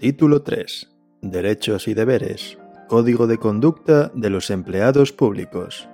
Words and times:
Título 0.00 0.40
3. 0.40 0.90
Derechos 1.20 1.86
y 1.86 1.92
deberes. 1.92 2.56
Código 2.88 3.26
de 3.26 3.36
conducta 3.36 4.10
de 4.14 4.30
los 4.30 4.48
empleados 4.48 5.12
públicos. 5.12 5.90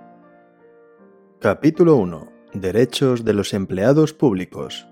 Capítulo 1.41 1.97
1. 1.97 2.33
Derechos 2.55 3.25
de 3.25 3.33
los 3.33 3.53
empleados 3.53 4.13
públicos. 4.13 4.87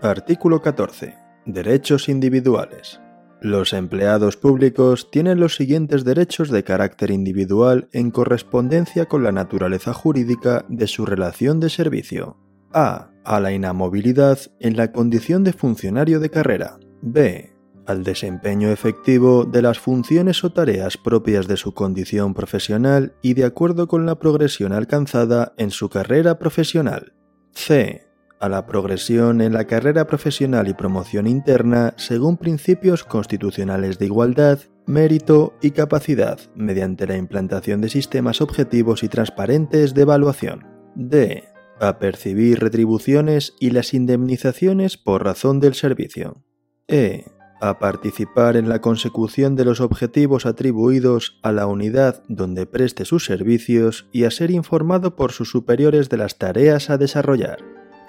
Artículo 0.00 0.60
14. 0.60 1.14
Derechos 1.46 2.08
individuales. 2.08 3.00
Los 3.40 3.72
empleados 3.72 4.36
públicos 4.36 5.08
tienen 5.12 5.38
los 5.38 5.54
siguientes 5.54 6.02
derechos 6.02 6.50
de 6.50 6.64
carácter 6.64 7.12
individual 7.12 7.88
en 7.92 8.10
correspondencia 8.10 9.06
con 9.06 9.22
la 9.22 9.30
naturaleza 9.30 9.94
jurídica 9.94 10.64
de 10.68 10.88
su 10.88 11.06
relación 11.06 11.60
de 11.60 11.70
servicio. 11.70 12.36
A. 12.72 13.12
A 13.22 13.38
la 13.38 13.52
inamovilidad 13.52 14.40
en 14.58 14.76
la 14.76 14.90
condición 14.90 15.44
de 15.44 15.52
funcionario 15.52 16.18
de 16.18 16.30
carrera. 16.30 16.80
B 17.00 17.51
al 17.86 18.04
desempeño 18.04 18.70
efectivo 18.70 19.44
de 19.44 19.62
las 19.62 19.78
funciones 19.78 20.44
o 20.44 20.52
tareas 20.52 20.96
propias 20.96 21.48
de 21.48 21.56
su 21.56 21.74
condición 21.74 22.34
profesional 22.34 23.14
y 23.22 23.34
de 23.34 23.44
acuerdo 23.44 23.88
con 23.88 24.06
la 24.06 24.18
progresión 24.18 24.72
alcanzada 24.72 25.52
en 25.56 25.70
su 25.70 25.88
carrera 25.88 26.38
profesional. 26.38 27.14
C. 27.52 28.06
A 28.40 28.48
la 28.48 28.66
progresión 28.66 29.40
en 29.40 29.52
la 29.52 29.66
carrera 29.66 30.06
profesional 30.06 30.66
y 30.66 30.74
promoción 30.74 31.26
interna 31.26 31.94
según 31.96 32.36
principios 32.36 33.04
constitucionales 33.04 33.98
de 33.98 34.06
igualdad, 34.06 34.58
mérito 34.86 35.54
y 35.62 35.70
capacidad, 35.70 36.40
mediante 36.56 37.06
la 37.06 37.16
implantación 37.16 37.80
de 37.80 37.88
sistemas 37.88 38.40
objetivos 38.40 39.04
y 39.04 39.08
transparentes 39.08 39.94
de 39.94 40.02
evaluación. 40.02 40.66
D. 40.96 41.44
A 41.80 41.98
percibir 41.98 42.58
retribuciones 42.58 43.54
y 43.60 43.70
las 43.70 43.94
indemnizaciones 43.94 44.96
por 44.96 45.24
razón 45.24 45.60
del 45.60 45.74
servicio. 45.74 46.42
E 46.88 47.26
a 47.62 47.78
participar 47.78 48.56
en 48.56 48.68
la 48.68 48.80
consecución 48.80 49.54
de 49.54 49.64
los 49.64 49.80
objetivos 49.80 50.46
atribuidos 50.46 51.38
a 51.42 51.52
la 51.52 51.66
unidad 51.68 52.24
donde 52.28 52.66
preste 52.66 53.04
sus 53.04 53.24
servicios 53.24 54.08
y 54.10 54.24
a 54.24 54.32
ser 54.32 54.50
informado 54.50 55.14
por 55.14 55.30
sus 55.30 55.50
superiores 55.50 56.08
de 56.08 56.16
las 56.16 56.38
tareas 56.38 56.90
a 56.90 56.98
desarrollar. 56.98 57.58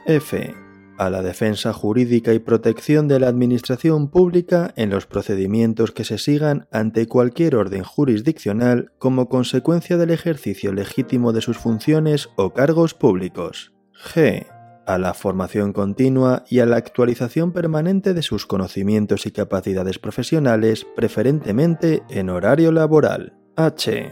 F. 0.08 0.56
A 0.98 1.09
la 1.12 1.22
defensa 1.22 1.72
jurídica 1.72 2.34
y 2.34 2.40
protección 2.40 3.08
de 3.08 3.20
la 3.20 3.28
Administración 3.28 4.09
Pública 4.09 4.74
en 4.76 4.90
los 4.90 5.06
procedimientos 5.06 5.92
que 5.92 6.04
se 6.04 6.18
sigan 6.18 6.68
ante 6.72 7.08
cualquier 7.08 7.56
orden 7.56 7.84
jurisdiccional 7.84 8.92
como 8.98 9.30
consecuencia 9.30 9.98
del 9.98 10.09
ejercicio 10.09 10.74
legítimo 10.74 11.31
de 11.31 11.42
sus 11.42 11.59
funciones 11.59 12.30
o 12.38 12.54
cargos 12.54 12.96
públicos. 12.96 13.72
G 13.94 14.48
a 14.86 14.98
la 14.98 15.14
formación 15.14 15.73
continua 15.73 16.44
y 16.50 16.59
a 16.59 16.66
la 16.66 16.78
actualización 16.78 17.52
permanente 17.52 18.14
de 18.14 18.22
sus 18.22 18.45
conocimientos 18.45 19.25
y 19.25 19.31
capacidades 19.31 20.00
profesionales, 20.00 20.86
preferentemente 20.95 22.03
en 22.09 22.30
horario 22.30 22.72
laboral. 22.72 23.34
H. 23.56 24.12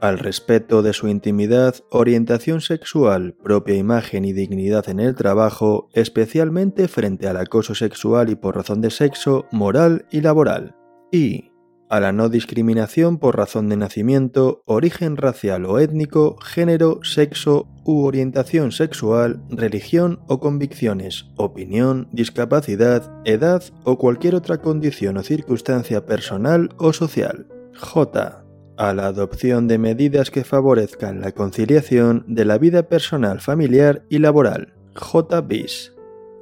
Al 0.00 0.18
respeto 0.18 0.82
de 0.82 0.92
su 0.92 1.08
intimidad, 1.08 1.74
orientación 1.90 2.60
sexual, 2.60 3.34
propia 3.42 3.76
imagen 3.76 4.24
y 4.24 4.32
dignidad 4.32 4.88
en 4.88 5.00
el 5.00 5.14
trabajo, 5.14 5.88
especialmente 5.94 6.86
frente 6.86 7.28
al 7.28 7.38
acoso 7.38 7.74
sexual 7.74 8.28
y 8.28 8.34
por 8.34 8.56
razón 8.56 8.80
de 8.82 8.90
sexo, 8.90 9.46
moral 9.52 10.06
y 10.10 10.20
laboral. 10.20 10.76
I 11.12 11.55
a 11.88 12.00
la 12.00 12.12
no 12.12 12.28
discriminación 12.28 13.18
por 13.18 13.36
razón 13.36 13.68
de 13.68 13.76
nacimiento, 13.76 14.62
origen 14.66 15.16
racial 15.16 15.64
o 15.66 15.78
étnico, 15.78 16.36
género, 16.38 17.00
sexo 17.02 17.68
u 17.84 18.04
orientación 18.04 18.72
sexual, 18.72 19.42
religión 19.48 20.20
o 20.26 20.40
convicciones, 20.40 21.26
opinión, 21.36 22.08
discapacidad, 22.12 23.10
edad 23.24 23.62
o 23.84 23.98
cualquier 23.98 24.34
otra 24.34 24.58
condición 24.58 25.16
o 25.16 25.22
circunstancia 25.22 26.04
personal 26.06 26.70
o 26.78 26.92
social. 26.92 27.46
J. 27.78 28.44
A 28.76 28.92
la 28.92 29.06
adopción 29.06 29.68
de 29.68 29.78
medidas 29.78 30.30
que 30.30 30.44
favorezcan 30.44 31.20
la 31.20 31.32
conciliación 31.32 32.24
de 32.26 32.44
la 32.44 32.58
vida 32.58 32.88
personal, 32.88 33.40
familiar 33.40 34.04
y 34.10 34.18
laboral. 34.18 34.74
J. 34.94 35.40
bis 35.42 35.95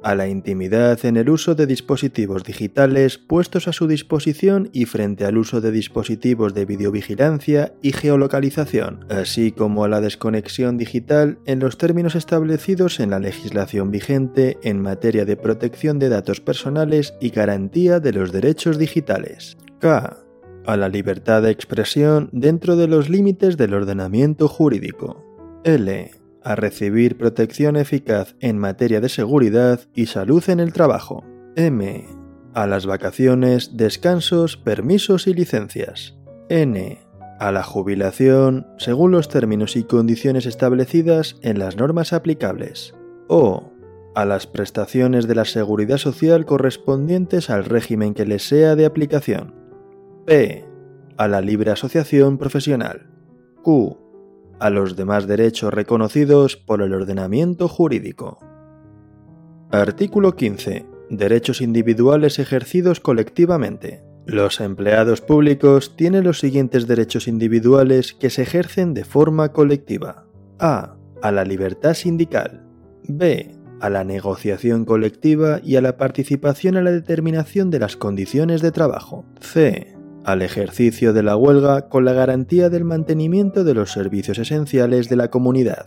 a 0.05 0.13
la 0.13 0.27
intimidad 0.27 1.03
en 1.03 1.17
el 1.17 1.31
uso 1.31 1.55
de 1.55 1.65
dispositivos 1.65 2.43
digitales 2.43 3.17
puestos 3.17 3.67
a 3.67 3.73
su 3.73 3.87
disposición 3.87 4.69
y 4.71 4.85
frente 4.85 5.25
al 5.25 5.35
uso 5.35 5.61
de 5.61 5.71
dispositivos 5.71 6.53
de 6.53 6.65
videovigilancia 6.65 7.73
y 7.81 7.91
geolocalización, 7.91 9.07
así 9.09 9.51
como 9.51 9.83
a 9.83 9.89
la 9.89 10.01
desconexión 10.01 10.77
digital 10.77 11.39
en 11.47 11.57
los 11.57 11.79
términos 11.79 12.13
establecidos 12.13 12.99
en 12.99 13.09
la 13.09 13.19
legislación 13.19 13.89
vigente 13.89 14.59
en 14.61 14.79
materia 14.79 15.25
de 15.25 15.37
protección 15.37 15.97
de 15.97 16.09
datos 16.09 16.39
personales 16.39 17.15
y 17.19 17.31
garantía 17.31 17.99
de 17.99 18.13
los 18.13 18.31
derechos 18.31 18.77
digitales. 18.77 19.57
K. 19.79 20.17
A 20.67 20.77
la 20.77 20.87
libertad 20.87 21.41
de 21.41 21.49
expresión 21.49 22.29
dentro 22.31 22.75
de 22.75 22.87
los 22.87 23.09
límites 23.09 23.57
del 23.57 23.73
ordenamiento 23.73 24.47
jurídico. 24.47 25.25
L 25.63 26.24
a 26.45 26.55
recibir 26.55 27.17
protección 27.17 27.75
eficaz 27.75 28.35
en 28.39 28.59
materia 28.59 29.01
de 29.01 29.09
seguridad 29.09 29.81
y 29.95 30.05
salud 30.05 30.43
en 30.47 30.59
el 30.59 30.71
trabajo. 30.71 31.25
M. 31.55 32.05
A 32.53 32.67
las 32.67 32.85
vacaciones, 32.85 33.75
descansos, 33.75 34.55
permisos 34.55 35.27
y 35.27 35.33
licencias. 35.33 36.15
N. 36.47 36.99
A 37.39 37.51
la 37.51 37.63
jubilación, 37.63 38.67
según 38.77 39.11
los 39.11 39.27
términos 39.27 39.75
y 39.75 39.83
condiciones 39.83 40.45
establecidas 40.45 41.37
en 41.41 41.57
las 41.57 41.77
normas 41.77 42.13
aplicables. 42.13 42.93
O. 43.27 43.71
A 44.13 44.23
las 44.23 44.45
prestaciones 44.45 45.27
de 45.27 45.35
la 45.35 45.45
seguridad 45.45 45.97
social 45.97 46.45
correspondientes 46.45 47.49
al 47.49 47.65
régimen 47.65 48.13
que 48.13 48.25
les 48.25 48.47
sea 48.47 48.75
de 48.75 48.85
aplicación. 48.85 49.55
P. 50.25 50.63
A 51.17 51.27
la 51.27 51.41
libre 51.41 51.71
asociación 51.71 52.37
profesional. 52.37 53.09
Q 53.63 54.04
a 54.59 54.69
los 54.69 54.95
demás 54.95 55.27
derechos 55.27 55.73
reconocidos 55.73 56.55
por 56.55 56.81
el 56.81 56.93
ordenamiento 56.93 57.67
jurídico. 57.67 58.39
Artículo 59.71 60.35
15. 60.35 60.85
Derechos 61.09 61.61
individuales 61.61 62.39
ejercidos 62.39 62.99
colectivamente. 62.99 64.03
Los 64.25 64.59
empleados 64.59 65.21
públicos 65.21 65.95
tienen 65.95 66.23
los 66.23 66.39
siguientes 66.39 66.87
derechos 66.87 67.27
individuales 67.27 68.13
que 68.13 68.29
se 68.29 68.41
ejercen 68.43 68.93
de 68.93 69.03
forma 69.03 69.51
colectiva. 69.51 70.25
A. 70.59 70.95
A 71.21 71.31
la 71.31 71.43
libertad 71.43 71.93
sindical. 71.93 72.65
B. 73.07 73.55
A 73.81 73.89
la 73.89 74.03
negociación 74.03 74.85
colectiva 74.85 75.59
y 75.63 75.75
a 75.75 75.81
la 75.81 75.97
participación 75.97 76.77
en 76.77 76.85
la 76.85 76.91
determinación 76.91 77.69
de 77.69 77.79
las 77.79 77.97
condiciones 77.97 78.61
de 78.61 78.71
trabajo. 78.71 79.25
C 79.41 79.94
al 80.25 80.41
ejercicio 80.41 81.13
de 81.13 81.21
la 81.21 81.37
huelga 81.37 81.87
con 81.87 82.03
la 82.03 82.13
garantía 82.13 82.69
del 82.69 82.83
mantenimiento 82.83 83.63
de 83.63 83.75
los 83.75 83.91
servicios 83.91 84.39
esenciales 84.39 85.07
de 85.07 85.15
la 85.15 85.29
comunidad. 85.29 85.85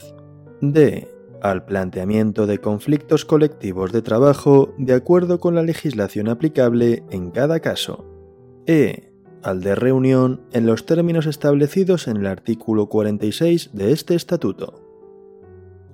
D. 0.60 1.09
Al 1.43 1.65
planteamiento 1.65 2.47
de 2.47 2.59
conflictos 2.59 3.25
colectivos 3.25 3.93
de 3.93 4.00
trabajo 4.00 4.75
de 4.78 4.94
acuerdo 4.94 5.41
con 5.41 5.56
la 5.56 5.62
legislación 5.62 6.28
aplicable 6.28 7.03
en 7.10 7.31
cada 7.31 7.59
caso. 7.59 8.04
E. 8.66 9.12
Al 9.43 9.60
de 9.60 9.75
reunión 9.75 10.43
en 10.53 10.66
los 10.66 10.87
términos 10.87 11.26
establecidos 11.26 12.06
en 12.06 12.19
el 12.19 12.26
artículo 12.26 12.88
46 12.88 13.70
de 13.72 13.93
este 13.93 14.15
estatuto. 14.15 14.81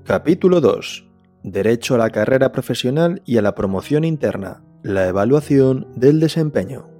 Capítulo 0.05 0.61
2. 0.61 1.09
Derecho 1.45 1.95
a 1.95 1.99
la 1.99 2.11
carrera 2.11 2.53
profesional 2.53 3.23
y 3.25 3.39
a 3.39 3.43
la 3.43 3.55
promoción 3.55 4.05
interna. 4.05 4.63
La 4.83 5.09
evaluación 5.09 5.89
del 5.95 6.21
desempeño. 6.21 6.94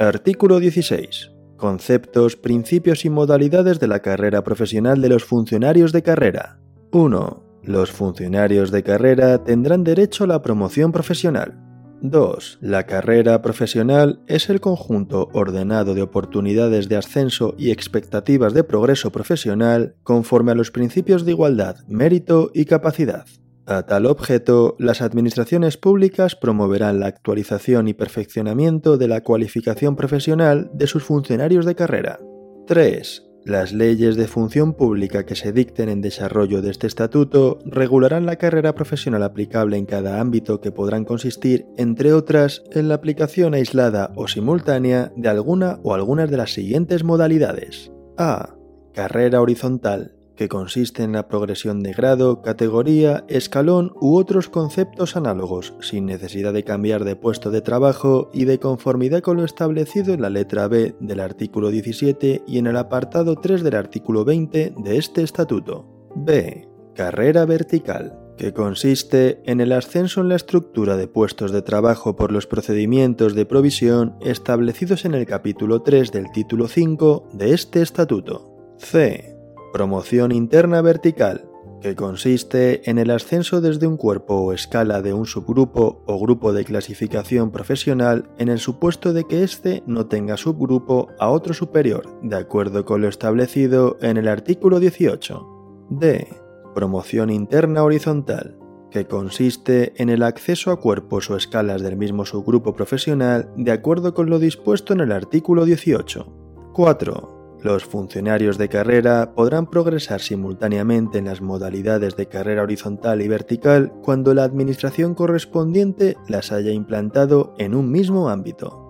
Artículo 0.00 0.60
16. 0.60 1.32
Conceptos, 1.56 2.36
principios 2.36 3.04
y 3.04 3.10
modalidades 3.10 3.80
de 3.80 3.88
la 3.88 3.98
carrera 3.98 4.44
profesional 4.44 5.02
de 5.02 5.08
los 5.08 5.24
funcionarios 5.24 5.90
de 5.90 6.04
carrera. 6.04 6.60
1. 6.92 7.42
Los 7.64 7.90
funcionarios 7.90 8.70
de 8.70 8.84
carrera 8.84 9.42
tendrán 9.42 9.82
derecho 9.82 10.22
a 10.22 10.28
la 10.28 10.40
promoción 10.40 10.92
profesional. 10.92 11.58
2. 12.00 12.58
La 12.60 12.86
carrera 12.86 13.42
profesional 13.42 14.20
es 14.28 14.48
el 14.50 14.60
conjunto 14.60 15.30
ordenado 15.32 15.94
de 15.94 16.02
oportunidades 16.02 16.88
de 16.88 16.94
ascenso 16.94 17.56
y 17.58 17.72
expectativas 17.72 18.54
de 18.54 18.62
progreso 18.62 19.10
profesional 19.10 19.96
conforme 20.04 20.52
a 20.52 20.54
los 20.54 20.70
principios 20.70 21.24
de 21.24 21.32
igualdad, 21.32 21.78
mérito 21.88 22.52
y 22.54 22.66
capacidad. 22.66 23.26
A 23.70 23.82
tal 23.82 24.06
objeto, 24.06 24.76
las 24.78 25.02
administraciones 25.02 25.76
públicas 25.76 26.34
promoverán 26.34 27.00
la 27.00 27.06
actualización 27.06 27.86
y 27.86 27.92
perfeccionamiento 27.92 28.96
de 28.96 29.08
la 29.08 29.20
cualificación 29.20 29.94
profesional 29.94 30.70
de 30.72 30.86
sus 30.86 31.04
funcionarios 31.04 31.66
de 31.66 31.74
carrera. 31.74 32.18
3. 32.66 33.26
Las 33.44 33.74
leyes 33.74 34.16
de 34.16 34.26
función 34.26 34.72
pública 34.72 35.26
que 35.26 35.34
se 35.34 35.52
dicten 35.52 35.90
en 35.90 36.00
desarrollo 36.00 36.62
de 36.62 36.70
este 36.70 36.86
estatuto 36.86 37.58
regularán 37.66 38.24
la 38.24 38.36
carrera 38.36 38.74
profesional 38.74 39.22
aplicable 39.22 39.76
en 39.76 39.84
cada 39.84 40.18
ámbito 40.18 40.62
que 40.62 40.72
podrán 40.72 41.04
consistir, 41.04 41.66
entre 41.76 42.14
otras, 42.14 42.62
en 42.72 42.88
la 42.88 42.94
aplicación 42.94 43.52
aislada 43.52 44.12
o 44.16 44.28
simultánea 44.28 45.12
de 45.14 45.28
alguna 45.28 45.78
o 45.82 45.92
algunas 45.92 46.30
de 46.30 46.38
las 46.38 46.54
siguientes 46.54 47.04
modalidades. 47.04 47.92
A. 48.16 48.54
Carrera 48.94 49.42
horizontal 49.42 50.17
que 50.38 50.48
consiste 50.48 51.02
en 51.02 51.12
la 51.12 51.26
progresión 51.26 51.82
de 51.82 51.92
grado, 51.92 52.42
categoría, 52.42 53.24
escalón 53.26 53.92
u 54.00 54.16
otros 54.16 54.48
conceptos 54.48 55.16
análogos, 55.16 55.74
sin 55.80 56.06
necesidad 56.06 56.52
de 56.52 56.62
cambiar 56.62 57.02
de 57.02 57.16
puesto 57.16 57.50
de 57.50 57.60
trabajo 57.60 58.30
y 58.32 58.44
de 58.44 58.60
conformidad 58.60 59.20
con 59.20 59.38
lo 59.38 59.44
establecido 59.44 60.14
en 60.14 60.22
la 60.22 60.30
letra 60.30 60.68
B 60.68 60.94
del 61.00 61.18
artículo 61.18 61.70
17 61.70 62.44
y 62.46 62.58
en 62.58 62.68
el 62.68 62.76
apartado 62.76 63.34
3 63.34 63.64
del 63.64 63.74
artículo 63.74 64.24
20 64.24 64.74
de 64.78 64.96
este 64.96 65.24
estatuto. 65.24 66.08
B. 66.14 66.68
Carrera 66.94 67.44
vertical 67.44 68.20
que 68.36 68.52
consiste 68.52 69.42
en 69.44 69.60
el 69.60 69.72
ascenso 69.72 70.20
en 70.20 70.28
la 70.28 70.36
estructura 70.36 70.96
de 70.96 71.08
puestos 71.08 71.50
de 71.50 71.62
trabajo 71.62 72.14
por 72.14 72.30
los 72.30 72.46
procedimientos 72.46 73.34
de 73.34 73.44
provisión 73.44 74.14
establecidos 74.20 75.04
en 75.04 75.14
el 75.14 75.26
capítulo 75.26 75.82
3 75.82 76.12
del 76.12 76.30
título 76.30 76.68
5 76.68 77.30
de 77.32 77.54
este 77.54 77.82
estatuto. 77.82 78.76
C. 78.78 79.37
Promoción 79.72 80.32
interna 80.32 80.80
vertical, 80.80 81.48
que 81.80 81.94
consiste 81.94 82.88
en 82.90 82.98
el 82.98 83.10
ascenso 83.10 83.60
desde 83.60 83.86
un 83.86 83.96
cuerpo 83.96 84.34
o 84.34 84.52
escala 84.52 85.02
de 85.02 85.12
un 85.12 85.26
subgrupo 85.26 86.02
o 86.06 86.18
grupo 86.18 86.52
de 86.52 86.64
clasificación 86.64 87.50
profesional 87.50 88.30
en 88.38 88.48
el 88.48 88.58
supuesto 88.58 89.12
de 89.12 89.24
que 89.24 89.42
éste 89.42 89.82
no 89.86 90.06
tenga 90.06 90.36
subgrupo 90.36 91.08
a 91.18 91.28
otro 91.30 91.54
superior, 91.54 92.18
de 92.22 92.36
acuerdo 92.36 92.84
con 92.84 93.02
lo 93.02 93.08
establecido 93.08 93.98
en 94.00 94.16
el 94.16 94.28
artículo 94.28 94.80
18. 94.80 95.86
D. 95.90 96.26
Promoción 96.74 97.30
interna 97.30 97.82
horizontal, 97.82 98.56
que 98.90 99.06
consiste 99.06 99.92
en 100.00 100.08
el 100.08 100.22
acceso 100.22 100.70
a 100.70 100.80
cuerpos 100.80 101.30
o 101.30 101.36
escalas 101.36 101.82
del 101.82 101.96
mismo 101.96 102.24
subgrupo 102.24 102.74
profesional 102.74 103.50
de 103.56 103.72
acuerdo 103.72 104.14
con 104.14 104.30
lo 104.30 104.38
dispuesto 104.38 104.92
en 104.92 105.00
el 105.00 105.12
artículo 105.12 105.64
18. 105.64 106.26
4. 106.72 107.37
Los 107.60 107.84
funcionarios 107.84 108.56
de 108.56 108.68
carrera 108.68 109.32
podrán 109.34 109.68
progresar 109.68 110.20
simultáneamente 110.20 111.18
en 111.18 111.24
las 111.24 111.40
modalidades 111.40 112.14
de 112.14 112.26
carrera 112.26 112.62
horizontal 112.62 113.20
y 113.20 113.26
vertical 113.26 113.92
cuando 114.02 114.32
la 114.32 114.44
administración 114.44 115.14
correspondiente 115.14 116.16
las 116.28 116.52
haya 116.52 116.70
implantado 116.70 117.54
en 117.58 117.74
un 117.74 117.90
mismo 117.90 118.28
ámbito. 118.28 118.84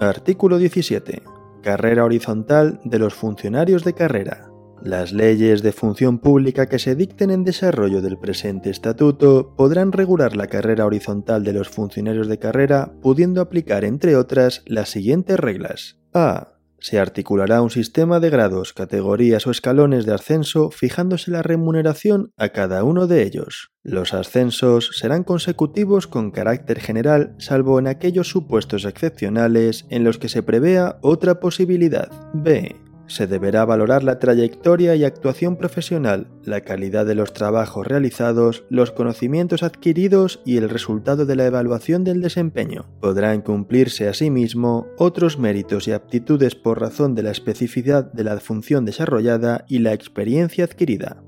Artículo 0.00 0.58
17. 0.58 1.22
Carrera 1.62 2.04
horizontal 2.04 2.78
de 2.84 2.98
los 2.98 3.14
funcionarios 3.14 3.84
de 3.84 3.94
carrera. 3.94 4.50
Las 4.82 5.12
leyes 5.12 5.62
de 5.62 5.72
función 5.72 6.18
pública 6.18 6.68
que 6.68 6.78
se 6.78 6.94
dicten 6.94 7.30
en 7.30 7.44
desarrollo 7.44 8.02
del 8.02 8.18
presente 8.18 8.68
estatuto 8.68 9.54
podrán 9.56 9.92
regular 9.92 10.36
la 10.36 10.48
carrera 10.48 10.84
horizontal 10.84 11.42
de 11.42 11.54
los 11.54 11.70
funcionarios 11.70 12.28
de 12.28 12.38
carrera, 12.38 12.92
pudiendo 13.00 13.40
aplicar, 13.40 13.84
entre 13.84 14.14
otras, 14.14 14.62
las 14.66 14.90
siguientes 14.90 15.40
reglas. 15.40 15.96
A 16.12 16.55
se 16.78 16.98
articulará 16.98 17.62
un 17.62 17.70
sistema 17.70 18.20
de 18.20 18.30
grados, 18.30 18.72
categorías 18.72 19.46
o 19.46 19.50
escalones 19.50 20.06
de 20.06 20.14
ascenso 20.14 20.70
fijándose 20.70 21.30
la 21.30 21.42
remuneración 21.42 22.32
a 22.36 22.50
cada 22.50 22.84
uno 22.84 23.06
de 23.06 23.22
ellos. 23.22 23.70
Los 23.82 24.14
ascensos 24.14 24.90
serán 24.94 25.24
consecutivos 25.24 26.06
con 26.06 26.30
carácter 26.30 26.80
general 26.80 27.34
salvo 27.38 27.78
en 27.78 27.86
aquellos 27.86 28.28
supuestos 28.28 28.84
excepcionales 28.84 29.86
en 29.90 30.04
los 30.04 30.18
que 30.18 30.28
se 30.28 30.42
prevea 30.42 30.98
otra 31.02 31.40
posibilidad. 31.40 32.10
B. 32.32 32.85
Se 33.08 33.26
deberá 33.26 33.64
valorar 33.64 34.02
la 34.02 34.18
trayectoria 34.18 34.96
y 34.96 35.04
actuación 35.04 35.56
profesional, 35.56 36.26
la 36.44 36.62
calidad 36.62 37.06
de 37.06 37.14
los 37.14 37.32
trabajos 37.32 37.86
realizados, 37.86 38.64
los 38.68 38.90
conocimientos 38.90 39.62
adquiridos 39.62 40.40
y 40.44 40.56
el 40.56 40.68
resultado 40.68 41.24
de 41.24 41.36
la 41.36 41.46
evaluación 41.46 42.02
del 42.02 42.20
desempeño. 42.20 42.86
Podrán 43.00 43.42
cumplirse 43.42 44.08
asimismo 44.08 44.86
otros 44.98 45.38
méritos 45.38 45.86
y 45.88 45.92
aptitudes 45.92 46.54
por 46.54 46.80
razón 46.80 47.14
de 47.14 47.22
la 47.22 47.30
especificidad 47.30 48.12
de 48.12 48.24
la 48.24 48.38
función 48.40 48.84
desarrollada 48.84 49.64
y 49.68 49.78
la 49.78 49.92
experiencia 49.92 50.64
adquirida. 50.64 51.22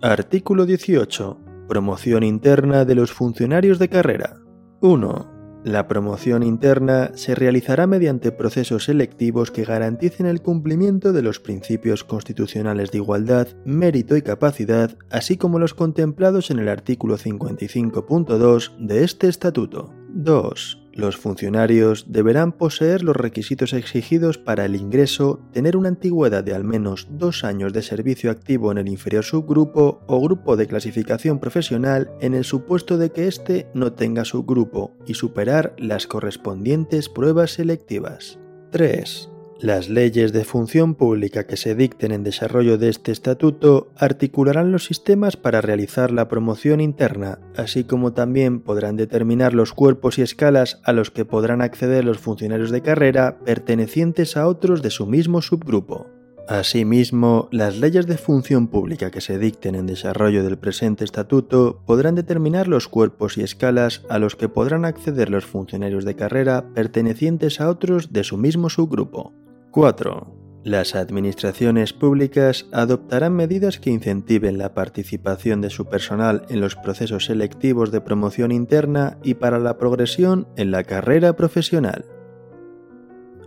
Artículo 0.00 0.66
18. 0.66 1.38
Promoción 1.68 2.22
interna 2.22 2.84
de 2.84 2.94
los 2.94 3.12
funcionarios 3.12 3.78
de 3.78 3.88
carrera. 3.88 4.38
1. 4.80 5.31
La 5.64 5.86
promoción 5.86 6.42
interna 6.42 7.12
se 7.14 7.36
realizará 7.36 7.86
mediante 7.86 8.32
procesos 8.32 8.84
selectivos 8.84 9.52
que 9.52 9.64
garanticen 9.64 10.26
el 10.26 10.42
cumplimiento 10.42 11.12
de 11.12 11.22
los 11.22 11.38
principios 11.38 12.02
constitucionales 12.02 12.90
de 12.90 12.98
igualdad, 12.98 13.46
mérito 13.64 14.16
y 14.16 14.22
capacidad, 14.22 14.96
así 15.08 15.36
como 15.36 15.60
los 15.60 15.74
contemplados 15.74 16.50
en 16.50 16.58
el 16.58 16.68
artículo 16.68 17.16
55.2 17.16 18.76
de 18.78 19.04
este 19.04 19.28
estatuto. 19.28 19.94
2. 20.08 20.81
Los 20.94 21.16
funcionarios 21.16 22.12
deberán 22.12 22.52
poseer 22.52 23.02
los 23.02 23.16
requisitos 23.16 23.72
exigidos 23.72 24.36
para 24.36 24.66
el 24.66 24.76
ingreso, 24.76 25.40
tener 25.52 25.76
una 25.76 25.88
antigüedad 25.88 26.44
de 26.44 26.54
al 26.54 26.64
menos 26.64 27.08
dos 27.10 27.44
años 27.44 27.72
de 27.72 27.82
servicio 27.82 28.30
activo 28.30 28.70
en 28.70 28.78
el 28.78 28.88
inferior 28.88 29.24
subgrupo 29.24 30.02
o 30.06 30.20
grupo 30.20 30.56
de 30.56 30.66
clasificación 30.66 31.38
profesional 31.38 32.10
en 32.20 32.34
el 32.34 32.44
supuesto 32.44 32.98
de 32.98 33.10
que 33.10 33.26
éste 33.26 33.68
no 33.72 33.94
tenga 33.94 34.26
subgrupo 34.26 34.94
y 35.06 35.14
superar 35.14 35.74
las 35.78 36.06
correspondientes 36.06 37.08
pruebas 37.08 37.52
selectivas. 37.52 38.38
3. 38.70 39.31
Las 39.62 39.88
leyes 39.88 40.32
de 40.32 40.44
función 40.44 40.96
pública 40.96 41.46
que 41.46 41.56
se 41.56 41.76
dicten 41.76 42.10
en 42.10 42.24
desarrollo 42.24 42.78
de 42.78 42.88
este 42.88 43.12
estatuto 43.12 43.92
articularán 43.96 44.72
los 44.72 44.86
sistemas 44.86 45.36
para 45.36 45.60
realizar 45.60 46.10
la 46.10 46.26
promoción 46.26 46.80
interna, 46.80 47.38
así 47.56 47.84
como 47.84 48.12
también 48.12 48.58
podrán 48.58 48.96
determinar 48.96 49.54
los 49.54 49.72
cuerpos 49.72 50.18
y 50.18 50.22
escalas 50.22 50.80
a 50.82 50.92
los 50.92 51.12
que 51.12 51.24
podrán 51.24 51.62
acceder 51.62 52.04
los 52.04 52.18
funcionarios 52.18 52.72
de 52.72 52.82
carrera 52.82 53.38
pertenecientes 53.44 54.36
a 54.36 54.48
otros 54.48 54.82
de 54.82 54.90
su 54.90 55.06
mismo 55.06 55.40
subgrupo. 55.42 56.08
Asimismo, 56.48 57.48
las 57.52 57.76
leyes 57.76 58.08
de 58.08 58.18
función 58.18 58.66
pública 58.66 59.12
que 59.12 59.20
se 59.20 59.38
dicten 59.38 59.76
en 59.76 59.86
desarrollo 59.86 60.42
del 60.42 60.58
presente 60.58 61.04
estatuto 61.04 61.80
podrán 61.86 62.16
determinar 62.16 62.66
los 62.66 62.88
cuerpos 62.88 63.38
y 63.38 63.42
escalas 63.42 64.02
a 64.08 64.18
los 64.18 64.34
que 64.34 64.48
podrán 64.48 64.84
acceder 64.84 65.30
los 65.30 65.46
funcionarios 65.46 66.04
de 66.04 66.16
carrera 66.16 66.64
pertenecientes 66.74 67.60
a 67.60 67.70
otros 67.70 68.12
de 68.12 68.24
su 68.24 68.36
mismo 68.38 68.68
subgrupo. 68.68 69.32
4. 69.72 70.62
Las 70.64 70.94
administraciones 70.94 71.94
públicas 71.94 72.66
adoptarán 72.72 73.34
medidas 73.34 73.80
que 73.80 73.88
incentiven 73.88 74.58
la 74.58 74.74
participación 74.74 75.62
de 75.62 75.70
su 75.70 75.86
personal 75.86 76.44
en 76.50 76.60
los 76.60 76.76
procesos 76.76 77.24
selectivos 77.24 77.90
de 77.90 78.02
promoción 78.02 78.52
interna 78.52 79.18
y 79.24 79.34
para 79.34 79.58
la 79.58 79.78
progresión 79.78 80.46
en 80.56 80.72
la 80.72 80.84
carrera 80.84 81.36
profesional. 81.36 82.04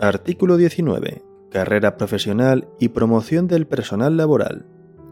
Artículo 0.01 0.57
19. 0.57 1.24
Carrera 1.51 1.95
profesional 1.95 2.69
y 2.80 2.89
promoción 2.89 3.48
del 3.48 3.68
personal 3.68 4.18
laboral. 4.18 4.66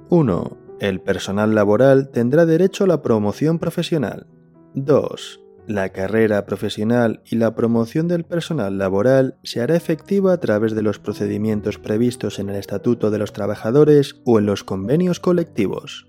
1. 0.09 0.57
El 0.79 0.99
personal 0.99 1.53
laboral 1.53 2.09
tendrá 2.09 2.47
derecho 2.47 2.85
a 2.85 2.87
la 2.87 3.03
promoción 3.03 3.59
profesional. 3.59 4.25
2. 4.73 5.42
La 5.67 5.89
carrera 5.89 6.45
profesional 6.45 7.21
y 7.23 7.37
la 7.37 7.55
promoción 7.55 8.09
del 8.09 8.25
personal 8.25 8.77
laboral 8.77 9.37
se 9.43 9.61
hará 9.61 9.77
efectiva 9.77 10.33
a 10.33 10.39
través 10.41 10.75
de 10.75 10.81
los 10.81 10.99
procedimientos 10.99 11.79
previstos 11.79 12.39
en 12.39 12.49
el 12.49 12.57
Estatuto 12.57 13.11
de 13.11 13.17
los 13.17 13.31
Trabajadores 13.31 14.21
o 14.25 14.39
en 14.39 14.45
los 14.45 14.65
convenios 14.65 15.21
colectivos. 15.21 16.07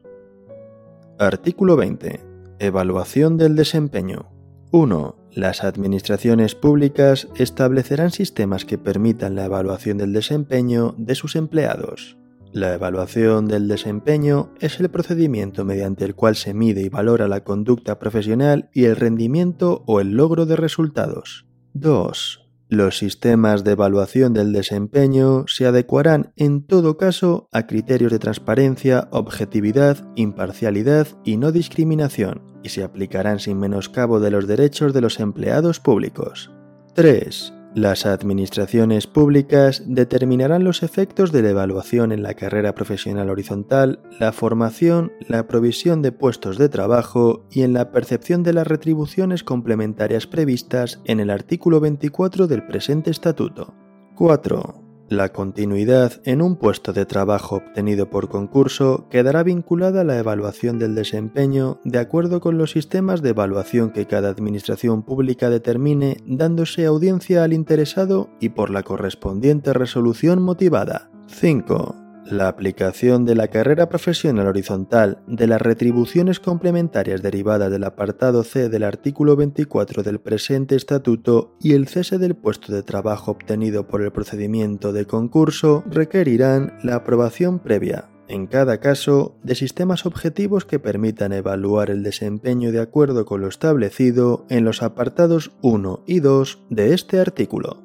Artículo 1.20 1.76
20. 1.76 2.20
Evaluación 2.58 3.36
del 3.36 3.54
desempeño. 3.54 4.32
1. 4.72 5.16
Las 5.30 5.62
administraciones 5.62 6.56
públicas 6.56 7.28
establecerán 7.36 8.10
sistemas 8.10 8.64
que 8.64 8.76
permitan 8.76 9.36
la 9.36 9.44
evaluación 9.44 9.98
del 9.98 10.12
desempeño 10.12 10.96
de 10.98 11.14
sus 11.14 11.36
empleados. 11.36 12.16
La 12.54 12.72
evaluación 12.72 13.48
del 13.48 13.66
desempeño 13.66 14.52
es 14.60 14.78
el 14.78 14.88
procedimiento 14.88 15.64
mediante 15.64 16.04
el 16.04 16.14
cual 16.14 16.36
se 16.36 16.54
mide 16.54 16.82
y 16.82 16.88
valora 16.88 17.26
la 17.26 17.42
conducta 17.42 17.98
profesional 17.98 18.70
y 18.72 18.84
el 18.84 18.94
rendimiento 18.94 19.82
o 19.88 20.00
el 20.00 20.12
logro 20.12 20.46
de 20.46 20.54
resultados. 20.54 21.46
2. 21.72 22.48
Los 22.68 22.96
sistemas 22.96 23.64
de 23.64 23.72
evaluación 23.72 24.34
del 24.34 24.52
desempeño 24.52 25.46
se 25.48 25.66
adecuarán 25.66 26.32
en 26.36 26.64
todo 26.64 26.96
caso 26.96 27.48
a 27.50 27.66
criterios 27.66 28.12
de 28.12 28.20
transparencia, 28.20 29.08
objetividad, 29.10 30.06
imparcialidad 30.14 31.08
y 31.24 31.38
no 31.38 31.50
discriminación, 31.50 32.40
y 32.62 32.68
se 32.68 32.84
aplicarán 32.84 33.40
sin 33.40 33.58
menoscabo 33.58 34.20
de 34.20 34.30
los 34.30 34.46
derechos 34.46 34.94
de 34.94 35.00
los 35.00 35.18
empleados 35.18 35.80
públicos. 35.80 36.52
3. 36.94 37.53
Las 37.74 38.06
administraciones 38.06 39.08
públicas 39.08 39.82
determinarán 39.84 40.62
los 40.62 40.84
efectos 40.84 41.32
de 41.32 41.42
la 41.42 41.50
evaluación 41.50 42.12
en 42.12 42.22
la 42.22 42.34
carrera 42.34 42.72
profesional 42.72 43.30
horizontal, 43.30 44.00
la 44.20 44.32
formación, 44.32 45.10
la 45.26 45.48
provisión 45.48 46.00
de 46.00 46.12
puestos 46.12 46.56
de 46.56 46.68
trabajo 46.68 47.44
y 47.50 47.62
en 47.62 47.72
la 47.72 47.90
percepción 47.90 48.44
de 48.44 48.52
las 48.52 48.68
retribuciones 48.68 49.42
complementarias 49.42 50.28
previstas 50.28 51.00
en 51.04 51.18
el 51.18 51.30
artículo 51.30 51.80
24 51.80 52.46
del 52.46 52.64
presente 52.64 53.10
estatuto. 53.10 53.74
4. 54.14 54.83
La 55.08 55.32
continuidad 55.32 56.22
en 56.24 56.40
un 56.40 56.56
puesto 56.56 56.94
de 56.94 57.04
trabajo 57.04 57.56
obtenido 57.56 58.08
por 58.08 58.30
concurso 58.30 59.06
quedará 59.10 59.42
vinculada 59.42 60.00
a 60.00 60.04
la 60.04 60.18
evaluación 60.18 60.78
del 60.78 60.94
desempeño 60.94 61.78
de 61.84 61.98
acuerdo 61.98 62.40
con 62.40 62.56
los 62.56 62.70
sistemas 62.70 63.20
de 63.20 63.30
evaluación 63.30 63.90
que 63.90 64.06
cada 64.06 64.30
administración 64.30 65.02
pública 65.02 65.50
determine 65.50 66.16
dándose 66.26 66.86
audiencia 66.86 67.44
al 67.44 67.52
interesado 67.52 68.30
y 68.40 68.50
por 68.50 68.70
la 68.70 68.82
correspondiente 68.82 69.74
resolución 69.74 70.42
motivada. 70.42 71.10
5. 71.26 72.03
La 72.26 72.48
aplicación 72.48 73.26
de 73.26 73.34
la 73.34 73.48
carrera 73.48 73.90
profesional 73.90 74.46
horizontal 74.46 75.18
de 75.26 75.46
las 75.46 75.60
retribuciones 75.60 76.40
complementarias 76.40 77.20
derivadas 77.20 77.70
del 77.70 77.84
apartado 77.84 78.44
C 78.44 78.70
del 78.70 78.82
artículo 78.82 79.36
24 79.36 80.02
del 80.02 80.20
presente 80.20 80.74
estatuto 80.74 81.54
y 81.60 81.74
el 81.74 81.86
cese 81.86 82.16
del 82.16 82.34
puesto 82.34 82.72
de 82.72 82.82
trabajo 82.82 83.32
obtenido 83.32 83.86
por 83.86 84.00
el 84.00 84.10
procedimiento 84.10 84.94
de 84.94 85.04
concurso 85.04 85.84
requerirán 85.86 86.78
la 86.82 86.94
aprobación 86.94 87.58
previa, 87.58 88.08
en 88.26 88.46
cada 88.46 88.80
caso, 88.80 89.36
de 89.42 89.54
sistemas 89.54 90.06
objetivos 90.06 90.64
que 90.64 90.78
permitan 90.78 91.34
evaluar 91.34 91.90
el 91.90 92.02
desempeño 92.02 92.72
de 92.72 92.80
acuerdo 92.80 93.26
con 93.26 93.42
lo 93.42 93.48
establecido 93.48 94.46
en 94.48 94.64
los 94.64 94.82
apartados 94.82 95.52
1 95.60 96.04
y 96.06 96.20
2 96.20 96.64
de 96.70 96.94
este 96.94 97.20
artículo. 97.20 97.82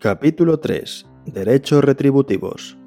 Capítulo 0.00 0.58
3. 0.58 1.06
Derechos 1.26 1.84
retributivos. 1.84 2.78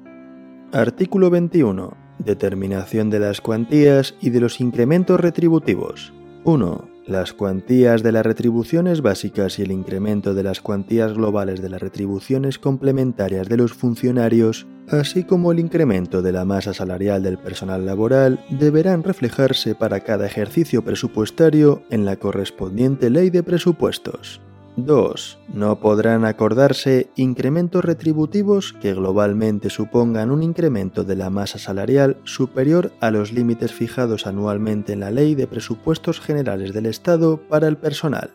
Artículo 0.72 1.30
21. 1.30 1.96
Determinación 2.20 3.10
de 3.10 3.18
las 3.18 3.40
cuantías 3.40 4.14
y 4.20 4.30
de 4.30 4.38
los 4.38 4.60
incrementos 4.60 5.18
retributivos. 5.18 6.12
1. 6.44 6.88
Las 7.08 7.32
cuantías 7.32 8.04
de 8.04 8.12
las 8.12 8.24
retribuciones 8.24 9.00
básicas 9.02 9.58
y 9.58 9.62
el 9.62 9.72
incremento 9.72 10.32
de 10.32 10.44
las 10.44 10.60
cuantías 10.60 11.14
globales 11.14 11.60
de 11.60 11.70
las 11.70 11.80
retribuciones 11.80 12.60
complementarias 12.60 13.48
de 13.48 13.56
los 13.56 13.72
funcionarios, 13.72 14.68
así 14.88 15.24
como 15.24 15.50
el 15.50 15.58
incremento 15.58 16.22
de 16.22 16.30
la 16.30 16.44
masa 16.44 16.72
salarial 16.72 17.24
del 17.24 17.38
personal 17.38 17.84
laboral, 17.84 18.38
deberán 18.50 19.02
reflejarse 19.02 19.74
para 19.74 19.98
cada 19.98 20.26
ejercicio 20.26 20.84
presupuestario 20.84 21.82
en 21.90 22.04
la 22.04 22.14
correspondiente 22.14 23.10
ley 23.10 23.30
de 23.30 23.42
presupuestos. 23.42 24.40
2. 24.76 25.38
No 25.52 25.80
podrán 25.80 26.24
acordarse 26.24 27.10
incrementos 27.16 27.84
retributivos 27.84 28.72
que 28.72 28.94
globalmente 28.94 29.70
supongan 29.70 30.30
un 30.30 30.42
incremento 30.42 31.04
de 31.04 31.16
la 31.16 31.30
masa 31.30 31.58
salarial 31.58 32.18
superior 32.24 32.92
a 33.00 33.10
los 33.10 33.32
límites 33.32 33.72
fijados 33.72 34.26
anualmente 34.26 34.92
en 34.92 35.00
la 35.00 35.10
Ley 35.10 35.34
de 35.34 35.46
Presupuestos 35.46 36.20
Generales 36.20 36.72
del 36.72 36.86
Estado 36.86 37.40
para 37.48 37.68
el 37.68 37.76
personal. 37.76 38.30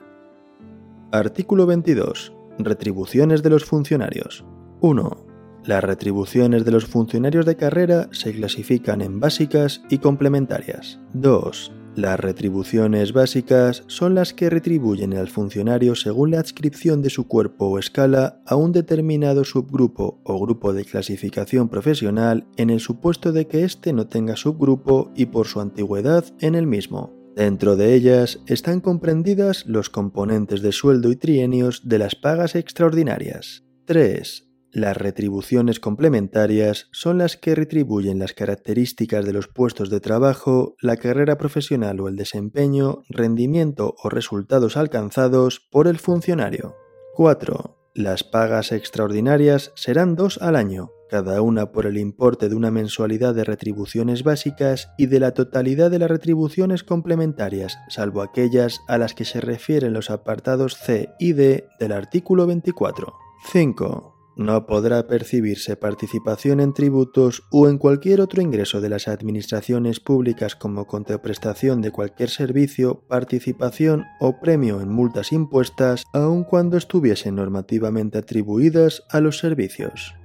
Artículo 1.11 1.65
22. 1.65 2.33
Retribuciones 2.59 3.43
de 3.43 3.49
los 3.49 3.65
funcionarios. 3.65 4.45
1. 4.81 5.25
Las 5.65 5.83
retribuciones 5.83 6.63
de 6.63 6.71
los 6.71 6.85
funcionarios 6.85 7.45
de 7.45 7.55
carrera 7.55 8.07
se 8.11 8.33
clasifican 8.33 9.01
en 9.01 9.19
básicas 9.19 9.81
y 9.89 9.97
complementarias. 9.97 10.99
2. 11.13 11.71
Las 11.95 12.19
retribuciones 12.19 13.13
básicas 13.13 13.83
son 13.87 14.15
las 14.15 14.33
que 14.33 14.49
retribuyen 14.49 15.13
al 15.13 15.29
funcionario 15.29 15.95
según 15.95 16.31
la 16.31 16.39
adscripción 16.39 17.01
de 17.01 17.09
su 17.09 17.25
cuerpo 17.25 17.67
o 17.67 17.79
escala 17.79 18.41
a 18.45 18.57
un 18.57 18.73
determinado 18.73 19.45
subgrupo 19.45 20.19
o 20.25 20.37
grupo 20.39 20.73
de 20.73 20.83
clasificación 20.83 21.69
profesional 21.69 22.47
en 22.57 22.69
el 22.69 22.81
supuesto 22.81 23.31
de 23.31 23.47
que 23.47 23.63
éste 23.63 23.93
no 23.93 24.07
tenga 24.07 24.35
subgrupo 24.35 25.13
y 25.15 25.27
por 25.27 25.47
su 25.47 25.61
antigüedad 25.61 26.25
en 26.41 26.55
el 26.55 26.67
mismo. 26.67 27.13
Dentro 27.33 27.77
de 27.77 27.93
ellas 27.93 28.39
están 28.45 28.81
comprendidas 28.81 29.65
los 29.65 29.89
componentes 29.89 30.61
de 30.61 30.73
sueldo 30.73 31.11
y 31.11 31.15
trienios 31.15 31.87
de 31.87 31.99
las 31.99 32.15
pagas 32.15 32.55
extraordinarias. 32.55 33.63
3. 33.85 34.44
Las 34.75 34.97
retribuciones 34.97 35.79
complementarias 35.79 36.89
son 36.91 37.19
las 37.19 37.37
que 37.37 37.55
retribuyen 37.55 38.19
las 38.19 38.33
características 38.33 39.23
de 39.23 39.31
los 39.31 39.47
puestos 39.47 39.89
de 39.89 40.01
trabajo, 40.01 40.75
la 40.81 40.97
carrera 40.97 41.37
profesional 41.37 42.01
o 42.01 42.09
el 42.09 42.17
desempeño, 42.17 43.03
rendimiento 43.07 43.95
o 44.03 44.09
resultados 44.09 44.75
alcanzados 44.75 45.61
por 45.71 45.87
el 45.87 45.97
funcionario. 45.97 46.75
4. 47.13 47.77
Las 47.93 48.25
pagas 48.25 48.73
extraordinarias 48.73 49.71
serán 49.77 50.17
dos 50.17 50.39
al 50.41 50.57
año, 50.57 50.91
cada 51.09 51.41
una 51.41 51.71
por 51.71 51.85
el 51.85 51.97
importe 51.97 52.49
de 52.49 52.55
una 52.55 52.69
mensualidad 52.69 53.33
de 53.33 53.45
retribuciones 53.45 54.23
básicas 54.23 54.89
y 54.97 55.05
de 55.05 55.21
la 55.21 55.31
totalidad 55.31 55.89
de 55.89 55.99
las 55.99 56.11
retribuciones 56.11 56.83
complementarias, 56.83 57.77
salvo 57.87 58.21
aquellas 58.21 58.81
a 58.89 58.97
las 58.97 59.13
que 59.13 59.23
se 59.23 59.39
refieren 59.39 59.93
los 59.93 60.09
apartados 60.09 60.75
C 60.75 61.13
y 61.17 61.31
D 61.31 61.65
del 61.79 61.93
artículo 61.93 62.45
24. 62.45 63.13
5 63.53 64.14
no 64.35 64.65
podrá 64.65 65.07
percibirse 65.07 65.77
participación 65.77 66.59
en 66.59 66.73
tributos 66.73 67.43
o 67.51 67.69
en 67.69 67.77
cualquier 67.77 68.21
otro 68.21 68.41
ingreso 68.41 68.81
de 68.81 68.89
las 68.89 69.07
administraciones 69.07 69.99
públicas 69.99 70.55
como 70.55 70.85
contraprestación 70.85 71.81
de 71.81 71.91
cualquier 71.91 72.29
servicio, 72.29 73.03
participación 73.07 74.05
o 74.19 74.39
premio 74.39 74.81
en 74.81 74.89
multas 74.89 75.31
impuestas, 75.31 76.03
aun 76.13 76.43
cuando 76.43 76.77
estuviesen 76.77 77.35
normativamente 77.35 78.17
atribuidas 78.17 79.03
a 79.09 79.21
los 79.21 79.37
servicios. 79.37 80.15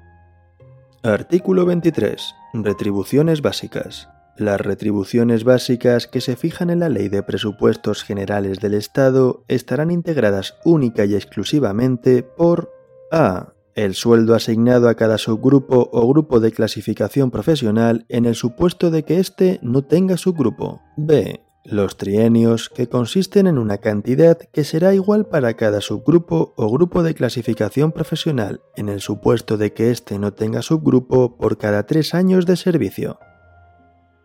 Artículo 1.02 1.64
23. 1.64 2.34
Retribuciones 2.54 3.42
básicas. 3.42 4.08
Las 4.36 4.60
retribuciones 4.60 5.44
básicas 5.44 6.06
que 6.06 6.20
se 6.20 6.34
fijan 6.34 6.70
en 6.70 6.80
la 6.80 6.88
Ley 6.88 7.08
de 7.08 7.22
Presupuestos 7.22 8.04
Generales 8.04 8.58
del 8.60 8.74
Estado 8.74 9.44
estarán 9.48 9.90
integradas 9.90 10.56
única 10.64 11.04
y 11.04 11.14
exclusivamente 11.14 12.22
por 12.22 12.72
a 13.12 13.52
el 13.84 13.94
sueldo 13.94 14.34
asignado 14.34 14.90
a 14.90 14.94
cada 14.94 15.16
subgrupo 15.16 15.88
o 15.92 16.06
grupo 16.06 16.38
de 16.38 16.52
clasificación 16.52 17.30
profesional 17.30 18.04
en 18.10 18.26
el 18.26 18.34
supuesto 18.34 18.90
de 18.90 19.04
que 19.04 19.18
éste 19.18 19.58
no 19.62 19.82
tenga 19.82 20.18
subgrupo. 20.18 20.82
B. 20.98 21.40
Los 21.64 21.96
trienios, 21.96 22.68
que 22.68 22.88
consisten 22.88 23.46
en 23.46 23.56
una 23.56 23.78
cantidad 23.78 24.38
que 24.38 24.64
será 24.64 24.92
igual 24.94 25.26
para 25.26 25.54
cada 25.54 25.80
subgrupo 25.80 26.52
o 26.56 26.70
grupo 26.70 27.02
de 27.02 27.14
clasificación 27.14 27.92
profesional, 27.92 28.60
en 28.76 28.90
el 28.90 29.00
supuesto 29.00 29.56
de 29.56 29.72
que 29.72 29.90
éste 29.90 30.18
no 30.18 30.34
tenga 30.34 30.60
subgrupo 30.60 31.38
por 31.38 31.56
cada 31.56 31.86
tres 31.86 32.12
años 32.14 32.44
de 32.44 32.56
servicio. 32.56 33.18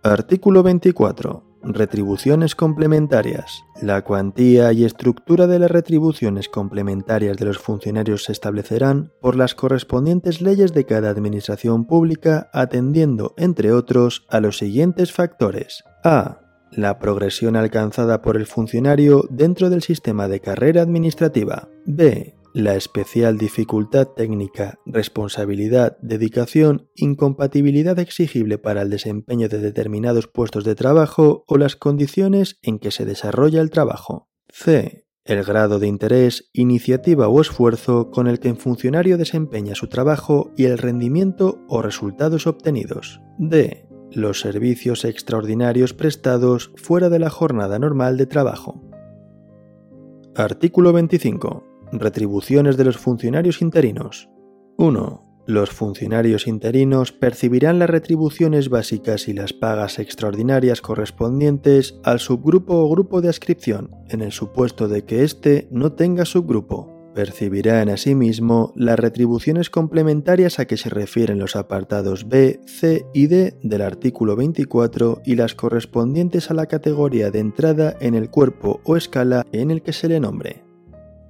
Artículo 0.04 0.64
24. 0.64 1.55
Retribuciones 1.68 2.54
complementarias. 2.54 3.64
La 3.82 4.04
cuantía 4.04 4.72
y 4.72 4.86
estructura 4.86 5.48
de 5.48 5.58
las 5.58 5.72
retribuciones 5.72 6.48
complementarias 6.48 7.38
de 7.38 7.46
los 7.46 7.58
funcionarios 7.58 8.26
se 8.26 8.34
establecerán 8.34 9.12
por 9.20 9.36
las 9.36 9.56
correspondientes 9.56 10.42
leyes 10.42 10.74
de 10.74 10.86
cada 10.86 11.10
administración 11.10 11.86
pública 11.86 12.52
atendiendo, 12.54 13.34
entre 13.38 13.72
otros, 13.72 14.28
a 14.30 14.40
los 14.40 14.60
siguientes 14.60 15.12
factores. 15.12 15.84
A. 16.04 16.42
La 16.72 17.00
progresión 17.00 17.56
alcanzada 17.56 18.22
por 18.22 18.38
el 18.38 18.46
funcionario 18.46 19.24
dentro 19.32 19.72
del 19.72 19.82
sistema 19.82 20.28
de 20.28 20.42
carrera 20.42 20.84
administrativa. 20.84 21.68
B 21.86 22.36
la 22.56 22.76
especial 22.76 23.38
dificultad 23.38 24.08
técnica, 24.16 24.80
responsabilidad, 24.86 25.98
dedicación, 26.02 26.90
incompatibilidad 26.96 28.00
exigible 28.00 28.58
para 28.58 28.82
el 28.82 28.90
desempeño 28.90 29.50
de 29.50 29.60
determinados 29.60 30.28
puestos 30.28 30.64
de 30.64 30.74
trabajo 30.74 31.44
o 31.48 31.58
las 31.58 31.76
condiciones 31.76 32.58
en 32.62 32.80
que 32.80 32.92
se 32.92 33.04
desarrolla 33.04 33.60
el 33.60 33.72
trabajo. 33.72 34.30
C. 34.48 35.06
El 35.26 35.44
grado 35.44 35.80
de 35.80 35.88
interés, 35.88 36.50
iniciativa 36.54 37.28
o 37.28 37.42
esfuerzo 37.42 38.10
con 38.10 38.26
el 38.26 38.40
que 38.40 38.52
un 38.52 38.58
funcionario 38.58 39.18
desempeña 39.18 39.76
su 39.76 39.90
trabajo 39.90 40.54
y 40.56 40.64
el 40.64 40.78
rendimiento 40.78 41.60
o 41.68 41.82
resultados 41.82 42.48
obtenidos. 42.48 43.20
D. 43.38 43.86
Los 44.14 44.40
servicios 44.40 45.04
extraordinarios 45.04 45.94
prestados 45.94 46.72
fuera 46.78 47.10
de 47.10 47.20
la 47.20 47.30
jornada 47.30 47.80
normal 47.80 48.16
de 48.16 48.28
trabajo. 48.28 48.82
Artículo 50.36 50.94
25. 50.94 51.75
Retribuciones 51.92 52.78
de 52.78 52.86
los 52.86 52.98
funcionarios 52.98 53.62
interinos. 53.62 54.30
1. 54.78 55.44
Los 55.48 55.70
funcionarios 55.70 56.48
interinos 56.48 57.12
percibirán 57.12 57.78
las 57.78 57.90
retribuciones 57.90 58.70
básicas 58.70 59.28
y 59.28 59.34
las 59.34 59.54
pagas 59.54 60.00
extraordinarias 60.00 60.82
correspondientes 60.82 62.00
al 62.04 62.20
subgrupo 62.20 62.74
o 62.74 62.90
grupo 62.90 63.22
de 63.22 63.30
ascripción, 63.30 63.92
en 64.10 64.22
el 64.22 64.32
supuesto 64.32 64.88
de 64.88 65.06
que 65.06 65.24
éste 65.24 65.68
no 65.70 65.94
tenga 65.94 66.26
subgrupo. 66.26 66.92
Percibirán 67.14 67.90
asimismo 67.90 68.74
las 68.76 69.00
retribuciones 69.00 69.70
complementarias 69.70 70.60
a 70.60 70.66
que 70.66 70.78
se 70.78 70.90
refieren 70.90 71.40
los 71.40 71.56
apartados 71.56 72.28
B, 72.28 72.60
C 72.66 73.06
y 73.14 73.28
D 73.28 73.58
del 73.62 73.84
artículo 73.84 74.36
24 74.36 75.22
y 75.24 75.36
las 75.36 75.54
correspondientes 75.54 76.50
a 76.50 76.56
la 76.56 76.66
categoría 76.66 77.30
de 77.30 77.40
entrada 77.40 77.96
en 78.02 78.16
el 78.16 78.32
cuerpo 78.32 78.82
o 78.84 78.98
escala 78.98 79.46
en 79.54 79.70
el 79.70 79.84
que 79.84 79.94
se 79.94 80.10
le 80.10 80.20
nombre. 80.20 80.65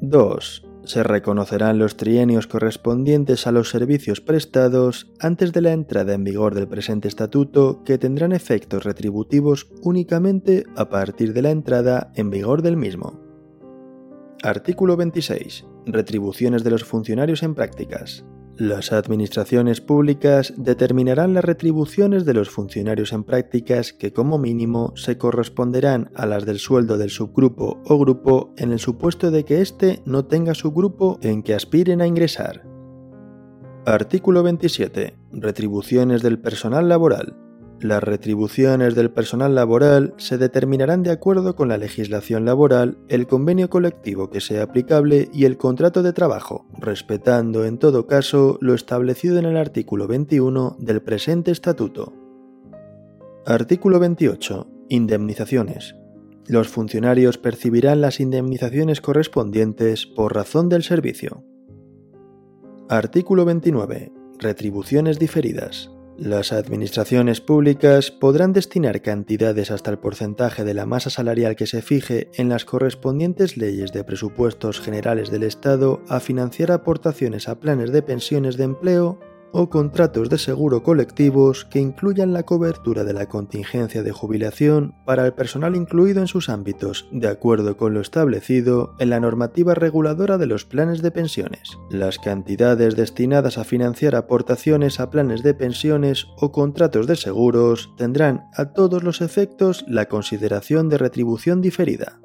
2. 0.02 0.68
Se 0.86 1.02
reconocerán 1.02 1.80
los 1.80 1.98
trienios 1.98 2.46
correspondientes 2.46 3.48
a 3.48 3.52
los 3.52 3.70
servicios 3.70 4.22
prestados 4.22 5.12
antes 5.20 5.52
de 5.52 5.62
la 5.62 5.72
entrada 5.72 6.14
en 6.14 6.24
vigor 6.24 6.54
del 6.54 6.68
presente 6.68 7.08
estatuto 7.08 7.84
que 7.84 7.98
tendrán 7.98 8.34
efectos 8.34 8.84
retributivos 8.84 9.68
únicamente 9.82 10.66
a 10.75 10.90
partir 10.90 11.34
de 11.34 11.42
la 11.42 11.50
entrada 11.50 12.12
en 12.16 12.30
vigor 12.30 12.62
del 12.62 12.78
mismo. 12.78 13.20
Artículo 14.44 14.96
26. 14.96 15.66
Retribuciones 15.88 16.64
de 16.64 16.70
los 16.70 16.84
funcionarios 16.84 17.42
en 17.42 17.56
prácticas. 17.56 18.24
Las 18.58 18.94
administraciones 18.94 19.82
públicas 19.82 20.54
determinarán 20.56 21.34
las 21.34 21.44
retribuciones 21.44 22.24
de 22.24 22.34
los 22.34 22.50
funcionarios 22.50 23.12
en 23.12 23.26
prácticas 23.26 23.92
que 23.92 24.14
como 24.14 24.38
mínimo 24.38 24.94
se 24.96 25.18
corresponderán 25.18 26.10
a 26.16 26.26
las 26.26 26.46
del 26.46 26.60
sueldo 26.60 26.98
del 26.98 27.10
subgrupo 27.10 27.82
o 27.86 28.00
grupo 28.00 28.54
en 28.56 28.72
el 28.72 28.80
supuesto 28.80 29.30
de 29.30 29.44
que 29.44 29.60
éste 29.60 30.02
no 30.06 30.24
tenga 30.24 30.54
subgrupo 30.54 31.20
en 31.22 31.44
que 31.44 31.54
aspiren 31.54 32.00
a 32.00 32.08
ingresar. 32.08 32.66
Artículo 33.86 34.42
27. 34.42 35.18
Retribuciones 35.34 36.22
del 36.22 36.40
personal 36.40 36.88
laboral. 36.88 37.45
Las 37.82 38.01
retribuciones 38.01 38.96
del 38.96 39.12
personal 39.12 39.53
laboral 39.53 40.13
se 40.17 40.38
determinarán 40.38 41.03
de 41.03 41.12
acuerdo 41.12 41.55
con 41.55 41.67
la 41.67 41.77
legislación 41.77 42.46
laboral, 42.46 42.98
el 43.10 43.27
convenio 43.27 43.70
colectivo 43.70 44.29
que 44.29 44.39
sea 44.39 44.63
aplicable 44.63 45.29
y 45.34 45.46
el 45.46 45.58
contrato 45.58 46.01
de 46.01 46.13
trabajo, 46.13 46.65
respetando 46.79 47.65
en 47.65 47.77
todo 47.77 48.08
caso 48.08 48.58
lo 48.62 48.74
establecido 48.74 49.38
en 49.39 49.46
el 49.46 49.58
artículo 49.58 50.08
21 50.08 50.77
del 50.79 51.01
presente 51.01 51.51
estatuto. 51.51 52.13
Artículo 53.46 54.00
28. 54.00 54.67
Indemnizaciones. 54.89 55.96
Los 56.48 56.70
funcionarios 56.70 57.38
percibirán 57.38 58.01
las 58.01 58.20
indemnizaciones 58.20 59.01
correspondientes 59.01 60.05
por 60.05 60.34
razón 60.34 60.70
del 60.70 60.84
servicio. 60.84 61.44
Artículo 62.88 63.46
29. 63.46 64.12
Retribuciones 64.39 65.20
diferidas. 65.20 65.95
Las 66.17 66.53
administraciones 66.53 67.41
públicas 67.41 68.10
podrán 68.10 68.53
destinar 68.53 69.01
cantidades 69.01 69.69
hasta 69.69 69.91
el 69.91 70.00
porcentaje 70.00 70.63
de 70.63 70.74
la 70.74 70.86
masa 70.86 71.10
salarial 71.10 71.57
que 71.57 71.67
se 71.67 71.81
fije 71.81 72.29
en 72.36 72.48
las 72.48 72.63
correspondientes 72.63 73.57
leyes 73.57 73.91
de 73.91 74.05
presupuestos 74.05 74.79
generales 74.79 75.29
del 75.29 75.43
Estado 75.43 76.01
a 76.07 76.22
financiar 76.22 76.72
aportaciones 76.72 77.50
a 77.50 77.60
planes 77.60 77.91
de 77.91 78.01
pensiones 78.01 78.55
de 78.55 78.63
empleo 78.63 79.19
o 79.58 79.70
contratos 79.70 80.30
de 80.30 80.38
seguro 80.38 80.84
colectivos 80.84 81.64
que 81.64 81.80
incluyan 81.80 82.34
la 82.34 82.44
cobertura 82.44 83.06
de 83.06 83.14
la 83.14 83.28
contingencia 83.28 84.04
de 84.04 84.12
jubilación 84.12 84.94
para 85.06 85.26
el 85.26 85.34
personal 85.34 85.78
incluido 85.78 86.20
en 86.20 86.28
sus 86.28 86.50
ámbitos, 86.50 87.08
de 87.14 87.30
acuerdo 87.30 87.78
con 87.78 87.94
lo 87.94 88.02
establecido 88.02 88.96
en 89.00 89.12
la 89.12 89.22
normativa 89.22 89.74
reguladora 89.74 90.38
de 90.38 90.46
los 90.46 90.66
planes 90.66 91.02
de 91.02 91.12
pensiones. 91.12 91.78
Las 91.90 92.20
cantidades 92.20 92.98
destinadas 92.98 93.58
a 93.58 93.64
financiar 93.64 94.16
aportaciones 94.16 95.00
a 95.00 95.10
planes 95.10 95.42
de 95.42 95.54
pensiones 95.54 96.28
o 96.38 96.52
contratos 96.52 97.08
de 97.08 97.16
seguros 97.16 97.94
tendrán 97.96 98.44
a 98.54 98.74
todos 98.74 99.04
los 99.04 99.22
efectos 99.22 99.86
la 99.88 100.10
consideración 100.10 100.90
de 100.90 100.98
retribución 100.98 101.62
diferida. 101.62 102.20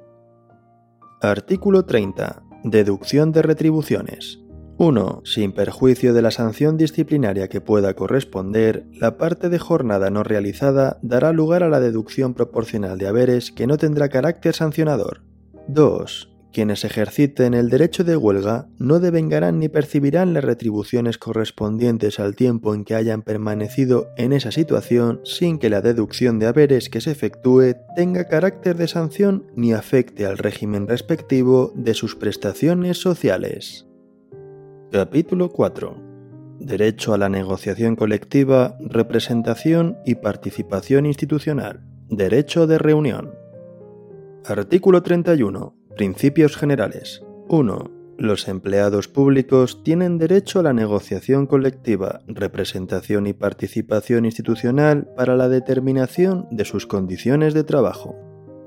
Artículo 1.23 1.85
30. 1.85 2.43
Deducción 2.65 3.31
de 3.31 3.43
retribuciones. 3.43 4.41
1. 4.83 5.21
Sin 5.27 5.53
perjuicio 5.53 6.15
de 6.15 6.23
la 6.23 6.31
sanción 6.31 6.79
disciplinaria 6.79 7.49
que 7.49 7.61
pueda 7.61 7.93
corresponder, 7.93 8.87
la 8.95 9.19
parte 9.19 9.51
de 9.51 9.59
jornada 9.59 10.09
no 10.09 10.23
realizada 10.23 10.99
dará 11.03 11.35
lugar 11.35 11.63
a 11.63 11.69
la 11.69 11.81
deducción 11.81 12.33
proporcional 12.33 12.97
de 12.97 13.07
haberes 13.07 13.53
que 13.53 13.67
no 13.67 13.77
tendrá 13.77 14.09
carácter 14.09 14.55
sancionador. 14.55 15.21
2. 15.69 16.31
Quienes 16.55 16.87
ejerciten 16.87 17.53
el 17.53 17.69
derecho 17.69 18.05
de 18.05 18.17
huelga 18.17 18.69
no 18.79 19.01
devengarán 19.01 19.59
ni 19.59 19.69
percibirán 19.69 20.33
las 20.33 20.45
retribuciones 20.45 21.19
correspondientes 21.19 22.19
al 22.19 22.35
tiempo 22.35 22.75
en 22.75 22.87
que 22.87 22.95
hayan 22.95 23.21
permanecido 23.21 24.09
en 24.17 24.33
esa 24.33 24.51
situación 24.51 25.21
sin 25.25 25.59
que 25.59 25.69
la 25.69 25.83
deducción 25.83 26.39
de 26.39 26.47
haberes 26.47 26.89
que 26.89 27.03
se 27.03 27.11
efectúe 27.11 27.75
tenga 27.97 28.29
carácter 28.29 28.79
de 28.79 28.89
sanción 28.89 29.45
ni 29.55 29.75
afecte 29.75 30.25
al 30.25 30.39
régimen 30.39 30.89
respectivo 30.89 31.71
de 31.77 31.93
sus 31.93 32.17
prestaciones 32.17 32.97
sociales. 32.97 33.90
Capítulo 34.93 35.51
4. 35.51 35.95
Derecho 36.59 37.15
a 37.15 37.19
la 37.19 37.29
negociación 37.29 37.95
colectiva, 37.95 38.77
representación 38.81 39.99
y 40.05 40.17
participación 40.17 41.07
institucional. 41.07 41.85
Derecho 42.09 42.67
de 42.67 42.77
reunión. 42.77 43.33
Artículo 44.45 45.05
31. 45.05 45.77
Principios 45.97 46.57
generales. 46.57 47.23
1. 47.49 47.91
Los 48.19 48.49
empleados 48.49 49.07
públicos 49.07 49.85
tienen 49.85 50.19
derecho 50.19 50.59
a 50.59 50.65
la 50.65 50.73
negociación 50.73 51.47
colectiva, 51.47 52.23
representación 52.27 53.29
y 53.29 53.33
participación 53.33 54.25
institucional 54.25 55.07
para 55.17 55.37
la 55.37 55.49
determinación 55.49 56.49
de 56.51 56.65
sus 56.65 56.89
condiciones 56.89 57.55
de 57.55 57.63
trabajo. 57.63 58.17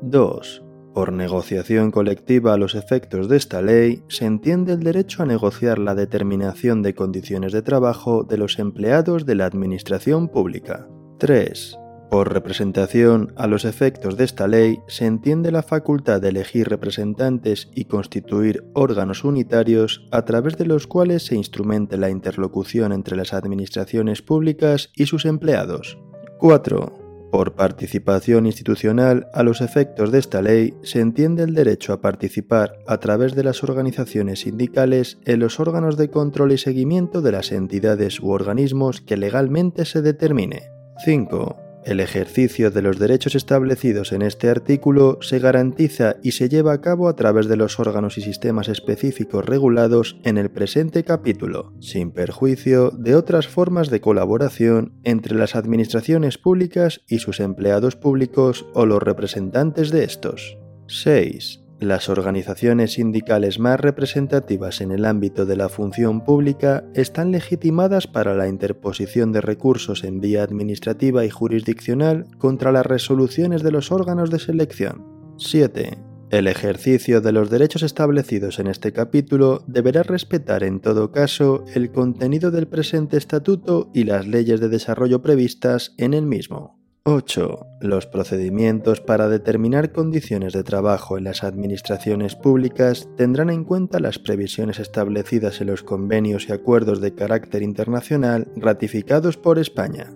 2. 0.03 0.62
Por 0.93 1.11
negociación 1.11 1.89
colectiva 1.89 2.53
a 2.53 2.57
los 2.57 2.75
efectos 2.75 3.27
de 3.27 3.37
esta 3.37 3.63
ley 3.63 4.03
se 4.09 4.25
entiende 4.25 4.73
el 4.73 4.83
derecho 4.83 5.23
a 5.23 5.25
negociar 5.25 5.79
la 5.79 5.95
determinación 5.95 6.83
de 6.83 6.93
condiciones 6.93 7.51
de 7.51 7.63
trabajo 7.63 8.23
de 8.23 8.37
los 8.37 8.59
empleados 8.59 9.25
de 9.25 9.33
la 9.33 9.45
Administración 9.45 10.27
Pública. 10.27 10.87
3. 11.17 11.79
Por 12.11 12.31
representación 12.31 13.33
a 13.37 13.47
los 13.47 13.65
efectos 13.65 14.17
de 14.17 14.25
esta 14.25 14.47
ley 14.47 14.81
se 14.87 15.07
entiende 15.07 15.51
la 15.51 15.63
facultad 15.63 16.21
de 16.21 16.29
elegir 16.29 16.69
representantes 16.69 17.71
y 17.73 17.85
constituir 17.85 18.63
órganos 18.75 19.23
unitarios 19.23 20.07
a 20.11 20.25
través 20.25 20.57
de 20.57 20.67
los 20.67 20.85
cuales 20.85 21.25
se 21.25 21.35
instrumente 21.35 21.97
la 21.97 22.11
interlocución 22.11 22.93
entre 22.93 23.17
las 23.17 23.33
administraciones 23.33 24.21
públicas 24.21 24.91
y 24.95 25.07
sus 25.07 25.25
empleados. 25.25 25.97
4. 26.37 27.02
Por 27.33 27.55
participación 27.55 28.45
institucional, 28.45 29.27
a 29.33 29.41
los 29.41 29.61
efectos 29.61 30.11
de 30.11 30.19
esta 30.19 30.43
ley, 30.43 30.75
se 30.83 30.99
entiende 30.99 31.41
el 31.41 31.55
derecho 31.55 31.91
a 31.91 31.99
participar 31.99 32.77
a 32.85 32.99
través 32.99 33.33
de 33.33 33.43
las 33.43 33.63
organizaciones 33.63 34.41
sindicales 34.41 35.17
en 35.25 35.39
los 35.39 35.59
órganos 35.59 35.97
de 35.97 36.11
control 36.11 36.51
y 36.51 36.59
seguimiento 36.59 37.23
de 37.23 37.31
las 37.31 37.51
entidades 37.51 38.19
u 38.19 38.29
organismos 38.29 39.01
que 39.01 39.17
legalmente 39.17 39.85
se 39.85 40.03
determine. 40.03 40.69
5. 41.05 41.62
El 41.85 41.99
ejercicio 41.99 42.71
de 42.71 42.81
los 42.81 42.97
derechos 42.97 43.35
establecidos 43.35 44.13
en 44.13 44.21
este 44.21 44.49
artículo 44.49 45.17
se 45.21 45.39
garantiza 45.39 46.15
y 46.23 46.31
se 46.31 46.47
lleva 46.47 46.71
a 46.71 46.81
cabo 46.81 47.09
a 47.09 47.15
través 47.15 47.47
de 47.47 47.57
los 47.57 47.77
órganos 47.79 48.17
y 48.17 48.21
sistemas 48.21 48.69
específicos 48.69 49.45
regulados 49.45 50.17
en 50.23 50.37
el 50.37 50.49
presente 50.49 51.03
capítulo, 51.03 51.73
sin 51.81 52.11
perjuicio 52.11 52.91
de 52.91 53.15
otras 53.15 53.47
formas 53.47 53.89
de 53.89 53.99
colaboración 53.99 54.93
entre 55.03 55.35
las 55.35 55.55
administraciones 55.55 56.37
públicas 56.37 57.01
y 57.07 57.19
sus 57.19 57.41
empleados 57.41 57.97
públicos 57.97 58.65
o 58.73 58.85
los 58.85 59.03
representantes 59.03 59.91
de 59.91 60.05
estos. 60.05 60.57
6. 60.87 61.62
Las 61.83 62.07
organizaciones 62.07 62.93
sindicales 62.93 63.59
más 63.59 63.77
representativas 63.77 64.79
en 64.79 64.93
el 64.93 65.03
ámbito 65.03 65.45
de 65.45 65.57
la 65.57 65.67
función 65.67 66.23
pública 66.23 66.85
están 66.93 67.33
legitimadas 67.33 68.07
para 68.07 68.35
la 68.35 68.47
interposición 68.47 69.33
de 69.33 69.41
recursos 69.41 70.05
en 70.05 70.21
vía 70.21 70.43
administrativa 70.43 71.25
y 71.25 71.29
jurisdiccional 71.29 72.25
contra 72.37 72.71
las 72.71 72.85
resoluciones 72.85 73.63
de 73.63 73.71
los 73.71 73.91
órganos 73.91 74.29
de 74.29 74.39
selección. 74.39 75.03
7. 75.37 75.97
El 76.29 76.47
ejercicio 76.47 77.19
de 77.19 77.33
los 77.33 77.49
derechos 77.49 77.83
establecidos 77.83 78.59
en 78.59 78.67
este 78.67 78.93
capítulo 78.93 79.65
deberá 79.67 80.03
respetar 80.03 80.63
en 80.63 80.79
todo 80.79 81.11
caso 81.11 81.65
el 81.75 81.91
contenido 81.91 82.49
del 82.49 82.69
presente 82.69 83.17
estatuto 83.17 83.91
y 83.93 84.05
las 84.05 84.25
leyes 84.25 84.61
de 84.61 84.69
desarrollo 84.69 85.21
previstas 85.21 85.93
en 85.97 86.13
el 86.13 86.25
mismo. 86.25 86.82
8. 87.05 87.67
Los 87.81 88.07
procedimientos 88.07 89.01
para 89.01 89.27
determinar 89.27 89.91
condiciones 89.91 90.53
de 90.53 90.63
trabajo 90.63 91.17
en 91.17 91.25
las 91.25 91.43
administraciones 91.43 92.35
públicas 92.35 93.09
tendrán 93.17 93.49
en 93.49 93.65
cuenta 93.65 93.99
las 93.99 94.19
previsiones 94.19 94.79
establecidas 94.79 95.59
en 95.59 95.67
los 95.67 95.83
convenios 95.83 96.47
y 96.47 96.53
acuerdos 96.53 97.01
de 97.01 97.13
carácter 97.13 97.61
internacional 97.61 98.47
ratificados 98.55 99.35
por 99.35 99.59
España. 99.59 100.13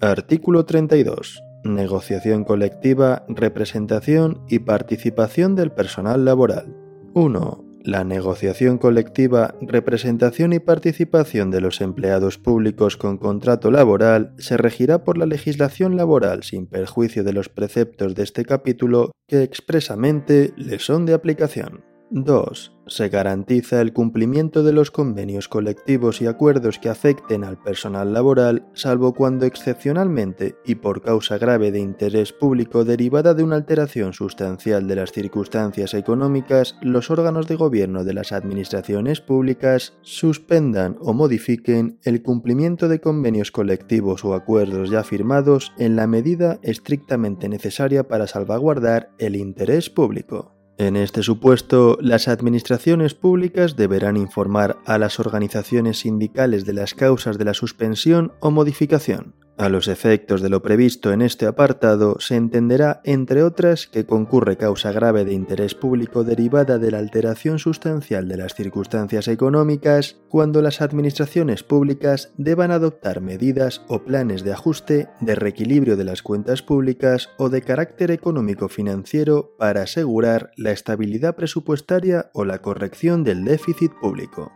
Artículo 0.00 0.64
32. 0.64 1.42
Negociación 1.64 2.44
colectiva, 2.44 3.26
representación 3.28 4.46
y 4.48 4.60
participación 4.60 5.56
del 5.56 5.72
personal 5.72 6.24
laboral. 6.24 6.74
1. 7.12 7.65
La 7.86 8.02
negociación 8.02 8.78
colectiva, 8.78 9.54
representación 9.60 10.52
y 10.52 10.58
participación 10.58 11.52
de 11.52 11.60
los 11.60 11.80
empleados 11.80 12.36
públicos 12.36 12.96
con 12.96 13.16
contrato 13.16 13.70
laboral 13.70 14.34
se 14.38 14.56
regirá 14.56 15.04
por 15.04 15.16
la 15.16 15.24
legislación 15.24 15.96
laboral 15.96 16.42
sin 16.42 16.66
perjuicio 16.66 17.22
de 17.22 17.32
los 17.32 17.48
preceptos 17.48 18.16
de 18.16 18.24
este 18.24 18.44
capítulo 18.44 19.12
que 19.28 19.44
expresamente 19.44 20.52
le 20.56 20.80
son 20.80 21.06
de 21.06 21.14
aplicación. 21.14 21.95
2. 22.10 22.72
Se 22.88 23.08
garantiza 23.08 23.80
el 23.80 23.92
cumplimiento 23.92 24.62
de 24.62 24.72
los 24.72 24.92
convenios 24.92 25.48
colectivos 25.48 26.22
y 26.22 26.26
acuerdos 26.26 26.78
que 26.78 26.88
afecten 26.88 27.42
al 27.42 27.60
personal 27.60 28.12
laboral, 28.12 28.64
salvo 28.74 29.12
cuando 29.12 29.44
excepcionalmente 29.44 30.54
y 30.64 30.76
por 30.76 31.02
causa 31.02 31.36
grave 31.36 31.72
de 31.72 31.80
interés 31.80 32.32
público 32.32 32.84
derivada 32.84 33.34
de 33.34 33.42
una 33.42 33.56
alteración 33.56 34.12
sustancial 34.12 34.86
de 34.86 34.94
las 34.96 35.10
circunstancias 35.10 35.94
económicas, 35.94 36.76
los 36.80 37.10
órganos 37.10 37.48
de 37.48 37.56
gobierno 37.56 38.04
de 38.04 38.14
las 38.14 38.30
administraciones 38.30 39.20
públicas 39.20 39.98
suspendan 40.02 40.96
o 41.00 41.12
modifiquen 41.12 41.98
el 42.04 42.22
cumplimiento 42.22 42.86
de 42.88 43.00
convenios 43.00 43.50
colectivos 43.50 44.24
o 44.24 44.34
acuerdos 44.34 44.90
ya 44.90 45.02
firmados 45.02 45.72
en 45.76 45.96
la 45.96 46.06
medida 46.06 46.60
estrictamente 46.62 47.48
necesaria 47.48 48.06
para 48.06 48.28
salvaguardar 48.28 49.10
el 49.18 49.34
interés 49.34 49.90
público. 49.90 50.55
En 50.78 50.96
este 50.96 51.22
supuesto, 51.22 51.96
las 52.02 52.28
administraciones 52.28 53.14
públicas 53.14 53.76
deberán 53.76 54.18
informar 54.18 54.76
a 54.84 54.98
las 54.98 55.18
organizaciones 55.18 56.00
sindicales 56.00 56.66
de 56.66 56.74
las 56.74 56.92
causas 56.92 57.38
de 57.38 57.46
la 57.46 57.54
suspensión 57.54 58.32
o 58.40 58.50
modificación. 58.50 59.34
A 59.58 59.70
los 59.70 59.88
efectos 59.88 60.42
de 60.42 60.50
lo 60.50 60.60
previsto 60.60 61.14
en 61.14 61.22
este 61.22 61.46
apartado 61.46 62.20
se 62.20 62.36
entenderá, 62.36 63.00
entre 63.04 63.42
otras, 63.42 63.86
que 63.86 64.04
concurre 64.04 64.58
causa 64.58 64.92
grave 64.92 65.24
de 65.24 65.32
interés 65.32 65.74
público 65.74 66.24
derivada 66.24 66.76
de 66.76 66.90
la 66.90 66.98
alteración 66.98 67.58
sustancial 67.58 68.28
de 68.28 68.36
las 68.36 68.54
circunstancias 68.54 69.28
económicas 69.28 70.18
cuando 70.28 70.60
las 70.60 70.82
administraciones 70.82 71.62
públicas 71.62 72.34
deban 72.36 72.70
adoptar 72.70 73.22
medidas 73.22 73.80
o 73.88 74.00
planes 74.00 74.44
de 74.44 74.52
ajuste, 74.52 75.08
de 75.20 75.34
reequilibrio 75.34 75.96
de 75.96 76.04
las 76.04 76.20
cuentas 76.20 76.60
públicas 76.60 77.30
o 77.38 77.48
de 77.48 77.62
carácter 77.62 78.10
económico-financiero 78.10 79.54
para 79.58 79.84
asegurar 79.84 80.50
la 80.58 80.72
estabilidad 80.72 81.34
presupuestaria 81.34 82.30
o 82.34 82.44
la 82.44 82.60
corrección 82.60 83.24
del 83.24 83.46
déficit 83.46 83.92
público. 84.02 84.52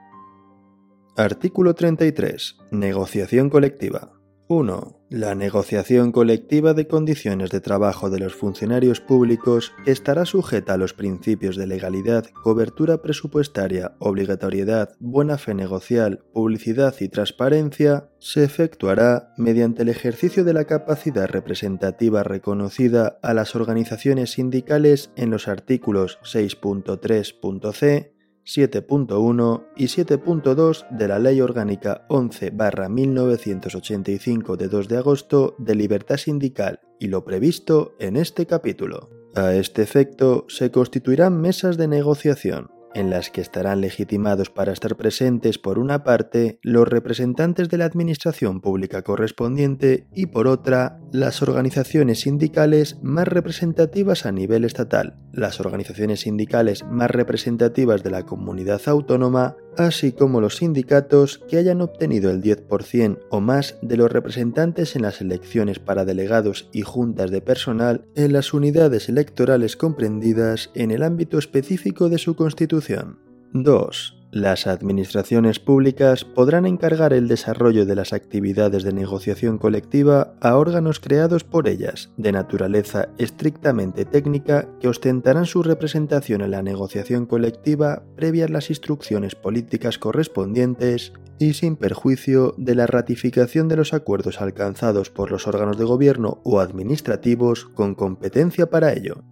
Artículo 1.17 1.75
33. 1.75 2.59
Negociación 2.71 3.49
colectiva. 3.49 4.20
1. 4.53 5.07
La 5.11 5.37
negociación 5.37 6.11
colectiva 6.11 6.75
de 6.75 6.89
condiciones 6.89 7.51
de 7.51 7.61
trabajo 7.61 8.11
de 8.11 8.19
los 8.19 8.35
funcionarios 8.35 9.01
públicos 9.01 9.73
estará 9.87 10.25
sujeta 10.25 10.75
a 10.75 10.77
los 10.77 10.93
principios 10.93 11.55
de 11.55 11.69
legalidad, 11.69 12.25
cobertura 12.43 13.01
presupuestaria, 13.01 13.95
obligatoriedad, 14.01 14.97
buena 14.99 15.39
fe 15.39 15.55
negocial, 15.55 16.25
publicidad 16.33 16.97
y 16.99 17.09
transparencia. 17.09 18.09
Se 18.19 18.43
efectuará 18.43 19.33
mediante 19.37 19.83
el 19.83 19.89
ejercicio 19.89 20.43
de 20.43 20.55
la 20.55 20.65
capacidad 20.65 21.29
representativa 21.29 22.25
reconocida 22.25 23.21
a 23.23 23.35
las 23.35 23.55
organizaciones 23.55 24.33
sindicales 24.33 25.13
en 25.15 25.31
los 25.31 25.47
artículos 25.47 26.19
6.3.c 26.25 28.20
7.1 28.45 29.67
y 29.77 29.85
7.2 29.85 30.89
de 30.91 31.09
la 31.09 31.19
Ley 31.19 31.41
Orgánica 31.41 32.07
11-1985 32.09 34.57
de 34.57 34.69
2 34.69 34.89
de 34.89 34.97
agosto 34.97 35.55
de 35.59 35.75
libertad 35.75 36.17
sindical 36.17 36.81
y 36.99 37.09
lo 37.09 37.25
previsto 37.25 37.95
en 37.99 38.17
este 38.17 38.47
capítulo. 38.47 39.11
A 39.35 39.55
este 39.55 39.83
efecto 39.83 40.47
se 40.49 40.71
constituirán 40.71 41.39
mesas 41.41 41.77
de 41.77 41.87
negociación, 41.87 42.71
en 42.95 43.11
las 43.11 43.31
que 43.31 43.41
estarán 43.41 43.81
legitimados 43.81 44.51
para 44.51 44.73
estar 44.73 44.97
presentes 44.97 45.59
por 45.59 45.79
una 45.79 46.05
parte 46.05 46.59
los 46.63 46.89
representantes 46.89 47.69
de 47.69 47.79
la 47.79 47.85
Administración 47.85 48.61
Pública 48.61 49.03
correspondiente 49.03 50.07
y 50.15 50.27
por 50.27 50.47
otra 50.47 51.01
las 51.13 51.43
organizaciones 51.43 52.21
sindicales 52.21 52.99
más 53.03 53.29
representativas 53.29 54.27
a 54.27 54.33
nivel 54.33 54.65
estatal, 54.65 55.17
las 55.33 55.61
organizaciones 55.61 56.21
sindicales 56.21 56.85
más 56.85 57.11
representativas 57.11 58.03
de 58.03 58.11
la 58.11 58.25
comunidad 58.25 58.81
autónoma, 58.87 59.57
así 59.77 60.13
como 60.13 60.41
los 60.41 60.57
sindicatos 60.57 61.39
que 61.49 61.57
hayan 61.57 61.81
obtenido 61.81 62.31
el 62.31 62.43
10% 62.43 63.19
o 63.31 63.41
más 63.41 63.77
de 63.83 63.97
los 63.97 64.11
representantes 64.11 64.97
en 64.97 65.03
las 65.03 65.21
elecciones 65.21 65.79
para 65.79 66.05
delegados 66.05 66.69
y 66.73 66.83
juntas 66.83 67.31
de 67.31 67.41
personal 67.41 68.05
en 68.15 68.33
las 68.33 68.53
unidades 68.53 69.09
electorales 69.09 69.77
comprendidas 69.77 70.71
en 70.75 70.91
el 70.91 71.03
ámbito 71.03 71.39
específico 71.39 72.09
de 72.09 72.19
su 72.19 72.37
constitución. 72.37 73.19
2. 73.53 74.20
Las 74.33 74.69
administraciones 74.69 75.59
públicas 75.59 76.25
podrán 76.25 76.65
encargar 76.65 77.13
el 77.13 77.27
desarrollo 77.27 77.85
de 77.85 77.97
las 77.97 78.13
actividades 78.13 78.85
de 78.85 78.93
negociación 78.93 79.59
colectiva 79.59 80.35
a 80.41 80.57
órganos 80.57 81.01
creados 81.01 81.43
por 81.43 81.67
ellas, 81.67 82.11
de 82.17 82.31
naturaleza 82.31 83.09
estrictamente 83.19 84.05
técnica, 84.05 84.69
que 84.79 84.87
ostentarán 84.87 85.47
su 85.47 85.65
representación 85.65 86.43
en 86.43 86.53
la 86.53 86.63
negociación 86.63 87.27
colectiva 87.27 88.05
previas 88.15 88.51
las 88.51 88.71
instrucciones 88.71 89.35
políticas 89.35 89.99
correspondientes 89.99 91.13
y 91.41 91.55
sin 91.55 91.75
perjuicio 91.75 92.55
de 92.57 92.77
la 92.77 92.87
ratificación 92.87 93.67
de 93.67 93.77
los 93.77 93.93
acuerdos 93.93 94.41
alcanzados 94.41 95.11
por 95.11 95.33
los 95.33 95.49
órganos 95.49 95.77
de 95.77 95.85
gobierno 95.87 96.41
o 96.45 96.61
administrativos 96.61 97.65
con 97.65 97.97
competencia 97.97 98.71
para 98.71 98.93
ello. 98.93 99.25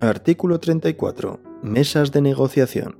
Artículo 0.00 0.60
34. 0.60 1.40
Mesas 1.62 2.12
de 2.12 2.20
negociación. 2.20 2.99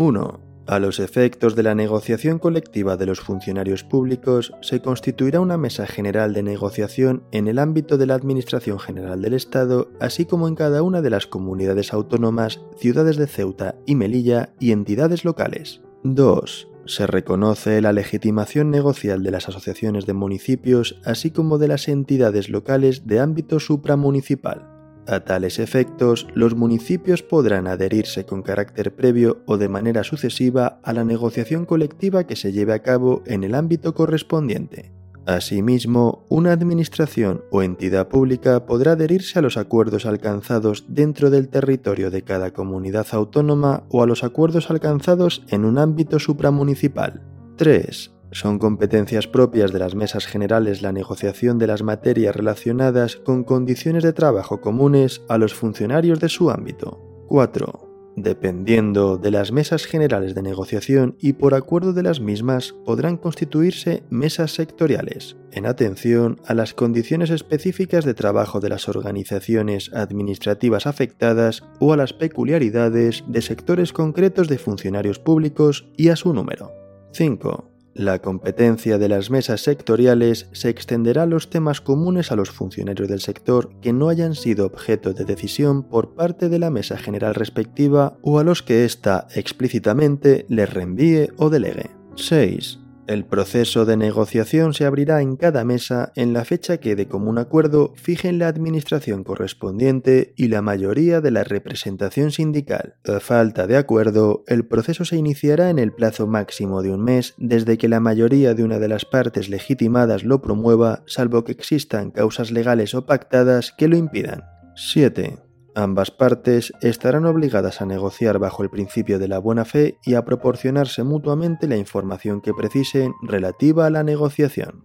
1. 0.00 0.40
A 0.66 0.78
los 0.78 0.98
efectos 0.98 1.54
de 1.54 1.62
la 1.62 1.74
negociación 1.74 2.38
colectiva 2.38 2.96
de 2.96 3.04
los 3.04 3.20
funcionarios 3.20 3.84
públicos, 3.84 4.54
se 4.62 4.80
constituirá 4.80 5.40
una 5.40 5.58
mesa 5.58 5.86
general 5.86 6.32
de 6.32 6.42
negociación 6.42 7.24
en 7.32 7.48
el 7.48 7.58
ámbito 7.58 7.98
de 7.98 8.06
la 8.06 8.14
Administración 8.14 8.78
General 8.78 9.20
del 9.20 9.34
Estado, 9.34 9.90
así 10.00 10.24
como 10.24 10.48
en 10.48 10.54
cada 10.54 10.82
una 10.82 11.02
de 11.02 11.10
las 11.10 11.26
comunidades 11.26 11.92
autónomas, 11.92 12.62
ciudades 12.78 13.18
de 13.18 13.26
Ceuta 13.26 13.74
y 13.84 13.94
Melilla 13.94 14.54
y 14.58 14.72
entidades 14.72 15.26
locales. 15.26 15.82
2. 16.04 16.68
Se 16.86 17.06
reconoce 17.06 17.82
la 17.82 17.92
legitimación 17.92 18.70
negocial 18.70 19.22
de 19.22 19.32
las 19.32 19.50
asociaciones 19.50 20.06
de 20.06 20.14
municipios, 20.14 20.98
así 21.04 21.30
como 21.30 21.58
de 21.58 21.68
las 21.68 21.88
entidades 21.88 22.48
locales 22.48 23.06
de 23.06 23.20
ámbito 23.20 23.60
supramunicipal. 23.60 24.79
A 25.06 25.20
tales 25.20 25.58
efectos, 25.58 26.28
los 26.34 26.54
municipios 26.54 27.22
podrán 27.22 27.66
adherirse 27.66 28.24
con 28.24 28.42
carácter 28.42 28.94
previo 28.94 29.42
o 29.46 29.56
de 29.56 29.68
manera 29.68 30.04
sucesiva 30.04 30.80
a 30.82 30.92
la 30.92 31.04
negociación 31.04 31.66
colectiva 31.66 32.24
que 32.24 32.36
se 32.36 32.52
lleve 32.52 32.74
a 32.74 32.82
cabo 32.82 33.22
en 33.26 33.44
el 33.44 33.54
ámbito 33.54 33.94
correspondiente. 33.94 34.92
Asimismo, 35.26 36.24
una 36.28 36.52
administración 36.52 37.44
o 37.50 37.62
entidad 37.62 38.08
pública 38.08 38.66
podrá 38.66 38.92
adherirse 38.92 39.38
a 39.38 39.42
los 39.42 39.56
acuerdos 39.56 40.06
alcanzados 40.06 40.86
dentro 40.88 41.30
del 41.30 41.48
territorio 41.48 42.10
de 42.10 42.22
cada 42.22 42.52
comunidad 42.52 43.06
autónoma 43.12 43.84
o 43.90 44.02
a 44.02 44.06
los 44.06 44.24
acuerdos 44.24 44.70
alcanzados 44.70 45.44
en 45.48 45.64
un 45.64 45.78
ámbito 45.78 46.18
supramunicipal. 46.18 47.22
3. 47.56 48.19
Son 48.32 48.58
competencias 48.58 49.26
propias 49.26 49.72
de 49.72 49.80
las 49.80 49.94
mesas 49.94 50.26
generales 50.26 50.82
la 50.82 50.92
negociación 50.92 51.58
de 51.58 51.66
las 51.66 51.82
materias 51.82 52.34
relacionadas 52.36 53.16
con 53.16 53.44
condiciones 53.44 54.04
de 54.04 54.12
trabajo 54.12 54.60
comunes 54.60 55.22
a 55.28 55.36
los 55.36 55.54
funcionarios 55.54 56.20
de 56.20 56.28
su 56.28 56.50
ámbito. 56.50 57.00
4. 57.28 57.90
Dependiendo 58.16 59.16
de 59.16 59.30
las 59.30 59.50
mesas 59.50 59.86
generales 59.86 60.34
de 60.34 60.42
negociación 60.42 61.16
y 61.20 61.34
por 61.34 61.54
acuerdo 61.54 61.92
de 61.92 62.02
las 62.02 62.20
mismas, 62.20 62.74
podrán 62.84 63.16
constituirse 63.16 64.02
mesas 64.10 64.52
sectoriales, 64.52 65.36
en 65.52 65.66
atención 65.66 66.40
a 66.44 66.54
las 66.54 66.74
condiciones 66.74 67.30
específicas 67.30 68.04
de 68.04 68.14
trabajo 68.14 68.60
de 68.60 68.68
las 68.68 68.88
organizaciones 68.88 69.92
administrativas 69.94 70.86
afectadas 70.86 71.62
o 71.78 71.92
a 71.92 71.96
las 71.96 72.12
peculiaridades 72.12 73.24
de 73.26 73.42
sectores 73.42 73.92
concretos 73.92 74.48
de 74.48 74.58
funcionarios 74.58 75.18
públicos 75.18 75.88
y 75.96 76.08
a 76.08 76.16
su 76.16 76.34
número. 76.34 76.72
5. 77.12 77.69
La 77.94 78.20
competencia 78.20 78.98
de 78.98 79.08
las 79.08 79.30
mesas 79.30 79.62
sectoriales 79.62 80.48
se 80.52 80.68
extenderá 80.68 81.24
a 81.24 81.26
los 81.26 81.50
temas 81.50 81.80
comunes 81.80 82.30
a 82.30 82.36
los 82.36 82.50
funcionarios 82.50 83.08
del 83.08 83.20
sector 83.20 83.72
que 83.80 83.92
no 83.92 84.08
hayan 84.08 84.34
sido 84.34 84.66
objeto 84.66 85.12
de 85.12 85.24
decisión 85.24 85.82
por 85.82 86.14
parte 86.14 86.48
de 86.48 86.58
la 86.58 86.70
mesa 86.70 86.96
general 86.96 87.34
respectiva 87.34 88.16
o 88.22 88.38
a 88.38 88.44
los 88.44 88.62
que 88.62 88.84
ésta 88.84 89.26
explícitamente 89.34 90.46
les 90.48 90.72
reenvíe 90.72 91.30
o 91.36 91.50
delegue. 91.50 91.90
6. 92.14 92.78
El 93.10 93.24
proceso 93.24 93.86
de 93.86 93.96
negociación 93.96 94.72
se 94.72 94.84
abrirá 94.84 95.20
en 95.20 95.34
cada 95.34 95.64
mesa 95.64 96.12
en 96.14 96.32
la 96.32 96.44
fecha 96.44 96.76
que 96.76 96.94
de 96.94 97.08
común 97.08 97.38
acuerdo 97.38 97.92
fijen 97.96 98.38
la 98.38 98.46
administración 98.46 99.24
correspondiente 99.24 100.32
y 100.36 100.46
la 100.46 100.62
mayoría 100.62 101.20
de 101.20 101.32
la 101.32 101.42
representación 101.42 102.30
sindical. 102.30 102.94
A 103.04 103.18
falta 103.18 103.66
de 103.66 103.76
acuerdo, 103.76 104.44
el 104.46 104.64
proceso 104.64 105.04
se 105.04 105.16
iniciará 105.16 105.70
en 105.70 105.80
el 105.80 105.90
plazo 105.90 106.28
máximo 106.28 106.82
de 106.82 106.92
un 106.92 107.02
mes 107.02 107.34
desde 107.36 107.78
que 107.78 107.88
la 107.88 107.98
mayoría 107.98 108.54
de 108.54 108.62
una 108.62 108.78
de 108.78 108.86
las 108.86 109.04
partes 109.04 109.48
legitimadas 109.48 110.22
lo 110.22 110.40
promueva, 110.40 111.02
salvo 111.06 111.42
que 111.42 111.50
existan 111.50 112.12
causas 112.12 112.52
legales 112.52 112.94
o 112.94 113.06
pactadas 113.06 113.72
que 113.76 113.88
lo 113.88 113.96
impidan. 113.96 114.44
7. 114.76 115.49
Ambas 115.74 116.10
partes 116.10 116.72
estarán 116.82 117.26
obligadas 117.26 117.80
a 117.80 117.86
negociar 117.86 118.38
bajo 118.38 118.62
el 118.62 118.70
principio 118.70 119.18
de 119.18 119.28
la 119.28 119.38
buena 119.38 119.64
fe 119.64 119.98
y 120.04 120.14
a 120.14 120.24
proporcionarse 120.24 121.04
mutuamente 121.04 121.68
la 121.68 121.76
información 121.76 122.40
que 122.40 122.52
precisen 122.52 123.14
relativa 123.22 123.86
a 123.86 123.90
la 123.90 124.02
negociación. 124.02 124.84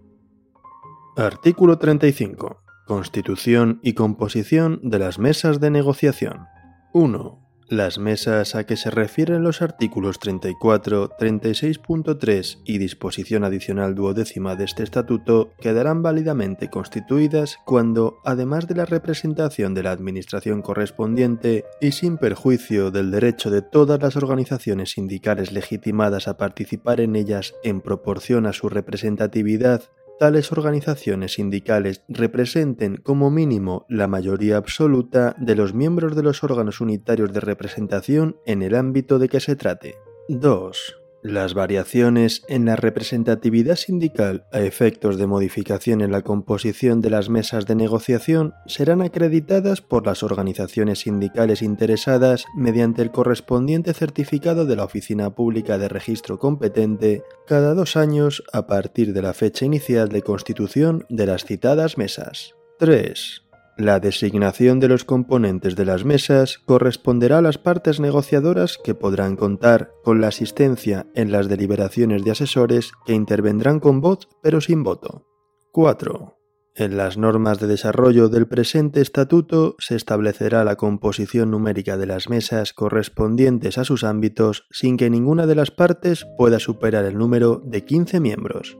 Artículo 1.17 1.80
35. 1.80 2.62
Constitución 2.86 3.80
y 3.82 3.93
composición 3.93 4.80
de 4.84 5.00
las 5.00 5.17
mesas 5.17 5.60
de 5.60 5.71
negociación. 5.71 6.45
1. 6.93 7.45
Las 7.67 7.97
mesas 7.97 8.54
a 8.54 8.65
que 8.65 8.78
se 8.78 8.91
refieren 8.91 9.41
los 9.41 9.63
artículos 9.63 10.19
34, 10.19 11.10
36.3 11.17 12.60
y 12.63 12.78
disposición 12.78 13.43
adicional 13.43 13.95
duodécima 13.95 14.56
de 14.56 14.65
este 14.65 14.84
estatuto 14.84 15.51
quedarán 15.60 16.04
válidamente 16.04 16.69
constituidas 16.69 17.58
cuando, 17.65 18.19
además 18.23 18.67
de 18.67 18.75
la 18.75 18.86
representación 18.86 19.73
de 19.73 19.82
la 19.82 19.91
Administración 19.91 20.62
correspondiente 20.62 21.65
y 21.82 21.93
sin 21.93 22.17
perjuicio 22.17 22.91
del 22.91 23.10
derecho 23.10 23.49
de 23.49 23.63
todas 23.63 23.99
las 23.99 24.15
organizaciones 24.15 24.91
sindicales 24.91 25.51
legitimadas 25.51 26.28
a 26.28 26.38
participar 26.38 27.01
en 27.01 27.15
ellas 27.15 27.56
en 27.63 27.82
proporción 27.82 28.45
a 28.45 28.54
su 28.54 28.69
representatividad, 28.69 29.89
tales 30.19 30.51
organizaciones 30.51 31.34
sindicales 31.34 32.04
representen 32.08 32.97
como 32.97 33.30
mínimo 33.30 33.86
la 33.89 34.08
mayoría 34.08 34.58
absoluta 34.58 35.36
de 35.39 35.56
los 35.56 35.73
miembros 35.73 36.15
de 36.15 36.23
los 36.23 36.43
órganos 36.43 36.82
unitarios 36.82 37.34
de 37.34 37.39
representación 37.39 38.38
en 38.45 38.62
el 38.62 38.75
ámbito 38.75 39.19
de 39.19 39.30
que 39.30 39.39
se 39.39 39.56
trate. 39.56 39.95
2. 40.30 41.05
Las 41.28 41.56
variaciones 41.56 42.44
en 42.50 42.66
la 42.66 42.76
representatividad 42.76 43.78
sindical 43.78 44.46
a 44.52 44.60
efectos 44.60 45.18
de 45.18 45.26
modificación 45.26 46.02
en 46.02 46.12
la 46.12 46.22
composición 46.22 47.02
de 47.02 47.10
las 47.10 47.30
mesas 47.30 47.66
de 47.66 47.74
negociación 47.74 48.54
serán 48.68 49.02
acreditadas 49.02 49.82
por 49.82 50.06
las 50.06 50.22
organizaciones 50.22 51.00
sindicales 51.00 51.64
interesadas 51.64 52.46
mediante 52.56 53.02
el 53.02 53.10
correspondiente 53.10 53.96
certificado 53.96 54.68
de 54.68 54.76
la 54.76 54.84
Oficina 54.84 55.34
Pública 55.34 55.80
de 55.80 55.90
Registro 55.90 56.38
competente 56.38 57.24
cada 57.48 57.74
dos 57.74 57.96
años 57.96 58.44
a 58.54 58.68
partir 58.68 59.12
de 59.12 59.24
la 59.24 59.34
fecha 59.34 59.66
inicial 59.66 60.10
de 60.10 60.22
constitución 60.22 61.08
de 61.10 61.26
las 61.26 61.44
citadas 61.44 61.98
mesas. 61.98 62.54
3. 62.78 63.45
La 63.78 64.00
designación 64.00 64.80
de 64.80 64.88
los 64.88 65.04
componentes 65.04 65.76
de 65.76 65.84
las 65.84 66.06
mesas 66.06 66.60
corresponderá 66.60 67.40
a 67.40 67.42
las 67.42 67.58
partes 67.58 68.00
negociadoras 68.00 68.78
que 68.82 68.96
podrán 68.96 69.36
contar 69.36 69.92
con 70.02 70.22
la 70.22 70.30
asistencia 70.30 71.08
en 71.14 71.34
las 71.34 71.50
deliberaciones 71.50 72.24
de 72.24 72.32
asesores 72.32 72.94
que 73.06 73.14
intervendrán 73.14 73.82
con 73.82 74.00
voz 74.00 74.30
pero 74.42 74.62
sin 74.62 74.84
voto. 74.84 75.26
4. 75.74 76.38
En 76.78 76.96
las 76.96 77.18
normas 77.18 77.60
de 77.60 77.68
desarrollo 77.68 78.30
del 78.30 78.48
presente 78.48 79.02
estatuto 79.02 79.76
se 79.78 79.98
establecerá 79.98 80.64
la 80.64 80.78
composición 80.78 81.52
numérica 81.52 81.98
de 81.98 82.06
las 82.06 82.30
mesas 82.30 82.72
correspondientes 82.72 83.78
a 83.78 83.84
sus 83.84 84.06
ámbitos 84.06 84.68
sin 84.72 84.96
que 84.96 85.10
ninguna 85.10 85.48
de 85.48 85.56
las 85.56 85.72
partes 85.72 86.26
pueda 86.38 86.60
superar 86.60 87.04
el 87.04 87.18
número 87.18 87.62
de 87.66 87.84
15 87.84 88.22
miembros. 88.22 88.78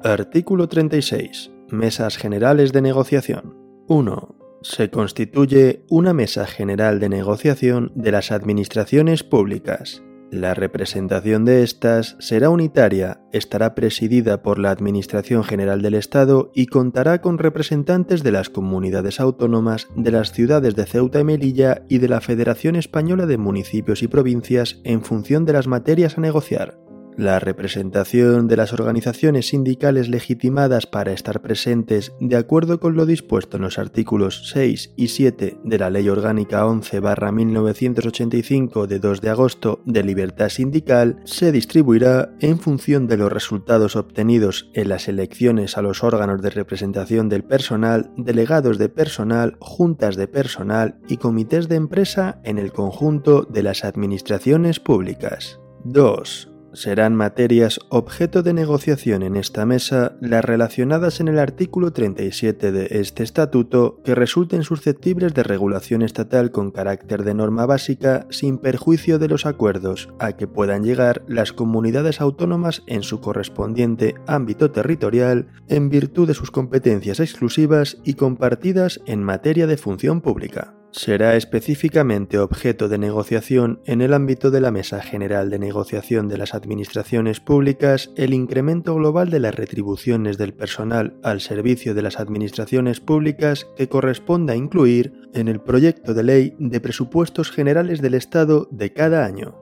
Artículo 0.00 0.68
36. 0.68 1.57
Mesas 1.70 2.16
generales 2.16 2.72
de 2.72 2.80
negociación. 2.80 3.56
1. 3.88 4.36
Se 4.62 4.90
constituye 4.90 5.84
una 5.90 6.14
mesa 6.14 6.46
general 6.46 6.98
de 6.98 7.10
negociación 7.10 7.92
de 7.94 8.10
las 8.10 8.32
administraciones 8.32 9.22
públicas. 9.22 10.02
La 10.30 10.54
representación 10.54 11.44
de 11.44 11.62
estas 11.62 12.16
será 12.20 12.50
unitaria, 12.50 13.20
estará 13.32 13.74
presidida 13.74 14.42
por 14.42 14.58
la 14.58 14.70
Administración 14.70 15.44
General 15.44 15.80
del 15.80 15.94
Estado 15.94 16.50
y 16.54 16.66
contará 16.66 17.20
con 17.20 17.38
representantes 17.38 18.22
de 18.22 18.32
las 18.32 18.50
comunidades 18.50 19.20
autónomas, 19.20 19.88
de 19.94 20.10
las 20.10 20.32
ciudades 20.32 20.74
de 20.74 20.84
Ceuta 20.84 21.20
y 21.20 21.24
Melilla 21.24 21.82
y 21.88 21.98
de 21.98 22.08
la 22.08 22.20
Federación 22.20 22.76
Española 22.76 23.26
de 23.26 23.38
Municipios 23.38 24.02
y 24.02 24.08
Provincias 24.08 24.80
en 24.84 25.02
función 25.02 25.44
de 25.46 25.54
las 25.54 25.66
materias 25.66 26.18
a 26.18 26.20
negociar. 26.20 26.87
La 27.18 27.38
representación 27.40 28.46
de 28.46 28.56
las 28.56 28.72
organizaciones 28.72 29.48
sindicales 29.48 30.08
legitimadas 30.08 30.86
para 30.86 31.10
estar 31.10 31.42
presentes 31.42 32.12
de 32.20 32.36
acuerdo 32.36 32.78
con 32.78 32.94
lo 32.94 33.06
dispuesto 33.06 33.56
en 33.56 33.64
los 33.64 33.80
artículos 33.80 34.50
6 34.52 34.92
y 34.94 35.08
7 35.08 35.58
de 35.64 35.78
la 35.78 35.90
Ley 35.90 36.08
Orgánica 36.08 36.64
11-1985 36.64 38.86
de 38.86 39.00
2 39.00 39.20
de 39.20 39.30
agosto 39.30 39.80
de 39.84 40.04
libertad 40.04 40.48
sindical 40.48 41.20
se 41.24 41.50
distribuirá 41.50 42.30
en 42.38 42.60
función 42.60 43.08
de 43.08 43.16
los 43.16 43.32
resultados 43.32 43.96
obtenidos 43.96 44.70
en 44.74 44.88
las 44.88 45.08
elecciones 45.08 45.76
a 45.76 45.82
los 45.82 46.04
órganos 46.04 46.40
de 46.40 46.50
representación 46.50 47.28
del 47.28 47.42
personal, 47.42 48.12
delegados 48.16 48.78
de 48.78 48.90
personal, 48.90 49.56
juntas 49.58 50.14
de 50.14 50.28
personal 50.28 51.00
y 51.08 51.16
comités 51.16 51.68
de 51.68 51.74
empresa 51.74 52.40
en 52.44 52.58
el 52.58 52.70
conjunto 52.70 53.42
de 53.42 53.64
las 53.64 53.84
administraciones 53.84 54.78
públicas. 54.78 55.58
2 55.82 56.52
serán 56.72 57.14
materias 57.14 57.80
objeto 57.88 58.42
de 58.42 58.52
negociación 58.52 59.22
en 59.22 59.36
esta 59.36 59.66
mesa 59.66 60.16
las 60.20 60.44
relacionadas 60.44 61.20
en 61.20 61.28
el 61.28 61.38
artículo 61.38 61.92
37 61.92 62.72
de 62.72 62.88
este 62.90 63.22
estatuto 63.22 64.00
que 64.04 64.14
resulten 64.14 64.62
susceptibles 64.62 65.34
de 65.34 65.42
regulación 65.42 66.02
estatal 66.02 66.50
con 66.50 66.70
carácter 66.70 67.24
de 67.24 67.34
norma 67.34 67.66
básica 67.66 68.26
sin 68.30 68.58
perjuicio 68.58 69.18
de 69.18 69.28
los 69.28 69.46
acuerdos 69.46 70.08
a 70.18 70.32
que 70.32 70.46
puedan 70.46 70.84
llegar 70.84 71.22
las 71.26 71.52
comunidades 71.52 72.20
autónomas 72.20 72.82
en 72.86 73.02
su 73.02 73.20
correspondiente 73.20 74.14
ámbito 74.26 74.70
territorial 74.70 75.48
en 75.68 75.88
virtud 75.88 76.28
de 76.28 76.34
sus 76.34 76.50
competencias 76.50 77.20
exclusivas 77.20 77.98
y 78.04 78.14
compartidas 78.14 79.00
en 79.06 79.22
materia 79.22 79.66
de 79.66 79.76
función 79.76 80.20
pública 80.20 80.77
será 80.90 81.36
específicamente 81.36 82.38
objeto 82.38 82.88
de 82.88 82.98
negociación 82.98 83.80
en 83.84 84.00
el 84.00 84.14
ámbito 84.14 84.50
de 84.50 84.60
la 84.60 84.70
Mesa 84.70 85.00
General 85.00 85.50
de 85.50 85.58
Negociación 85.58 86.28
de 86.28 86.38
las 86.38 86.54
Administraciones 86.54 87.40
Públicas 87.40 88.10
el 88.16 88.34
incremento 88.34 88.94
global 88.94 89.30
de 89.30 89.40
las 89.40 89.54
retribuciones 89.54 90.38
del 90.38 90.54
personal 90.54 91.16
al 91.22 91.40
servicio 91.40 91.94
de 91.94 92.02
las 92.02 92.18
administraciones 92.18 93.00
públicas 93.00 93.66
que 93.76 93.88
corresponda 93.88 94.56
incluir 94.56 95.28
en 95.34 95.48
el 95.48 95.60
proyecto 95.60 96.14
de 96.14 96.22
ley 96.22 96.56
de 96.58 96.80
presupuestos 96.80 97.50
generales 97.50 98.00
del 98.00 98.14
Estado 98.14 98.68
de 98.70 98.92
cada 98.92 99.24
año. 99.24 99.56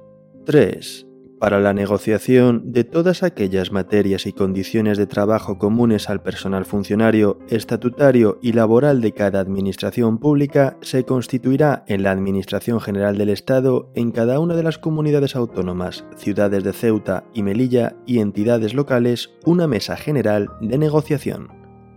3 0.44 1.05
para 1.38 1.60
la 1.60 1.72
negociación 1.72 2.72
de 2.72 2.84
todas 2.84 3.22
aquellas 3.22 3.72
materias 3.72 4.26
y 4.26 4.32
condiciones 4.32 4.98
de 4.98 5.06
trabajo 5.06 5.58
comunes 5.58 6.08
al 6.08 6.22
personal 6.22 6.64
funcionario, 6.64 7.38
estatutario 7.48 8.38
y 8.42 8.52
laboral 8.52 9.00
de 9.00 9.12
cada 9.12 9.40
administración 9.40 10.18
pública, 10.18 10.76
se 10.80 11.04
constituirá 11.04 11.84
en 11.86 12.02
la 12.02 12.10
Administración 12.10 12.80
General 12.80 13.18
del 13.18 13.30
Estado 13.30 13.90
en 13.94 14.10
cada 14.10 14.40
una 14.40 14.54
de 14.54 14.62
las 14.62 14.78
comunidades 14.78 15.36
autónomas, 15.36 16.04
ciudades 16.16 16.64
de 16.64 16.72
Ceuta 16.72 17.24
y 17.34 17.42
Melilla 17.42 17.96
y 18.06 18.20
entidades 18.20 18.74
locales 18.74 19.30
una 19.44 19.66
mesa 19.66 19.96
general 19.96 20.50
de 20.60 20.78
negociación. 20.78 21.55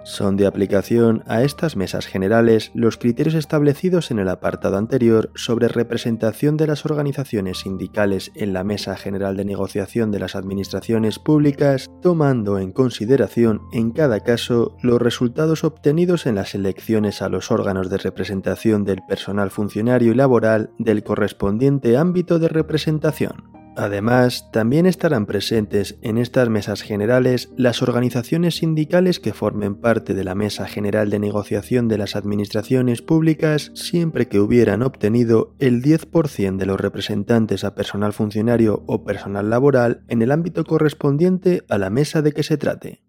Son 0.09 0.37
de 0.37 0.47
aplicación 0.47 1.23
a 1.27 1.43
estas 1.43 1.75
mesas 1.75 2.07
generales 2.07 2.71
los 2.73 2.97
criterios 2.97 3.35
establecidos 3.35 4.09
en 4.09 4.17
el 4.17 4.29
apartado 4.29 4.75
anterior 4.75 5.29
sobre 5.35 5.67
representación 5.67 6.57
de 6.57 6.65
las 6.65 6.83
organizaciones 6.83 7.59
sindicales 7.59 8.31
en 8.33 8.51
la 8.51 8.63
Mesa 8.63 8.95
General 8.95 9.37
de 9.37 9.45
Negociación 9.45 10.09
de 10.09 10.17
las 10.17 10.35
Administraciones 10.35 11.19
Públicas, 11.19 11.91
tomando 12.01 12.57
en 12.57 12.71
consideración 12.71 13.61
en 13.71 13.91
cada 13.91 14.21
caso 14.21 14.75
los 14.81 14.99
resultados 14.99 15.63
obtenidos 15.63 16.25
en 16.25 16.33
las 16.33 16.55
elecciones 16.55 17.21
a 17.21 17.29
los 17.29 17.51
órganos 17.51 17.91
de 17.91 17.99
representación 17.99 18.85
del 18.85 19.03
personal 19.07 19.51
funcionario 19.51 20.11
y 20.11 20.15
laboral 20.15 20.71
del 20.79 21.03
correspondiente 21.03 21.97
ámbito 21.97 22.39
de 22.39 22.47
representación. 22.47 23.58
Además, 23.75 24.51
también 24.51 24.85
estarán 24.85 25.25
presentes 25.25 25.97
en 26.01 26.17
estas 26.17 26.49
mesas 26.49 26.81
generales 26.81 27.49
las 27.55 27.81
organizaciones 27.81 28.55
sindicales 28.55 29.19
que 29.19 29.33
formen 29.33 29.75
parte 29.75 30.13
de 30.13 30.23
la 30.23 30.35
Mesa 30.35 30.67
General 30.67 31.09
de 31.09 31.19
Negociación 31.19 31.87
de 31.87 31.97
las 31.97 32.15
Administraciones 32.15 33.01
Públicas 33.01 33.71
siempre 33.75 34.27
que 34.27 34.39
hubieran 34.39 34.81
obtenido 34.81 35.55
el 35.59 35.81
10% 35.81 36.57
de 36.57 36.65
los 36.65 36.79
representantes 36.79 37.63
a 37.63 37.75
personal 37.75 38.13
funcionario 38.13 38.83
o 38.87 39.03
personal 39.03 39.49
laboral 39.49 40.03
en 40.07 40.21
el 40.21 40.31
ámbito 40.31 40.65
correspondiente 40.65 41.63
a 41.69 41.77
la 41.77 41.89
mesa 41.89 42.21
de 42.21 42.33
que 42.33 42.43
se 42.43 42.57
trate. 42.57 43.01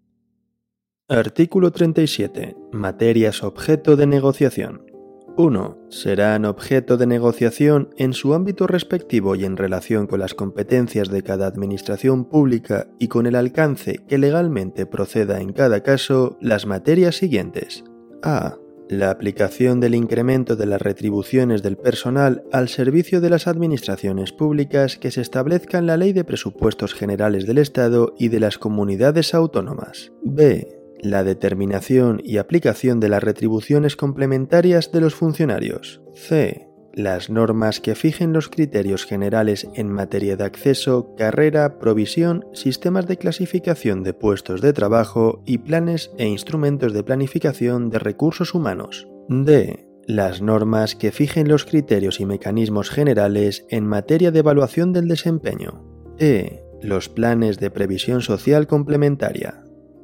Artículo 1.09 1.71
37. 1.71 2.55
Materias 2.71 3.43
objeto 3.43 3.97
de 3.97 4.07
negociación. 4.07 4.90
1. 5.37 5.77
Serán 5.89 6.45
objeto 6.45 6.97
de 6.97 7.07
negociación 7.07 7.89
en 7.97 8.13
su 8.13 8.33
ámbito 8.33 8.67
respectivo 8.67 9.35
y 9.35 9.45
en 9.45 9.57
relación 9.57 10.07
con 10.07 10.19
las 10.19 10.33
competencias 10.33 11.09
de 11.09 11.23
cada 11.23 11.47
administración 11.47 12.25
pública 12.25 12.87
y 12.99 13.07
con 13.07 13.27
el 13.27 13.35
alcance 13.35 13.99
que 14.07 14.17
legalmente 14.17 14.85
proceda 14.85 15.41
en 15.41 15.53
cada 15.53 15.81
caso 15.81 16.37
las 16.41 16.65
materias 16.65 17.15
siguientes. 17.15 17.83
A. 18.23 18.57
La 18.89 19.09
aplicación 19.09 19.79
del 19.79 19.95
incremento 19.95 20.57
de 20.57 20.65
las 20.65 20.81
retribuciones 20.81 21.63
del 21.63 21.77
personal 21.77 22.43
al 22.51 22.67
servicio 22.67 23.21
de 23.21 23.29
las 23.29 23.47
administraciones 23.47 24.33
públicas 24.33 24.97
que 24.97 25.11
se 25.11 25.21
establezca 25.21 25.77
en 25.77 25.85
la 25.85 25.95
Ley 25.95 26.11
de 26.11 26.25
Presupuestos 26.25 26.93
Generales 26.93 27.47
del 27.47 27.59
Estado 27.59 28.13
y 28.19 28.27
de 28.27 28.41
las 28.41 28.57
comunidades 28.57 29.33
autónomas. 29.33 30.11
B 30.23 30.80
la 31.01 31.23
determinación 31.23 32.21
y 32.23 32.37
aplicación 32.37 32.99
de 32.99 33.09
las 33.09 33.23
retribuciones 33.23 33.95
complementarias 33.95 34.91
de 34.91 35.01
los 35.01 35.15
funcionarios. 35.15 36.01
C. 36.13 36.67
Las 36.93 37.29
normas 37.29 37.79
que 37.79 37.95
fijen 37.95 38.33
los 38.33 38.49
criterios 38.49 39.05
generales 39.05 39.67
en 39.75 39.89
materia 39.89 40.35
de 40.35 40.43
acceso, 40.43 41.15
carrera, 41.15 41.79
provisión, 41.79 42.45
sistemas 42.53 43.07
de 43.07 43.17
clasificación 43.17 44.03
de 44.03 44.13
puestos 44.13 44.61
de 44.61 44.73
trabajo 44.73 45.41
y 45.45 45.59
planes 45.59 46.11
e 46.17 46.27
instrumentos 46.27 46.91
de 46.93 47.03
planificación 47.03 47.89
de 47.89 47.99
recursos 47.99 48.53
humanos. 48.53 49.07
D. 49.29 49.87
Las 50.05 50.41
normas 50.41 50.95
que 50.95 51.11
fijen 51.11 51.47
los 51.47 51.63
criterios 51.63 52.19
y 52.19 52.25
mecanismos 52.25 52.89
generales 52.89 53.65
en 53.69 53.87
materia 53.87 54.31
de 54.31 54.39
evaluación 54.39 54.91
del 54.91 55.07
desempeño. 55.07 55.85
E. 56.19 56.63
Los 56.81 57.07
planes 57.07 57.57
de 57.59 57.71
previsión 57.71 58.21
social 58.21 58.67
complementaria. 58.67 59.63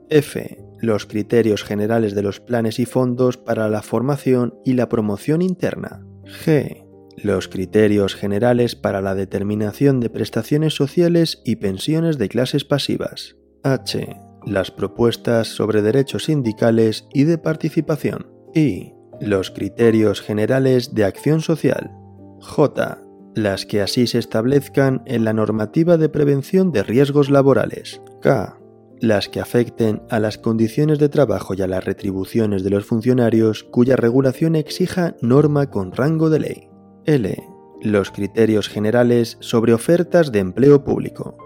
F 0.10 0.67
los 0.80 1.06
criterios 1.06 1.64
generales 1.64 2.16
de 2.16 2.22
los 2.22 2.40
planes 2.40 2.80
y 2.80 2.86
fondos 2.86 3.38
para 3.38 3.70
la 3.70 3.82
formación 3.82 4.60
y 4.64 4.74
la 4.74 4.90
promoción 4.90 5.42
interna. 5.42 6.06
G. 6.46 6.86
Los 7.18 7.48
criterios 7.48 8.16
generales 8.16 8.76
para 8.76 9.02
la 9.02 9.16
determinación 9.16 10.00
de 10.00 10.10
prestaciones 10.10 10.76
sociales 10.76 11.42
y 11.46 11.56
pensiones 11.56 12.18
de 12.18 12.30
clases 12.30 12.64
pasivas. 12.64 13.36
H. 13.64 14.18
Las 14.46 14.72
propuestas 14.72 15.48
sobre 15.48 15.82
derechos 15.82 16.26
sindicales 16.26 17.08
y 17.14 17.24
de 17.24 17.38
participación. 17.38 18.28
I. 18.54 18.94
Los 19.20 19.50
criterios 19.50 20.22
generales 20.22 20.94
de 20.94 21.06
acción 21.06 21.42
social. 21.42 21.92
J 22.40 23.08
las 23.38 23.66
que 23.66 23.82
así 23.82 24.08
se 24.08 24.18
establezcan 24.20 25.04
en 25.06 25.24
la 25.24 25.32
normativa 25.32 25.98
de 25.98 26.10
prevención 26.10 26.72
de 26.72 26.84
riesgos 26.84 27.30
laborales. 27.30 28.02
K. 28.22 28.57
Las 29.00 29.30
que 29.30 29.40
afecten 29.40 30.02
a 30.10 30.20
las 30.20 30.38
condiciones 30.38 31.00
de 31.00 31.10
trabajo 31.10 31.54
y 31.54 31.62
a 31.62 31.68
las 31.68 31.86
retribuciones 31.86 32.64
de 32.64 32.70
los 32.70 32.86
funcionarios 32.86 33.64
cuya 33.64 33.96
regulación 33.96 34.56
exija 34.56 35.16
norma 35.22 35.70
con 35.70 35.92
rango 35.92 36.30
de 36.30 36.40
ley. 36.40 36.70
L. 37.06 37.38
Los 37.82 38.12
criterios 38.12 38.70
generales 38.70 39.38
sobre 39.40 39.74
ofertas 39.74 40.32
de 40.32 40.40
empleo 40.40 40.84
público. 40.84 41.38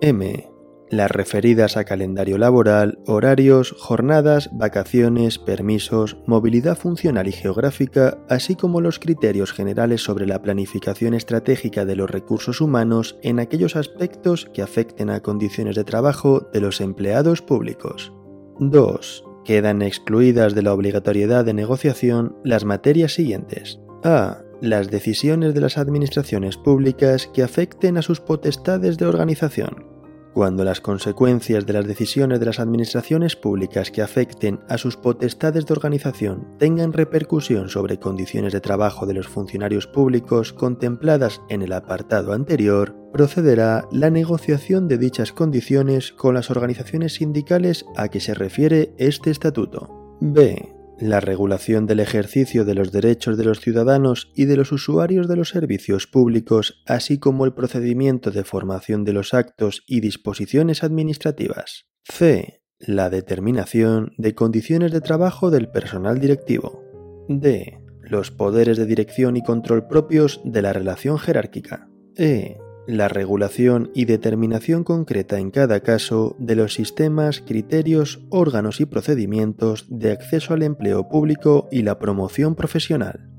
M 0.00 0.49
las 0.90 1.10
referidas 1.10 1.76
a 1.76 1.84
calendario 1.84 2.36
laboral, 2.36 2.98
horarios, 3.06 3.74
jornadas, 3.78 4.50
vacaciones, 4.52 5.38
permisos, 5.38 6.18
movilidad 6.26 6.76
funcional 6.76 7.28
y 7.28 7.32
geográfica, 7.32 8.18
así 8.28 8.56
como 8.56 8.80
los 8.80 8.98
criterios 8.98 9.52
generales 9.52 10.02
sobre 10.02 10.26
la 10.26 10.42
planificación 10.42 11.14
estratégica 11.14 11.84
de 11.84 11.96
los 11.96 12.10
recursos 12.10 12.60
humanos 12.60 13.18
en 13.22 13.38
aquellos 13.38 13.76
aspectos 13.76 14.50
que 14.52 14.62
afecten 14.62 15.10
a 15.10 15.20
condiciones 15.20 15.76
de 15.76 15.84
trabajo 15.84 16.48
de 16.52 16.60
los 16.60 16.80
empleados 16.80 17.40
públicos. 17.40 18.12
2. 18.58 19.24
Quedan 19.44 19.82
excluidas 19.82 20.54
de 20.54 20.62
la 20.62 20.74
obligatoriedad 20.74 21.44
de 21.44 21.54
negociación 21.54 22.36
las 22.44 22.64
materias 22.64 23.14
siguientes. 23.14 23.80
A 24.02 24.42
las 24.60 24.90
decisiones 24.90 25.54
de 25.54 25.60
las 25.60 25.78
administraciones 25.78 26.56
públicas 26.56 27.30
que 27.32 27.42
afecten 27.42 27.96
a 27.96 28.02
sus 28.02 28.20
potestades 28.20 28.98
de 28.98 29.06
organización. 29.06 29.89
Cuando 30.32 30.64
las 30.64 30.80
consecuencias 30.80 31.66
de 31.66 31.72
las 31.72 31.86
decisiones 31.86 32.38
de 32.38 32.46
las 32.46 32.60
administraciones 32.60 33.34
públicas 33.34 33.90
que 33.90 34.02
afecten 34.02 34.60
a 34.68 34.78
sus 34.78 34.96
potestades 34.96 35.66
de 35.66 35.72
organización 35.72 36.46
tengan 36.58 36.92
repercusión 36.92 37.68
sobre 37.68 37.98
condiciones 37.98 38.52
de 38.52 38.60
trabajo 38.60 39.06
de 39.06 39.14
los 39.14 39.26
funcionarios 39.26 39.86
públicos 39.86 40.52
contempladas 40.52 41.40
en 41.48 41.62
el 41.62 41.72
apartado 41.72 42.32
anterior, 42.32 42.94
procederá 43.12 43.88
la 43.90 44.10
negociación 44.10 44.86
de 44.86 44.98
dichas 44.98 45.32
condiciones 45.32 46.12
con 46.12 46.34
las 46.34 46.50
organizaciones 46.50 47.14
sindicales 47.14 47.84
a 47.96 48.08
que 48.08 48.20
se 48.20 48.34
refiere 48.34 48.94
este 48.98 49.30
estatuto. 49.30 50.16
B 50.20 50.79
la 51.00 51.20
regulación 51.20 51.86
del 51.86 52.00
ejercicio 52.00 52.64
de 52.64 52.74
los 52.74 52.92
derechos 52.92 53.36
de 53.38 53.44
los 53.44 53.60
ciudadanos 53.60 54.30
y 54.34 54.44
de 54.44 54.56
los 54.56 54.70
usuarios 54.72 55.28
de 55.28 55.36
los 55.36 55.48
servicios 55.48 56.06
públicos, 56.06 56.82
así 56.86 57.18
como 57.18 57.44
el 57.44 57.54
procedimiento 57.54 58.30
de 58.30 58.44
formación 58.44 59.04
de 59.04 59.12
los 59.12 59.34
actos 59.34 59.82
y 59.86 60.00
disposiciones 60.00 60.84
administrativas. 60.84 61.86
C. 62.04 62.62
La 62.78 63.10
determinación 63.10 64.12
de 64.16 64.34
condiciones 64.34 64.92
de 64.92 65.00
trabajo 65.00 65.50
del 65.50 65.70
personal 65.70 66.20
directivo. 66.20 66.82
D. 67.28 67.78
Los 68.02 68.30
poderes 68.30 68.76
de 68.76 68.86
dirección 68.86 69.36
y 69.36 69.42
control 69.42 69.86
propios 69.86 70.40
de 70.44 70.62
la 70.62 70.72
relación 70.72 71.18
jerárquica. 71.18 71.88
E 72.16 72.58
la 72.96 73.08
regulación 73.08 73.90
y 73.94 74.04
determinación 74.04 74.84
concreta 74.84 75.38
en 75.38 75.50
cada 75.50 75.80
caso 75.80 76.36
de 76.38 76.56
los 76.56 76.74
sistemas, 76.74 77.40
criterios, 77.40 78.20
órganos 78.30 78.80
y 78.80 78.86
procedimientos 78.86 79.86
de 79.88 80.12
acceso 80.12 80.54
al 80.54 80.62
empleo 80.62 81.08
público 81.08 81.68
y 81.70 81.82
la 81.82 81.98
promoción 81.98 82.54
profesional. 82.54 83.30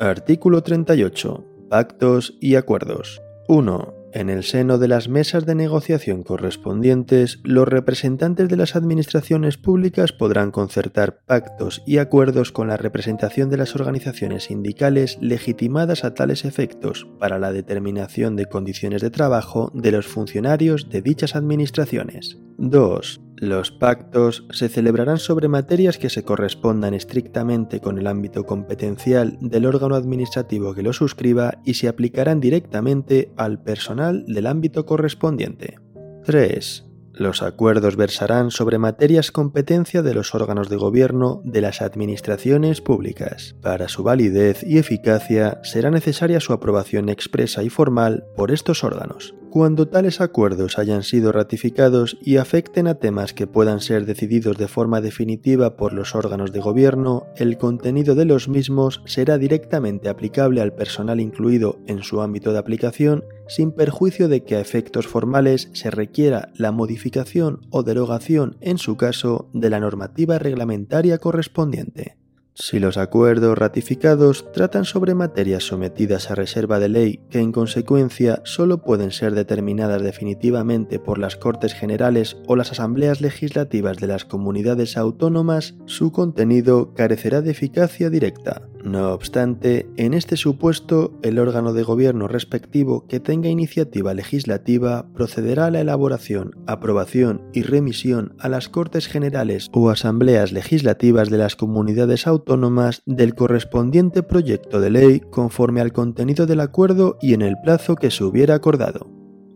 Artículo 0.00 0.62
38. 0.62 1.44
Pactos 1.70 2.36
y 2.40 2.56
acuerdos. 2.56 3.22
1. 3.48 3.93
En 4.14 4.30
el 4.30 4.44
seno 4.44 4.78
de 4.78 4.86
las 4.86 5.08
mesas 5.08 5.44
de 5.44 5.56
negociación 5.56 6.22
correspondientes, 6.22 7.40
los 7.42 7.66
representantes 7.66 8.48
de 8.48 8.56
las 8.56 8.76
administraciones 8.76 9.56
públicas 9.56 10.12
podrán 10.12 10.52
concertar 10.52 11.24
pactos 11.26 11.82
y 11.84 11.98
acuerdos 11.98 12.52
con 12.52 12.68
la 12.68 12.76
representación 12.76 13.50
de 13.50 13.56
las 13.56 13.74
organizaciones 13.74 14.44
sindicales 14.44 15.18
legitimadas 15.20 16.04
a 16.04 16.14
tales 16.14 16.44
efectos 16.44 17.08
para 17.18 17.40
la 17.40 17.52
determinación 17.52 18.36
de 18.36 18.46
condiciones 18.46 19.02
de 19.02 19.10
trabajo 19.10 19.72
de 19.74 19.90
los 19.90 20.06
funcionarios 20.06 20.88
de 20.90 21.02
dichas 21.02 21.34
administraciones. 21.34 22.38
2. 22.58 23.23
Los 23.44 23.70
pactos 23.70 24.46
se 24.50 24.70
celebrarán 24.70 25.18
sobre 25.18 25.48
materias 25.48 25.98
que 25.98 26.08
se 26.08 26.24
correspondan 26.24 26.94
estrictamente 26.94 27.78
con 27.78 27.98
el 27.98 28.06
ámbito 28.06 28.44
competencial 28.44 29.36
del 29.38 29.66
órgano 29.66 29.96
administrativo 29.96 30.72
que 30.72 30.82
lo 30.82 30.94
suscriba 30.94 31.58
y 31.62 31.74
se 31.74 31.88
aplicarán 31.88 32.40
directamente 32.40 33.32
al 33.36 33.62
personal 33.62 34.24
del 34.24 34.46
ámbito 34.46 34.86
correspondiente. 34.86 35.76
3. 36.24 36.86
Los 37.12 37.42
acuerdos 37.42 37.96
versarán 37.96 38.50
sobre 38.50 38.78
materias 38.78 39.30
competencia 39.30 40.00
de 40.00 40.14
los 40.14 40.34
órganos 40.34 40.70
de 40.70 40.76
gobierno 40.76 41.42
de 41.44 41.60
las 41.60 41.82
administraciones 41.82 42.80
públicas. 42.80 43.56
Para 43.60 43.88
su 43.88 44.02
validez 44.02 44.64
y 44.66 44.78
eficacia 44.78 45.60
será 45.64 45.90
necesaria 45.90 46.40
su 46.40 46.54
aprobación 46.54 47.10
expresa 47.10 47.62
y 47.62 47.68
formal 47.68 48.24
por 48.36 48.50
estos 48.50 48.84
órganos. 48.84 49.34
Cuando 49.54 49.86
tales 49.86 50.20
acuerdos 50.20 50.80
hayan 50.80 51.04
sido 51.04 51.30
ratificados 51.30 52.18
y 52.20 52.38
afecten 52.38 52.88
a 52.88 52.96
temas 52.96 53.32
que 53.32 53.46
puedan 53.46 53.78
ser 53.80 54.04
decididos 54.04 54.58
de 54.58 54.66
forma 54.66 55.00
definitiva 55.00 55.76
por 55.76 55.92
los 55.92 56.16
órganos 56.16 56.50
de 56.50 56.58
gobierno, 56.58 57.26
el 57.36 57.56
contenido 57.56 58.16
de 58.16 58.24
los 58.24 58.48
mismos 58.48 59.00
será 59.04 59.38
directamente 59.38 60.08
aplicable 60.08 60.60
al 60.60 60.74
personal 60.74 61.20
incluido 61.20 61.78
en 61.86 62.02
su 62.02 62.20
ámbito 62.20 62.52
de 62.52 62.58
aplicación 62.58 63.22
sin 63.46 63.70
perjuicio 63.70 64.26
de 64.26 64.42
que 64.42 64.56
a 64.56 64.60
efectos 64.60 65.06
formales 65.06 65.70
se 65.72 65.88
requiera 65.92 66.50
la 66.56 66.72
modificación 66.72 67.60
o 67.70 67.84
derogación, 67.84 68.56
en 68.60 68.78
su 68.78 68.96
caso, 68.96 69.50
de 69.52 69.70
la 69.70 69.78
normativa 69.78 70.40
reglamentaria 70.40 71.18
correspondiente. 71.18 72.16
Si 72.56 72.78
los 72.78 72.98
acuerdos 72.98 73.58
ratificados 73.58 74.52
tratan 74.52 74.84
sobre 74.84 75.16
materias 75.16 75.64
sometidas 75.64 76.30
a 76.30 76.36
reserva 76.36 76.78
de 76.78 76.88
ley 76.88 77.20
que 77.28 77.40
en 77.40 77.50
consecuencia 77.50 78.42
solo 78.44 78.78
pueden 78.78 79.10
ser 79.10 79.34
determinadas 79.34 80.02
definitivamente 80.02 81.00
por 81.00 81.18
las 81.18 81.34
Cortes 81.34 81.74
Generales 81.74 82.36
o 82.46 82.54
las 82.54 82.70
Asambleas 82.70 83.20
Legislativas 83.20 83.96
de 83.96 84.06
las 84.06 84.24
comunidades 84.24 84.96
autónomas, 84.96 85.74
su 85.86 86.12
contenido 86.12 86.94
carecerá 86.94 87.42
de 87.42 87.50
eficacia 87.50 88.08
directa. 88.08 88.62
No 88.84 89.14
obstante, 89.14 89.88
en 89.96 90.12
este 90.12 90.36
supuesto, 90.36 91.18
el 91.22 91.38
órgano 91.38 91.72
de 91.72 91.82
gobierno 91.82 92.28
respectivo 92.28 93.06
que 93.06 93.18
tenga 93.18 93.48
iniciativa 93.48 94.12
legislativa 94.12 95.06
procederá 95.14 95.66
a 95.66 95.70
la 95.70 95.80
elaboración, 95.80 96.54
aprobación 96.66 97.40
y 97.54 97.62
remisión 97.62 98.36
a 98.38 98.50
las 98.50 98.68
Cortes 98.68 99.06
Generales 99.06 99.70
o 99.72 99.88
Asambleas 99.88 100.52
Legislativas 100.52 101.30
de 101.30 101.38
las 101.38 101.56
comunidades 101.56 102.26
autónomas 102.26 103.00
del 103.06 103.34
correspondiente 103.34 104.22
proyecto 104.22 104.80
de 104.80 104.90
ley 104.90 105.20
conforme 105.30 105.80
al 105.80 105.94
contenido 105.94 106.44
del 106.44 106.60
acuerdo 106.60 107.16
y 107.22 107.32
en 107.32 107.40
el 107.40 107.56
plazo 107.64 107.96
que 107.96 108.10
se 108.10 108.22
hubiera 108.22 108.54
acordado. 108.54 109.13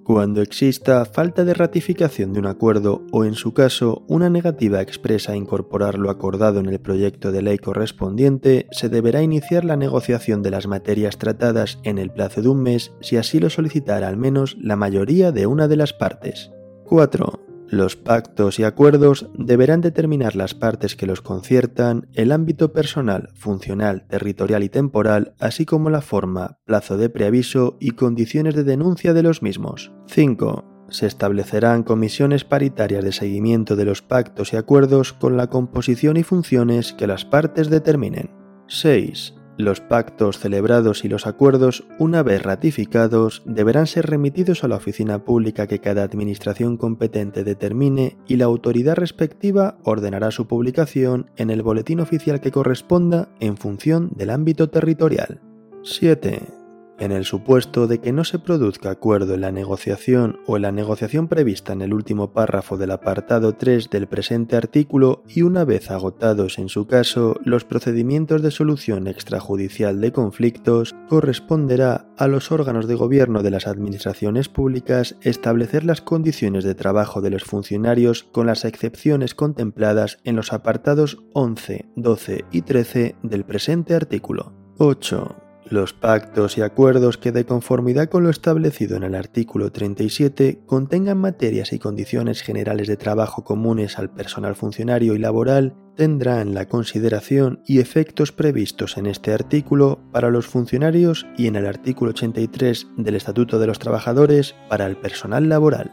Cuando 0.09 0.41
exista 0.41 1.05
falta 1.05 1.45
de 1.45 1.53
ratificación 1.53 2.33
de 2.33 2.39
un 2.39 2.47
acuerdo 2.47 3.05
o 3.13 3.27
en 3.27 3.35
su 3.35 3.53
caso 3.53 4.07
una 4.09 4.31
negativa 4.31 4.81
expresa 4.81 5.33
a 5.33 5.37
incorporar 5.37 5.99
lo 5.99 6.09
acordado 6.09 6.61
en 6.61 6.67
el 6.67 6.81
proyecto 6.81 7.31
de 7.31 7.43
ley 7.43 7.59
correspondiente, 7.59 8.69
se 8.71 8.89
deberá 8.89 9.23
iniciar 9.23 9.67
la 9.67 9.77
negociación 9.77 10.41
de 10.41 10.51
las 10.51 10.67
materias 10.67 11.19
tratadas 11.19 11.79
en 11.83 11.99
el 11.99 12.11
plazo 12.11 12.41
de 12.41 12.49
un 12.49 12.63
mes 12.63 12.91
si 13.03 13.19
así 13.19 13.39
lo 13.39 13.51
solicitara 13.51 14.09
al 14.09 14.17
menos 14.17 14.57
la 14.59 14.77
mayoría 14.77 15.31
de 15.31 15.47
una 15.47 15.69
de 15.69 15.77
las 15.77 15.93
partes. 15.93 16.53
4. 16.87 17.48
Los 17.71 17.97
pactos 17.97 18.59
y 18.59 18.65
acuerdos 18.65 19.29
deberán 19.35 19.83
determinar 19.83 20.37
las 20.37 20.55
partes 20.55 20.97
que 20.97 21.07
los 21.07 21.21
conciertan, 21.21 22.09
el 22.15 22.33
ámbito 22.33 22.73
personal, 22.73 23.29
funcional, 23.35 24.07
territorial 24.09 24.63
y 24.63 24.71
temporal, 24.71 25.35
así 25.39 25.67
como 25.67 25.91
la 25.91 26.01
forma, 26.01 26.59
plazo 26.65 26.97
de 26.97 27.11
preaviso 27.11 27.77
y 27.79 27.91
condiciones 27.91 28.55
de 28.55 28.65
denuncia 28.65 29.13
de 29.13 29.23
los 29.23 29.43
mismos. 29.43 29.93
5. 30.07 30.87
Se 30.89 31.07
establecerán 31.07 31.83
comisiones 31.83 32.45
paritarias 32.45 33.05
de 33.05 33.13
seguimiento 33.13 33.77
de 33.77 33.85
los 33.85 34.01
pactos 34.01 34.55
y 34.55 34.57
acuerdos 34.57 35.13
con 35.13 35.37
la 35.37 35.49
composición 35.49 36.17
y 36.17 36.23
funciones 36.23 36.95
que 36.95 37.07
las 37.07 37.27
partes 37.27 37.69
determinen. 37.69 38.31
6. 38.69 39.38
Los 39.59 39.81
pactos 39.81 40.39
celebrados 40.39 41.05
y 41.05 41.09
los 41.09 41.27
acuerdos, 41.27 41.83
una 41.99 42.23
vez 42.23 42.45
ratificados, 42.45 43.43
deberán 43.45 43.89
ser 43.89 44.07
remitidos 44.07 44.63
a 44.63 44.69
la 44.69 44.77
oficina 44.77 45.25
pública 45.25 45.67
que 45.67 45.81
cada 45.81 46.05
administración 46.05 46.77
competente 46.77 47.43
determine 47.43 48.17
y 48.29 48.37
la 48.37 48.45
autoridad 48.45 48.95
respectiva 48.95 49.79
ordenará 49.83 50.31
su 50.31 50.47
publicación 50.47 51.29
en 51.37 51.51
el 51.51 51.63
boletín 51.63 51.99
oficial 51.99 52.41
que 52.41 52.53
corresponda 52.53 53.31
en 53.41 53.57
función 53.57 54.11
del 54.15 54.31
ámbito 54.31 54.71
territorial. 54.71 55.41
7. 55.83 56.58
En 57.01 57.13
el 57.13 57.25
supuesto 57.25 57.87
de 57.87 58.01
que 58.01 58.13
no 58.13 58.25
se 58.25 58.41
produzca 58.41 58.91
acuerdo 58.91 59.35
en 59.35 59.43
la 59.43 59.53
negociación 59.53 60.41
o 60.47 60.57
en 60.57 60.63
la 60.63 60.73
negociación 60.73 61.29
prevista 61.29 61.73
en 61.73 61.81
el 61.81 61.95
último 61.95 62.33
párrafo 62.33 62.77
del 62.77 62.91
apartado 62.91 63.55
3 63.55 63.89
del 63.89 64.09
presente 64.09 64.57
artículo 64.57 65.23
y 65.29 65.43
una 65.43 65.65
vez 65.65 65.93
agotados 65.93 66.59
en 66.59 66.69
su 66.69 66.89
caso 66.89 67.39
los 67.45 67.65
procedimientos 67.65 68.43
de 68.43 68.51
solución 68.51 69.07
extrajudicial 69.07 70.01
de 70.01 70.11
conflictos, 70.11 70.97
corresponderá 71.09 72.09
a 72.17 72.27
los 72.27 72.51
órganos 72.51 72.89
de 72.89 72.97
gobierno 72.97 73.45
de 73.45 73.53
las 73.53 73.69
administraciones 73.69 74.49
públicas 74.49 75.15
establecer 75.23 75.85
las 75.85 76.01
condiciones 76.01 76.65
de 76.65 76.75
trabajo 76.75 77.21
de 77.21 77.31
los 77.31 77.45
funcionarios 77.45 78.25
con 78.25 78.49
las 78.49 78.65
excepciones 78.65 79.37
contempladas 79.37 80.19
en 80.25 80.35
los 80.35 80.53
apartados 80.53 81.19
11, 81.33 81.87
12 81.95 82.45
y 82.51 82.63
13 82.63 83.15
del 83.23 83.45
presente 83.45 83.95
artículo. 83.95 84.53
8 84.79 85.48
los 85.71 85.93
pactos 85.93 86.59
y 86.59 86.63
acuerdos 86.63 87.19
que 87.19 87.33
de 87.33 87.45
conformidad 87.45 88.09
con 88.09 88.23
lo 88.23 88.31
establecido 88.31 88.97
en 88.97 89.03
el 89.03 89.15
artículo 89.15 89.71
37 89.71 90.61
contengan 90.67 91.19
materias 91.19 91.73
y 91.73 91.79
condiciones 91.79 92.43
generales 92.43 92.89
de 92.89 92.97
trabajo 92.97 93.45
comunes 93.45 93.99
al 93.99 94.11
personal 94.11 94.55
funcionario 94.55 95.15
y 95.15 95.19
laboral 95.19 95.75
tendrán 95.97 96.55
la 96.55 96.69
consideración 96.69 97.61
y 97.67 97.81
efectos 97.81 98.31
previstos 98.31 98.97
en 98.97 99.07
este 99.07 99.33
artículo 99.33 99.99
para 100.13 100.31
los 100.31 100.47
funcionarios 100.47 101.27
y 101.37 101.49
en 101.49 101.57
el 101.57 101.67
artículo 101.67 102.11
83 102.11 102.87
del 102.97 103.17
Estatuto 103.17 103.59
de 103.59 103.67
los 103.67 103.79
Trabajadores 103.79 104.55
para 104.69 104.87
el 104.87 104.97
personal 104.97 105.49
laboral. 105.49 105.93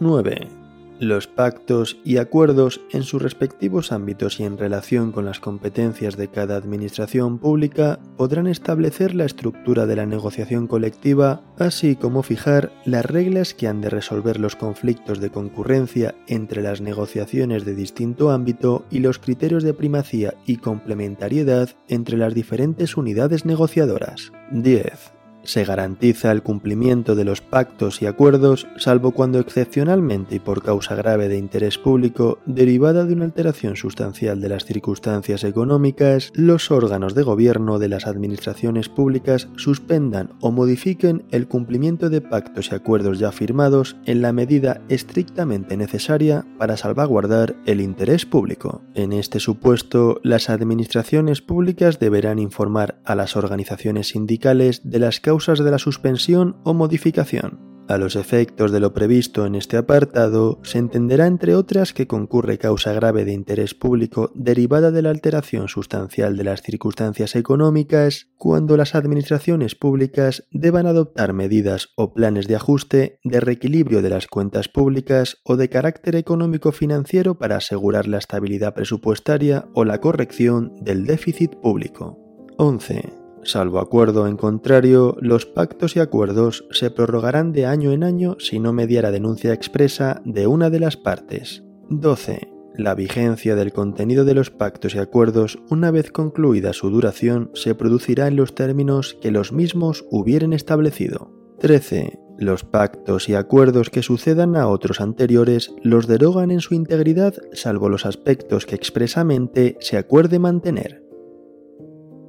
9. 0.00 0.65
Los 0.98 1.26
pactos 1.26 1.98
y 2.04 2.16
acuerdos 2.16 2.80
en 2.90 3.02
sus 3.02 3.20
respectivos 3.20 3.92
ámbitos 3.92 4.40
y 4.40 4.44
en 4.44 4.56
relación 4.56 5.12
con 5.12 5.26
las 5.26 5.40
competencias 5.40 6.16
de 6.16 6.28
cada 6.28 6.56
administración 6.56 7.38
pública 7.38 7.98
podrán 8.16 8.46
establecer 8.46 9.14
la 9.14 9.26
estructura 9.26 9.84
de 9.84 9.94
la 9.94 10.06
negociación 10.06 10.66
colectiva, 10.66 11.42
así 11.58 11.96
como 11.96 12.22
fijar 12.22 12.72
las 12.86 13.04
reglas 13.04 13.52
que 13.52 13.68
han 13.68 13.82
de 13.82 13.90
resolver 13.90 14.40
los 14.40 14.56
conflictos 14.56 15.20
de 15.20 15.28
concurrencia 15.28 16.14
entre 16.28 16.62
las 16.62 16.80
negociaciones 16.80 17.66
de 17.66 17.74
distinto 17.74 18.30
ámbito 18.30 18.86
y 18.90 19.00
los 19.00 19.18
criterios 19.18 19.64
de 19.64 19.74
primacía 19.74 20.32
y 20.46 20.56
complementariedad 20.56 21.68
entre 21.88 22.16
las 22.16 22.32
diferentes 22.32 22.96
unidades 22.96 23.44
negociadoras. 23.44 24.32
10 24.50 25.15
se 25.46 25.64
garantiza 25.64 26.32
el 26.32 26.42
cumplimiento 26.42 27.14
de 27.14 27.24
los 27.24 27.40
pactos 27.40 28.02
y 28.02 28.06
acuerdos, 28.06 28.66
salvo 28.76 29.12
cuando 29.12 29.38
excepcionalmente 29.38 30.36
y 30.36 30.38
por 30.40 30.62
causa 30.62 30.94
grave 30.94 31.28
de 31.28 31.38
interés 31.38 31.78
público, 31.78 32.40
derivada 32.46 33.04
de 33.04 33.14
una 33.14 33.24
alteración 33.24 33.76
sustancial 33.76 34.40
de 34.40 34.48
las 34.48 34.64
circunstancias 34.64 35.44
económicas, 35.44 36.32
los 36.34 36.70
órganos 36.70 37.14
de 37.14 37.22
gobierno 37.22 37.78
de 37.78 37.88
las 37.88 38.06
administraciones 38.06 38.88
públicas 38.88 39.48
suspendan 39.56 40.30
o 40.40 40.50
modifiquen 40.50 41.24
el 41.30 41.46
cumplimiento 41.46 42.10
de 42.10 42.20
pactos 42.20 42.70
y 42.72 42.74
acuerdos 42.74 43.18
ya 43.18 43.32
firmados 43.32 43.96
en 44.04 44.22
la 44.22 44.32
medida 44.32 44.80
estrictamente 44.88 45.76
necesaria 45.76 46.44
para 46.58 46.76
salvaguardar 46.76 47.56
el 47.66 47.80
interés 47.80 48.26
público. 48.26 48.82
En 48.94 49.12
este 49.12 49.40
supuesto, 49.40 50.20
las 50.22 50.50
administraciones 50.50 51.40
públicas 51.40 51.98
deberán 52.00 52.38
informar 52.38 52.98
a 53.04 53.14
las 53.14 53.36
organizaciones 53.36 54.08
sindicales 54.08 54.80
de 54.84 54.98
las 54.98 55.20
causas 55.20 55.35
causas 55.36 55.58
de 55.58 55.70
la 55.70 55.78
suspensión 55.78 56.56
o 56.64 56.72
modificación. 56.72 57.58
A 57.88 57.98
los 57.98 58.16
efectos 58.16 58.72
de 58.72 58.80
lo 58.80 58.94
previsto 58.94 59.44
en 59.44 59.54
este 59.54 59.76
apartado, 59.76 60.58
se 60.62 60.78
entenderá 60.78 61.26
entre 61.26 61.54
otras 61.54 61.92
que 61.92 62.06
concurre 62.06 62.56
causa 62.56 62.94
grave 62.94 63.26
de 63.26 63.34
interés 63.34 63.74
público 63.74 64.32
derivada 64.34 64.90
de 64.90 65.02
la 65.02 65.10
alteración 65.10 65.68
sustancial 65.68 66.38
de 66.38 66.44
las 66.44 66.62
circunstancias 66.62 67.36
económicas 67.36 68.28
cuando 68.38 68.78
las 68.78 68.94
administraciones 68.94 69.74
públicas 69.74 70.44
deban 70.52 70.86
adoptar 70.86 71.34
medidas 71.34 71.90
o 71.96 72.14
planes 72.14 72.48
de 72.48 72.56
ajuste 72.56 73.20
de 73.22 73.40
reequilibrio 73.40 74.00
de 74.00 74.08
las 74.08 74.28
cuentas 74.28 74.68
públicas 74.68 75.36
o 75.44 75.56
de 75.56 75.68
carácter 75.68 76.16
económico-financiero 76.16 77.38
para 77.38 77.58
asegurar 77.58 78.08
la 78.08 78.18
estabilidad 78.18 78.72
presupuestaria 78.72 79.66
o 79.74 79.84
la 79.84 80.00
corrección 80.00 80.72
del 80.80 81.04
déficit 81.04 81.54
público. 81.56 82.18
11. 82.56 83.25
Salvo 83.46 83.78
acuerdo 83.78 84.26
en 84.26 84.36
contrario, 84.36 85.16
los 85.20 85.46
pactos 85.46 85.94
y 85.94 86.00
acuerdos 86.00 86.64
se 86.72 86.90
prorrogarán 86.90 87.52
de 87.52 87.64
año 87.64 87.92
en 87.92 88.02
año 88.02 88.36
si 88.40 88.58
no 88.58 88.72
mediara 88.72 89.12
denuncia 89.12 89.52
expresa 89.52 90.20
de 90.24 90.48
una 90.48 90.68
de 90.68 90.80
las 90.80 90.96
partes. 90.96 91.62
12. 91.88 92.48
La 92.74 92.96
vigencia 92.96 93.54
del 93.54 93.72
contenido 93.72 94.24
de 94.24 94.34
los 94.34 94.50
pactos 94.50 94.96
y 94.96 94.98
acuerdos, 94.98 95.60
una 95.70 95.92
vez 95.92 96.10
concluida 96.10 96.72
su 96.72 96.90
duración, 96.90 97.52
se 97.54 97.76
producirá 97.76 98.26
en 98.26 98.34
los 98.34 98.56
términos 98.56 99.16
que 99.22 99.30
los 99.30 99.52
mismos 99.52 100.04
hubieren 100.10 100.52
establecido. 100.52 101.30
13. 101.60 102.18
Los 102.38 102.64
pactos 102.64 103.28
y 103.28 103.34
acuerdos 103.34 103.90
que 103.90 104.02
sucedan 104.02 104.56
a 104.56 104.66
otros 104.66 105.00
anteriores 105.00 105.72
los 105.84 106.08
derogan 106.08 106.50
en 106.50 106.60
su 106.60 106.74
integridad 106.74 107.34
salvo 107.52 107.88
los 107.88 108.06
aspectos 108.06 108.66
que 108.66 108.74
expresamente 108.74 109.76
se 109.80 109.96
acuerde 109.96 110.40
mantener. 110.40 111.05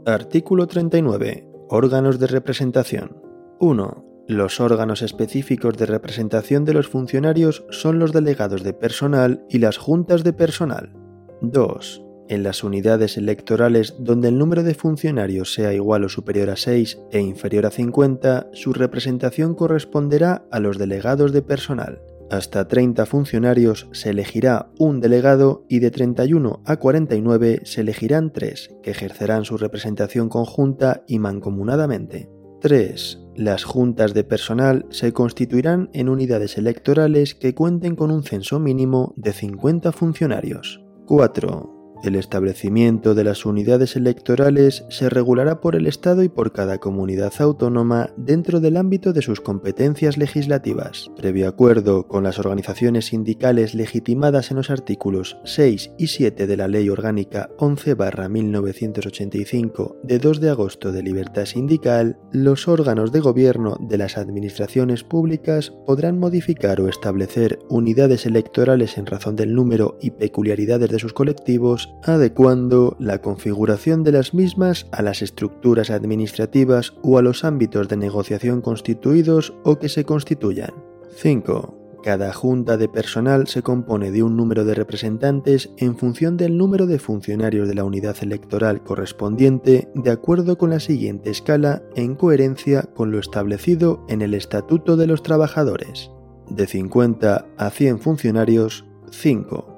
Artículo 0.07 0.67
39. 0.67 1.49
Órganos 1.67 2.17
de 2.17 2.27
representación. 2.27 3.21
1. 3.59 4.23
Los 4.29 4.61
órganos 4.61 5.01
específicos 5.01 5.75
de 5.75 5.85
representación 5.85 6.63
de 6.63 6.71
los 6.71 6.87
funcionarios 6.87 7.65
son 7.71 7.99
los 7.99 8.13
delegados 8.13 8.63
de 8.63 8.71
personal 8.71 9.43
y 9.49 9.57
las 9.57 9.77
juntas 9.77 10.23
de 10.23 10.31
personal. 10.31 10.93
2. 11.41 12.05
En 12.29 12.43
las 12.43 12.63
unidades 12.63 13.17
electorales 13.17 13.95
donde 13.99 14.29
el 14.29 14.37
número 14.37 14.63
de 14.63 14.75
funcionarios 14.75 15.53
sea 15.53 15.73
igual 15.73 16.05
o 16.05 16.09
superior 16.09 16.51
a 16.51 16.55
6 16.55 17.01
e 17.11 17.19
inferior 17.19 17.65
a 17.65 17.69
50, 17.69 18.47
su 18.53 18.71
representación 18.71 19.55
corresponderá 19.55 20.45
a 20.51 20.61
los 20.61 20.77
delegados 20.77 21.33
de 21.33 21.41
personal. 21.41 22.01
Hasta 22.29 22.67
30 22.67 23.05
funcionarios 23.05 23.87
se 23.93 24.09
elegirá 24.09 24.69
un 24.77 24.99
delegado 24.99 25.65
y 25.69 25.79
de 25.79 25.91
31 25.91 26.61
a 26.65 26.75
49 26.77 27.61
se 27.63 27.81
elegirán 27.81 28.33
3, 28.33 28.75
que 28.83 28.91
ejercerán 28.91 29.45
su 29.45 29.57
representación 29.57 30.27
conjunta 30.27 31.03
y 31.07 31.19
mancomunadamente. 31.19 32.29
3. 32.61 33.19
Las 33.35 33.63
juntas 33.63 34.13
de 34.13 34.23
personal 34.23 34.85
se 34.89 35.13
constituirán 35.13 35.89
en 35.93 36.09
unidades 36.09 36.57
electorales 36.57 37.35
que 37.35 37.53
cuenten 37.53 37.95
con 37.95 38.11
un 38.11 38.23
censo 38.23 38.59
mínimo 38.59 39.13
de 39.15 39.31
50 39.31 39.91
funcionarios. 39.91 40.83
4. 41.05 41.76
El 42.03 42.15
establecimiento 42.15 43.15
de 43.15 43.23
las 43.23 43.43
unidades 43.45 43.95
electorales 43.95 44.83
se 44.89 45.09
regulará 45.09 45.61
por 45.61 45.75
el 45.75 45.87
Estado 45.87 46.21
y 46.23 46.29
por 46.29 46.51
cada 46.51 46.77
comunidad 46.77 47.33
autónoma 47.39 48.11
dentro 48.17 48.59
del 48.59 48.77
ámbito 48.77 49.13
de 49.13 49.23
sus 49.23 49.41
competencias 49.41 50.17
legislativas, 50.17 51.09
previo 51.17 51.47
acuerdo 51.47 52.07
con 52.07 52.23
las 52.23 52.37
organizaciones 52.39 53.07
sindicales 53.07 53.73
legitimadas 53.73 54.51
en 54.51 54.57
los 54.57 54.69
artículos 54.69 55.37
6 55.43 55.93
y 55.97 56.05
7 56.07 56.45
de 56.45 56.57
la 56.57 56.67
Ley 56.67 56.89
Orgánica 56.89 57.49
11-1985 57.57 59.95
de 60.03 60.19
2 60.19 60.39
de 60.39 60.49
agosto 60.49 60.91
de 60.91 61.01
libertad 61.01 61.45
sindical, 61.45 62.19
los 62.31 62.67
órganos 62.67 63.11
de 63.11 63.21
gobierno 63.21 63.77
de 63.79 63.97
las 63.97 64.17
administraciones 64.17 65.03
públicas 65.03 65.73
podrán 65.85 66.19
modificar 66.19 66.79
o 66.81 66.89
establecer 66.89 67.57
unidades 67.69 68.25
electorales 68.25 68.97
en 68.97 69.05
razón 69.07 69.35
del 69.35 69.53
número 69.55 69.97
y 70.01 70.11
peculiaridades 70.11 70.89
de 70.89 70.99
sus 70.99 71.13
colectivos 71.13 71.86
adecuando 72.03 72.95
la 72.99 73.21
configuración 73.21 74.03
de 74.03 74.11
las 74.11 74.33
mismas 74.33 74.87
a 74.91 75.01
las 75.01 75.21
estructuras 75.21 75.89
administrativas 75.89 76.93
o 77.03 77.17
a 77.17 77.21
los 77.21 77.43
ámbitos 77.43 77.87
de 77.87 77.97
negociación 77.97 78.61
constituidos 78.61 79.53
o 79.63 79.79
que 79.79 79.89
se 79.89 80.05
constituyan. 80.05 80.73
5. 81.15 81.99
Cada 82.03 82.31
junta 82.31 82.77
de 82.77 82.87
personal 82.87 83.47
se 83.47 83.63
compone 83.63 84.11
de 84.11 84.23
un 84.23 84.37
número 84.37 84.63
de 84.63 84.75
representantes 84.75 85.71
en 85.77 85.97
función 85.97 86.37
del 86.37 86.57
número 86.57 86.85
de 86.85 86.99
funcionarios 86.99 87.67
de 87.67 87.75
la 87.75 87.83
unidad 87.83 88.15
electoral 88.21 88.83
correspondiente 88.83 89.89
de 89.95 90.11
acuerdo 90.11 90.57
con 90.57 90.69
la 90.69 90.79
siguiente 90.79 91.31
escala 91.31 91.81
en 91.95 92.15
coherencia 92.15 92.83
con 92.93 93.11
lo 93.11 93.19
establecido 93.19 94.05
en 94.07 94.21
el 94.21 94.35
Estatuto 94.35 94.95
de 94.95 95.07
los 95.07 95.23
Trabajadores. 95.23 96.11
De 96.49 96.67
50 96.67 97.45
a 97.57 97.69
100 97.69 97.99
funcionarios, 97.99 98.85
5 99.11 99.76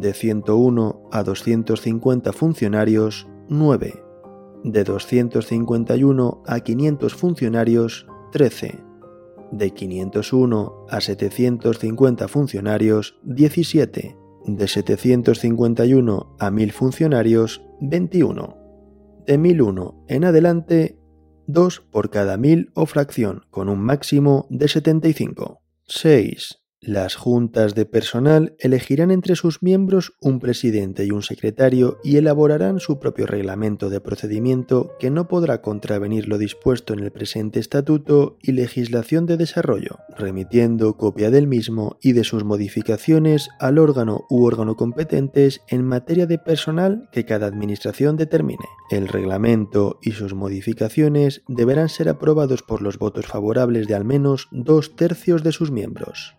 de 0.00 0.12
101 0.12 1.08
a 1.10 1.22
250 1.22 2.32
funcionarios, 2.32 3.26
9. 3.48 4.02
De 4.64 4.84
251 4.84 6.42
a 6.46 6.60
500 6.60 7.14
funcionarios, 7.14 8.06
13. 8.32 8.80
De 9.52 9.70
501 9.70 10.86
a 10.88 11.00
750 11.00 12.28
funcionarios, 12.28 13.18
17. 13.24 14.16
De 14.46 14.68
751 14.68 16.36
a 16.38 16.50
1000 16.50 16.72
funcionarios, 16.72 17.62
21. 17.80 18.56
De 19.26 19.38
1001 19.38 20.04
en 20.08 20.24
adelante, 20.24 20.98
2 21.46 21.80
por 21.90 22.10
cada 22.10 22.36
1000 22.36 22.70
o 22.74 22.86
fracción, 22.86 23.42
con 23.50 23.68
un 23.68 23.80
máximo 23.80 24.46
de 24.50 24.68
75. 24.68 25.60
6. 25.86 26.63
Las 26.86 27.14
juntas 27.14 27.74
de 27.74 27.86
personal 27.86 28.56
elegirán 28.58 29.10
entre 29.10 29.36
sus 29.36 29.62
miembros 29.62 30.12
un 30.20 30.38
presidente 30.38 31.06
y 31.06 31.12
un 31.12 31.22
secretario 31.22 31.96
y 32.04 32.18
elaborarán 32.18 32.78
su 32.78 32.98
propio 32.98 33.26
reglamento 33.26 33.88
de 33.88 34.02
procedimiento 34.02 34.92
que 35.00 35.10
no 35.10 35.26
podrá 35.26 35.62
contravenir 35.62 36.28
lo 36.28 36.36
dispuesto 36.36 36.92
en 36.92 36.98
el 36.98 37.10
presente 37.10 37.58
estatuto 37.58 38.36
y 38.42 38.52
legislación 38.52 39.24
de 39.24 39.38
desarrollo, 39.38 40.00
remitiendo 40.14 40.98
copia 40.98 41.30
del 41.30 41.46
mismo 41.46 41.96
y 42.02 42.12
de 42.12 42.22
sus 42.22 42.44
modificaciones 42.44 43.48
al 43.60 43.78
órgano 43.78 44.26
u 44.28 44.44
órgano 44.44 44.76
competentes 44.76 45.62
en 45.68 45.86
materia 45.86 46.26
de 46.26 46.36
personal 46.36 47.08
que 47.12 47.24
cada 47.24 47.46
administración 47.46 48.18
determine. 48.18 48.66
El 48.90 49.08
reglamento 49.08 49.98
y 50.02 50.10
sus 50.12 50.34
modificaciones 50.34 51.44
deberán 51.48 51.88
ser 51.88 52.10
aprobados 52.10 52.60
por 52.60 52.82
los 52.82 52.98
votos 52.98 53.24
favorables 53.24 53.88
de 53.88 53.94
al 53.94 54.04
menos 54.04 54.48
dos 54.50 54.96
tercios 54.96 55.42
de 55.42 55.52
sus 55.52 55.70
miembros. 55.70 56.34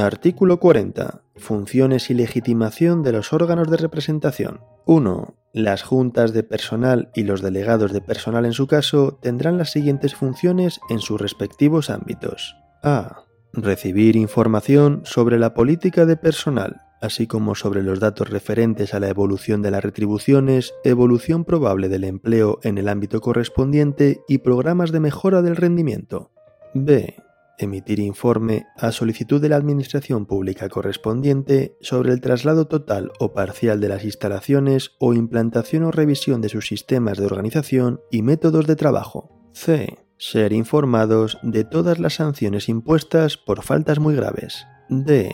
Artículo 0.00 0.60
40. 0.60 1.22
Funciones 1.34 2.08
y 2.08 2.14
legitimación 2.14 3.02
de 3.02 3.10
los 3.10 3.32
órganos 3.32 3.68
de 3.68 3.78
representación. 3.78 4.60
1. 4.86 5.34
Las 5.52 5.82
juntas 5.82 6.32
de 6.32 6.44
personal 6.44 7.10
y 7.16 7.24
los 7.24 7.42
delegados 7.42 7.92
de 7.92 8.00
personal 8.00 8.44
en 8.44 8.52
su 8.52 8.68
caso 8.68 9.18
tendrán 9.20 9.58
las 9.58 9.72
siguientes 9.72 10.14
funciones 10.14 10.78
en 10.88 11.00
sus 11.00 11.20
respectivos 11.20 11.90
ámbitos. 11.90 12.54
A. 12.84 13.24
Recibir 13.52 14.14
información 14.14 15.02
sobre 15.04 15.36
la 15.36 15.52
política 15.52 16.06
de 16.06 16.16
personal, 16.16 16.82
así 17.02 17.26
como 17.26 17.56
sobre 17.56 17.82
los 17.82 17.98
datos 17.98 18.30
referentes 18.30 18.94
a 18.94 19.00
la 19.00 19.08
evolución 19.08 19.62
de 19.62 19.72
las 19.72 19.82
retribuciones, 19.82 20.74
evolución 20.84 21.44
probable 21.44 21.88
del 21.88 22.04
empleo 22.04 22.60
en 22.62 22.78
el 22.78 22.88
ámbito 22.88 23.20
correspondiente 23.20 24.20
y 24.28 24.38
programas 24.38 24.92
de 24.92 25.00
mejora 25.00 25.42
del 25.42 25.56
rendimiento. 25.56 26.30
B. 26.72 27.16
Emitir 27.58 27.98
informe 27.98 28.66
a 28.76 28.92
solicitud 28.92 29.40
de 29.40 29.48
la 29.48 29.56
Administración 29.56 30.26
Pública 30.26 30.68
correspondiente 30.68 31.76
sobre 31.80 32.12
el 32.12 32.20
traslado 32.20 32.66
total 32.68 33.10
o 33.18 33.32
parcial 33.32 33.80
de 33.80 33.88
las 33.88 34.04
instalaciones 34.04 34.92
o 34.98 35.12
implantación 35.12 35.82
o 35.84 35.90
revisión 35.90 36.40
de 36.40 36.48
sus 36.48 36.68
sistemas 36.68 37.18
de 37.18 37.26
organización 37.26 38.00
y 38.10 38.22
métodos 38.22 38.66
de 38.66 38.76
trabajo. 38.76 39.50
C. 39.52 39.98
Ser 40.18 40.52
informados 40.52 41.38
de 41.42 41.64
todas 41.64 41.98
las 41.98 42.14
sanciones 42.14 42.68
impuestas 42.68 43.36
por 43.36 43.62
faltas 43.62 43.98
muy 43.98 44.14
graves. 44.14 44.66
D 44.88 45.30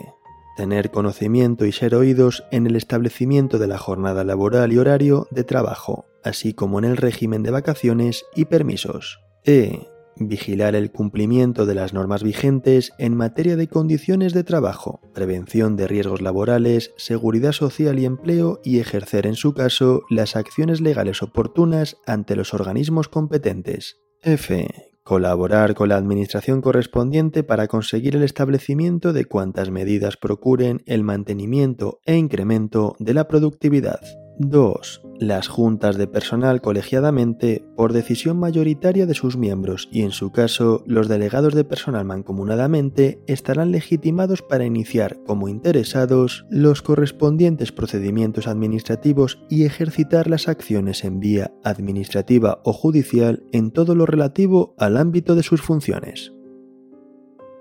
tener 0.55 0.91
conocimiento 0.91 1.67
y 1.67 1.73
ser 1.73 1.95
oídos 1.95 2.45
en 2.51 2.67
el 2.67 2.77
establecimiento 2.77 3.59
de 3.59 3.67
la 3.67 3.79
jornada 3.79 4.25
laboral 4.25 4.73
y 4.73 4.79
horario 4.79 5.27
de 5.31 5.45
trabajo, 5.45 6.07
así 6.23 6.55
como 6.55 6.79
en 6.79 6.85
el 6.85 6.97
régimen 6.97 7.43
de 7.43 7.51
vacaciones 7.51 8.25
y 8.35 8.47
permisos. 8.47 9.21
E. 9.45 9.89
Vigilar 10.17 10.75
el 10.75 10.91
cumplimiento 10.91 11.67
de 11.67 11.75
las 11.75 11.93
normas 11.93 12.23
vigentes 12.23 12.93
en 12.99 13.17
materia 13.17 13.57
de 13.57 13.69
condiciones 13.69 14.33
de 14.33 14.45
trabajo, 14.45 15.01
prevención 15.13 15.77
de 15.77 15.89
riesgos 15.89 16.23
laborales, 16.23 16.93
seguridad 16.97 17.53
social 17.53 17.99
y 17.99 18.05
empleo 18.05 18.61
y 18.65 18.79
ejercer 18.79 19.27
en 19.27 19.35
su 19.35 19.55
caso 19.55 20.03
las 20.11 20.37
acciones 20.37 20.81
legales 20.81 21.23
oportunas 21.23 21.97
ante 22.07 22.37
los 22.37 22.55
organismos 22.55 23.09
competentes. 23.09 23.99
F 24.23 24.69
colaborar 25.05 25.75
con 25.75 25.91
la 25.91 25.97
administración 25.97 26.63
correspondiente 26.63 27.43
para 27.43 27.69
conseguir 27.69 28.17
el 28.17 28.23
establecimiento 28.23 29.13
de 29.13 29.27
cuantas 29.27 29.71
medidas 29.71 30.17
procuren 30.17 30.83
el 30.87 31.05
mantenimiento 31.05 32.01
e 32.07 32.17
incremento 32.17 32.97
de 32.99 33.13
la 33.13 33.29
productividad. 33.29 34.01
2. 34.39 35.03
Las 35.21 35.47
juntas 35.47 35.97
de 35.97 36.09
personal 36.09 36.61
colegiadamente, 36.61 37.65
por 37.77 37.93
decisión 37.93 38.37
mayoritaria 38.37 39.07
de 39.07 39.15
sus 39.15 39.37
miembros 39.37 39.89
y 39.93 40.03
en 40.03 40.11
su 40.11 40.33
caso 40.33 40.83
los 40.87 41.09
delegados 41.09 41.55
de 41.55 41.63
personal 41.63 42.05
mancomunadamente, 42.05 43.21
estarán 43.29 43.71
legitimados 43.71 44.43
para 44.43 44.65
iniciar 44.65 45.23
como 45.25 45.49
interesados 45.49 46.47
los 46.51 46.83
correspondientes 46.83 47.71
procedimientos 47.71 48.49
administrativos 48.49 49.45
y 49.49 49.65
ejercitar 49.65 50.29
las 50.29 50.49
acciones 50.49 51.05
en 51.05 51.21
vía 51.21 51.53
administrativa 51.63 52.61
o 52.65 52.73
judicial 52.73 53.45
en 53.53 53.71
todo 53.71 53.95
lo 53.95 54.05
relativo 54.05 54.75
al 54.79 54.97
ámbito 54.97 55.37
de 55.37 55.45
sus 55.45 55.63
funciones. 55.63 56.33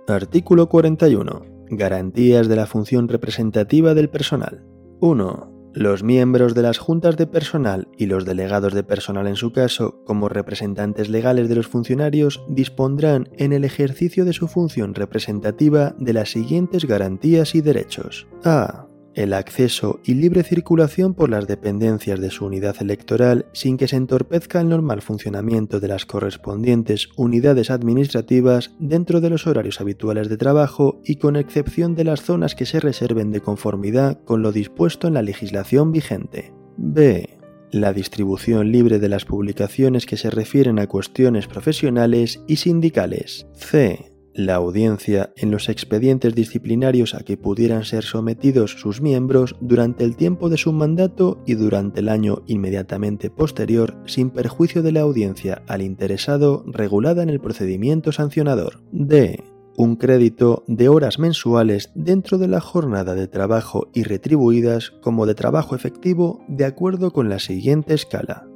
Artículo 0.07 0.69
41. 0.69 1.45
Garantías 1.69 2.47
de 2.47 2.55
la 2.55 2.65
función 2.65 3.07
representativa 3.07 3.93
del 3.93 4.09
personal. 4.09 4.65
1. 4.99 5.52
Los 5.73 6.03
miembros 6.03 6.53
de 6.53 6.61
las 6.61 6.77
juntas 6.77 7.17
de 7.17 7.25
personal 7.25 7.87
y 7.97 8.05
los 8.05 8.25
delegados 8.25 8.73
de 8.73 8.83
personal 8.83 9.25
en 9.25 9.35
su 9.35 9.51
caso, 9.51 10.03
como 10.05 10.29
representantes 10.29 11.09
legales 11.09 11.49
de 11.49 11.55
los 11.55 11.67
funcionarios, 11.67 12.43
dispondrán 12.47 13.29
en 13.37 13.53
el 13.53 13.65
ejercicio 13.65 14.23
de 14.23 14.33
su 14.33 14.47
función 14.47 14.93
representativa 14.93 15.95
de 15.97 16.13
las 16.13 16.29
siguientes 16.29 16.85
garantías 16.85 17.55
y 17.55 17.61
derechos. 17.61 18.27
A 18.43 18.87
el 19.15 19.33
acceso 19.33 19.99
y 20.03 20.15
libre 20.15 20.43
circulación 20.43 21.13
por 21.13 21.29
las 21.29 21.47
dependencias 21.47 22.19
de 22.19 22.29
su 22.29 22.45
unidad 22.45 22.75
electoral 22.81 23.45
sin 23.53 23.77
que 23.77 23.87
se 23.87 23.95
entorpezca 23.95 24.61
el 24.61 24.69
normal 24.69 25.01
funcionamiento 25.01 25.79
de 25.79 25.87
las 25.87 26.05
correspondientes 26.05 27.09
unidades 27.15 27.69
administrativas 27.69 28.75
dentro 28.79 29.21
de 29.21 29.29
los 29.29 29.47
horarios 29.47 29.81
habituales 29.81 30.29
de 30.29 30.37
trabajo 30.37 31.01
y 31.03 31.17
con 31.17 31.35
excepción 31.35 31.95
de 31.95 32.05
las 32.05 32.21
zonas 32.21 32.55
que 32.55 32.65
se 32.65 32.79
reserven 32.79 33.31
de 33.31 33.41
conformidad 33.41 34.21
con 34.23 34.41
lo 34.41 34.51
dispuesto 34.51 35.07
en 35.07 35.15
la 35.15 35.21
legislación 35.21 35.91
vigente. 35.91 36.53
B. 36.77 37.37
La 37.71 37.91
distribución 37.91 38.71
libre 38.71 38.99
de 38.99 39.09
las 39.09 39.25
publicaciones 39.25 40.05
que 40.05 40.17
se 40.17 40.29
refieren 40.29 40.77
a 40.79 40.87
cuestiones 40.87 41.47
profesionales 41.47 42.43
y 42.47 42.57
sindicales. 42.57 43.47
C 43.53 44.12
la 44.33 44.55
audiencia 44.55 45.31
en 45.35 45.51
los 45.51 45.69
expedientes 45.69 46.35
disciplinarios 46.35 47.13
a 47.13 47.19
que 47.19 47.37
pudieran 47.37 47.83
ser 47.85 48.03
sometidos 48.03 48.71
sus 48.71 49.01
miembros 49.01 49.55
durante 49.61 50.03
el 50.03 50.15
tiempo 50.15 50.49
de 50.49 50.57
su 50.57 50.71
mandato 50.71 51.41
y 51.45 51.53
durante 51.55 51.99
el 51.99 52.09
año 52.09 52.43
inmediatamente 52.47 53.29
posterior 53.29 53.95
sin 54.05 54.29
perjuicio 54.29 54.81
de 54.81 54.91
la 54.91 55.01
audiencia 55.01 55.63
al 55.67 55.81
interesado 55.81 56.63
regulada 56.67 57.23
en 57.23 57.29
el 57.29 57.39
procedimiento 57.39 58.11
sancionador. 58.11 58.81
D. 58.91 59.43
Un 59.75 59.95
crédito 59.95 60.63
de 60.67 60.87
horas 60.89 61.17
mensuales 61.17 61.91
dentro 61.95 62.37
de 62.37 62.47
la 62.47 62.61
jornada 62.61 63.15
de 63.15 63.27
trabajo 63.27 63.89
y 63.93 64.03
retribuidas 64.03 64.91
como 65.01 65.25
de 65.25 65.33
trabajo 65.33 65.75
efectivo 65.75 66.43
de 66.47 66.65
acuerdo 66.65 67.11
con 67.11 67.27
la 67.27 67.39
siguiente 67.39 67.95
escala. 67.95 68.47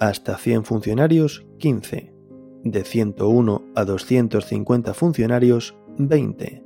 Hasta 0.00 0.38
100 0.38 0.64
funcionarios, 0.64 1.46
15 1.58 2.13
de 2.64 2.82
101 2.82 3.64
a 3.74 3.84
250 3.84 4.94
funcionarios, 4.94 5.76
20. 5.98 6.62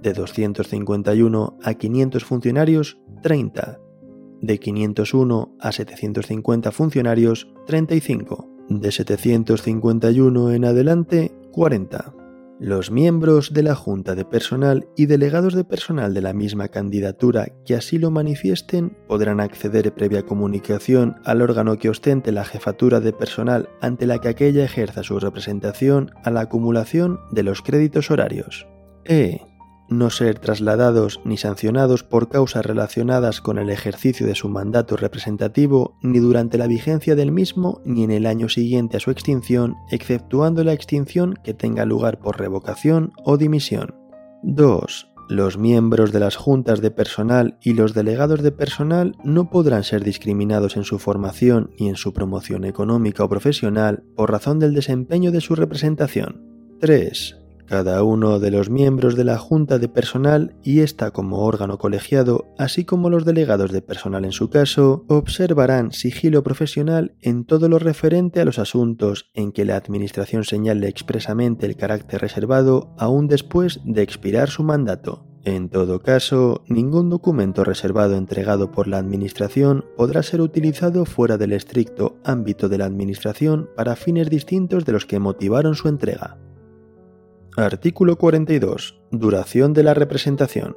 De 0.00 0.12
251 0.12 1.58
a 1.62 1.74
500 1.74 2.24
funcionarios, 2.24 2.98
30. 3.22 3.80
De 4.40 4.58
501 4.58 5.56
a 5.60 5.72
750 5.72 6.72
funcionarios, 6.72 7.48
35. 7.66 8.48
De 8.68 8.90
751 8.90 10.52
en 10.52 10.64
adelante, 10.64 11.32
40. 11.52 12.21
Los 12.64 12.92
miembros 12.92 13.52
de 13.52 13.64
la 13.64 13.74
Junta 13.74 14.14
de 14.14 14.24
Personal 14.24 14.86
y 14.96 15.06
delegados 15.06 15.52
de 15.54 15.64
personal 15.64 16.14
de 16.14 16.20
la 16.20 16.32
misma 16.32 16.68
candidatura 16.68 17.48
que 17.66 17.74
así 17.74 17.98
lo 17.98 18.12
manifiesten 18.12 18.96
podrán 19.08 19.40
acceder 19.40 19.92
previa 19.92 20.22
comunicación 20.22 21.16
al 21.24 21.42
órgano 21.42 21.76
que 21.76 21.88
ostente 21.88 22.30
la 22.30 22.44
jefatura 22.44 23.00
de 23.00 23.12
personal 23.12 23.68
ante 23.80 24.06
la 24.06 24.20
que 24.20 24.28
aquella 24.28 24.64
ejerza 24.64 25.02
su 25.02 25.18
representación 25.18 26.12
a 26.22 26.30
la 26.30 26.42
acumulación 26.42 27.18
de 27.32 27.42
los 27.42 27.62
créditos 27.62 28.12
horarios. 28.12 28.68
E 29.04 29.40
no 29.92 30.10
ser 30.10 30.38
trasladados 30.38 31.20
ni 31.24 31.36
sancionados 31.36 32.02
por 32.02 32.28
causas 32.28 32.64
relacionadas 32.64 33.40
con 33.40 33.58
el 33.58 33.70
ejercicio 33.70 34.26
de 34.26 34.34
su 34.34 34.48
mandato 34.48 34.96
representativo 34.96 35.96
ni 36.02 36.18
durante 36.18 36.58
la 36.58 36.66
vigencia 36.66 37.14
del 37.14 37.32
mismo 37.32 37.80
ni 37.84 38.04
en 38.04 38.10
el 38.10 38.26
año 38.26 38.48
siguiente 38.48 38.96
a 38.96 39.00
su 39.00 39.10
extinción, 39.10 39.76
exceptuando 39.90 40.64
la 40.64 40.72
extinción 40.72 41.38
que 41.42 41.54
tenga 41.54 41.84
lugar 41.84 42.18
por 42.18 42.38
revocación 42.38 43.12
o 43.24 43.36
dimisión. 43.36 43.94
2. 44.42 45.08
Los 45.28 45.56
miembros 45.56 46.12
de 46.12 46.20
las 46.20 46.36
juntas 46.36 46.80
de 46.80 46.90
personal 46.90 47.58
y 47.62 47.74
los 47.74 47.94
delegados 47.94 48.42
de 48.42 48.52
personal 48.52 49.16
no 49.24 49.50
podrán 49.50 49.84
ser 49.84 50.02
discriminados 50.04 50.76
en 50.76 50.84
su 50.84 50.98
formación 50.98 51.70
ni 51.78 51.88
en 51.88 51.96
su 51.96 52.12
promoción 52.12 52.64
económica 52.64 53.24
o 53.24 53.28
profesional 53.28 54.02
por 54.16 54.30
razón 54.30 54.58
del 54.58 54.74
desempeño 54.74 55.30
de 55.30 55.40
su 55.40 55.54
representación. 55.54 56.42
3 56.80 57.41
cada 57.66 58.02
uno 58.02 58.38
de 58.38 58.50
los 58.50 58.70
miembros 58.70 59.16
de 59.16 59.24
la 59.24 59.38
Junta 59.38 59.78
de 59.78 59.88
Personal 59.88 60.54
y 60.62 60.80
ésta 60.80 61.10
como 61.10 61.44
órgano 61.44 61.78
colegiado, 61.78 62.52
así 62.58 62.84
como 62.84 63.10
los 63.10 63.24
delegados 63.24 63.72
de 63.72 63.82
personal 63.82 64.24
en 64.24 64.32
su 64.32 64.50
caso, 64.50 65.04
observarán 65.08 65.92
sigilo 65.92 66.42
profesional 66.42 67.14
en 67.20 67.44
todo 67.44 67.68
lo 67.68 67.78
referente 67.78 68.40
a 68.40 68.44
los 68.44 68.58
asuntos 68.58 69.30
en 69.34 69.52
que 69.52 69.64
la 69.64 69.76
Administración 69.76 70.44
señale 70.44 70.88
expresamente 70.88 71.66
el 71.66 71.76
carácter 71.76 72.20
reservado 72.20 72.94
aún 72.98 73.28
después 73.28 73.80
de 73.84 74.02
expirar 74.02 74.50
su 74.50 74.62
mandato. 74.62 75.26
En 75.44 75.70
todo 75.70 76.00
caso, 76.00 76.62
ningún 76.68 77.10
documento 77.10 77.64
reservado 77.64 78.16
entregado 78.16 78.70
por 78.70 78.86
la 78.86 78.98
Administración 78.98 79.84
podrá 79.96 80.22
ser 80.22 80.40
utilizado 80.40 81.04
fuera 81.04 81.36
del 81.36 81.52
estricto 81.52 82.16
ámbito 82.22 82.68
de 82.68 82.78
la 82.78 82.84
Administración 82.84 83.68
para 83.74 83.96
fines 83.96 84.30
distintos 84.30 84.84
de 84.84 84.92
los 84.92 85.04
que 85.04 85.18
motivaron 85.18 85.74
su 85.74 85.88
entrega. 85.88 86.38
Artículo 87.56 88.16
42. 88.16 88.98
Duración 89.10 89.74
de 89.74 89.82
la 89.82 89.92
representación. 89.92 90.74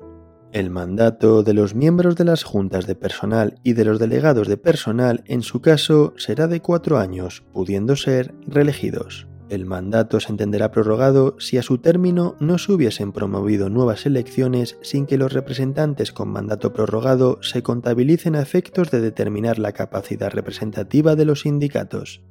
El 0.51 0.69
mandato 0.69 1.41
de 1.41 1.53
los 1.53 1.73
miembros 1.73 2.17
de 2.17 2.25
las 2.25 2.43
juntas 2.43 2.85
de 2.85 2.95
personal 2.95 3.55
y 3.63 3.73
de 3.73 3.85
los 3.85 3.97
delegados 3.97 4.49
de 4.49 4.57
personal 4.57 5.23
en 5.25 5.41
su 5.41 5.61
caso 5.61 6.13
será 6.17 6.47
de 6.47 6.59
cuatro 6.59 6.97
años, 6.97 7.45
pudiendo 7.53 7.95
ser 7.95 8.35
reelegidos. 8.45 9.25
El 9.47 9.65
mandato 9.65 10.19
se 10.19 10.33
entenderá 10.33 10.71
prorrogado 10.71 11.37
si 11.39 11.57
a 11.57 11.61
su 11.61 11.77
término 11.77 12.35
no 12.41 12.57
se 12.57 12.73
hubiesen 12.73 13.13
promovido 13.13 13.69
nuevas 13.69 14.05
elecciones 14.05 14.77
sin 14.81 15.05
que 15.05 15.17
los 15.17 15.31
representantes 15.31 16.11
con 16.11 16.27
mandato 16.27 16.73
prorrogado 16.73 17.39
se 17.41 17.63
contabilicen 17.63 18.35
a 18.35 18.41
efectos 18.41 18.91
de 18.91 18.99
determinar 18.99 19.59
la 19.59 19.71
capacidad 19.71 20.29
representativa 20.29 21.15
de 21.15 21.23
los 21.23 21.41
sindicatos. 21.41 22.21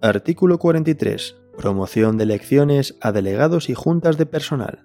Artículo 0.00 0.58
43. 0.58 1.36
Promoción 1.56 2.18
de 2.18 2.24
elecciones 2.24 2.96
a 3.00 3.12
delegados 3.12 3.70
y 3.70 3.74
juntas 3.74 4.18
de 4.18 4.26
personal. 4.26 4.84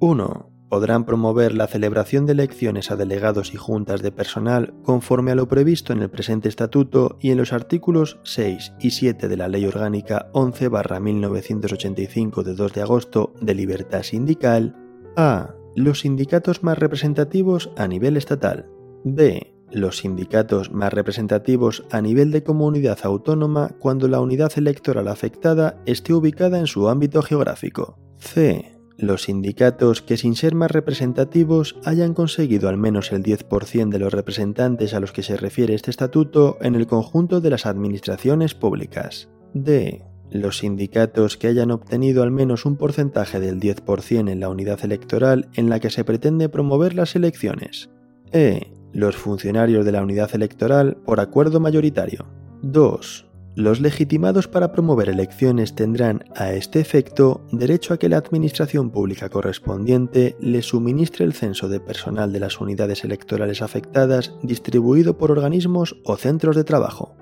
1. 0.00 0.50
podrán 0.68 1.04
promover 1.04 1.54
la 1.54 1.66
celebración 1.66 2.26
de 2.26 2.32
elecciones 2.32 2.90
a 2.90 2.96
delegados 2.96 3.54
y 3.54 3.56
juntas 3.56 4.02
de 4.02 4.12
personal 4.12 4.74
conforme 4.82 5.30
a 5.30 5.34
lo 5.34 5.48
previsto 5.48 5.92
en 5.92 6.02
el 6.02 6.10
presente 6.10 6.48
estatuto 6.48 7.16
y 7.20 7.30
en 7.30 7.38
los 7.38 7.52
artículos 7.52 8.18
6 8.24 8.74
y 8.80 8.90
7 8.90 9.28
de 9.28 9.36
la 9.36 9.48
Ley 9.48 9.64
Orgánica 9.64 10.30
11-1985 10.32 12.42
de 12.42 12.54
2 12.54 12.72
de 12.72 12.82
agosto 12.82 13.32
de 13.40 13.54
libertad 13.54 14.02
sindical 14.02 14.76
a. 15.16 15.54
Los 15.76 16.00
sindicatos 16.00 16.64
más 16.64 16.78
representativos 16.78 17.70
a 17.76 17.86
nivel 17.86 18.16
estatal. 18.16 18.66
B. 19.04 19.57
Los 19.70 19.98
sindicatos 19.98 20.72
más 20.72 20.92
representativos 20.92 21.84
a 21.90 22.00
nivel 22.00 22.30
de 22.30 22.42
comunidad 22.42 22.98
autónoma 23.02 23.70
cuando 23.78 24.08
la 24.08 24.20
unidad 24.20 24.52
electoral 24.56 25.08
afectada 25.08 25.80
esté 25.86 26.14
ubicada 26.14 26.58
en 26.58 26.66
su 26.66 26.88
ámbito 26.88 27.22
geográfico. 27.22 27.98
C 28.18 28.78
los 28.98 29.22
sindicatos 29.22 30.02
que 30.02 30.16
sin 30.16 30.34
ser 30.34 30.56
más 30.56 30.72
representativos 30.72 31.76
hayan 31.84 32.14
conseguido 32.14 32.68
al 32.68 32.76
menos 32.76 33.12
el 33.12 33.22
10% 33.22 33.90
de 33.90 33.98
los 34.00 34.12
representantes 34.12 34.92
a 34.92 34.98
los 34.98 35.12
que 35.12 35.22
se 35.22 35.36
refiere 35.36 35.74
este 35.74 35.92
estatuto 35.92 36.58
en 36.60 36.74
el 36.74 36.88
conjunto 36.88 37.40
de 37.40 37.50
las 37.50 37.64
administraciones 37.64 38.54
públicas. 38.54 39.28
D. 39.54 40.02
Los 40.32 40.58
sindicatos 40.58 41.36
que 41.36 41.46
hayan 41.46 41.70
obtenido 41.70 42.24
al 42.24 42.32
menos 42.32 42.66
un 42.66 42.76
porcentaje 42.76 43.38
del 43.38 43.60
10% 43.60 44.30
en 44.30 44.40
la 44.40 44.48
unidad 44.48 44.84
electoral 44.84 45.48
en 45.54 45.70
la 45.70 45.78
que 45.78 45.90
se 45.90 46.04
pretende 46.04 46.48
promover 46.48 46.94
las 46.94 47.14
elecciones. 47.14 47.90
E. 48.32 48.72
Los 48.92 49.16
funcionarios 49.16 49.84
de 49.84 49.92
la 49.92 50.02
unidad 50.02 50.34
electoral 50.34 50.96
por 51.04 51.20
acuerdo 51.20 51.60
mayoritario. 51.60 52.26
2 52.62 53.28
los 53.58 53.80
legitimados 53.80 54.46
para 54.46 54.70
promover 54.70 55.08
elecciones 55.08 55.74
tendrán, 55.74 56.22
a 56.36 56.52
este 56.52 56.78
efecto, 56.78 57.44
derecho 57.50 57.92
a 57.92 57.96
que 57.98 58.08
la 58.08 58.18
Administración 58.18 58.90
Pública 58.90 59.30
correspondiente 59.30 60.36
les 60.38 60.66
suministre 60.66 61.24
el 61.24 61.32
censo 61.32 61.68
de 61.68 61.80
personal 61.80 62.32
de 62.32 62.38
las 62.38 62.60
unidades 62.60 63.02
electorales 63.02 63.60
afectadas 63.60 64.32
distribuido 64.44 65.18
por 65.18 65.32
organismos 65.32 65.96
o 66.04 66.16
centros 66.16 66.54
de 66.54 66.62
trabajo. 66.62 67.16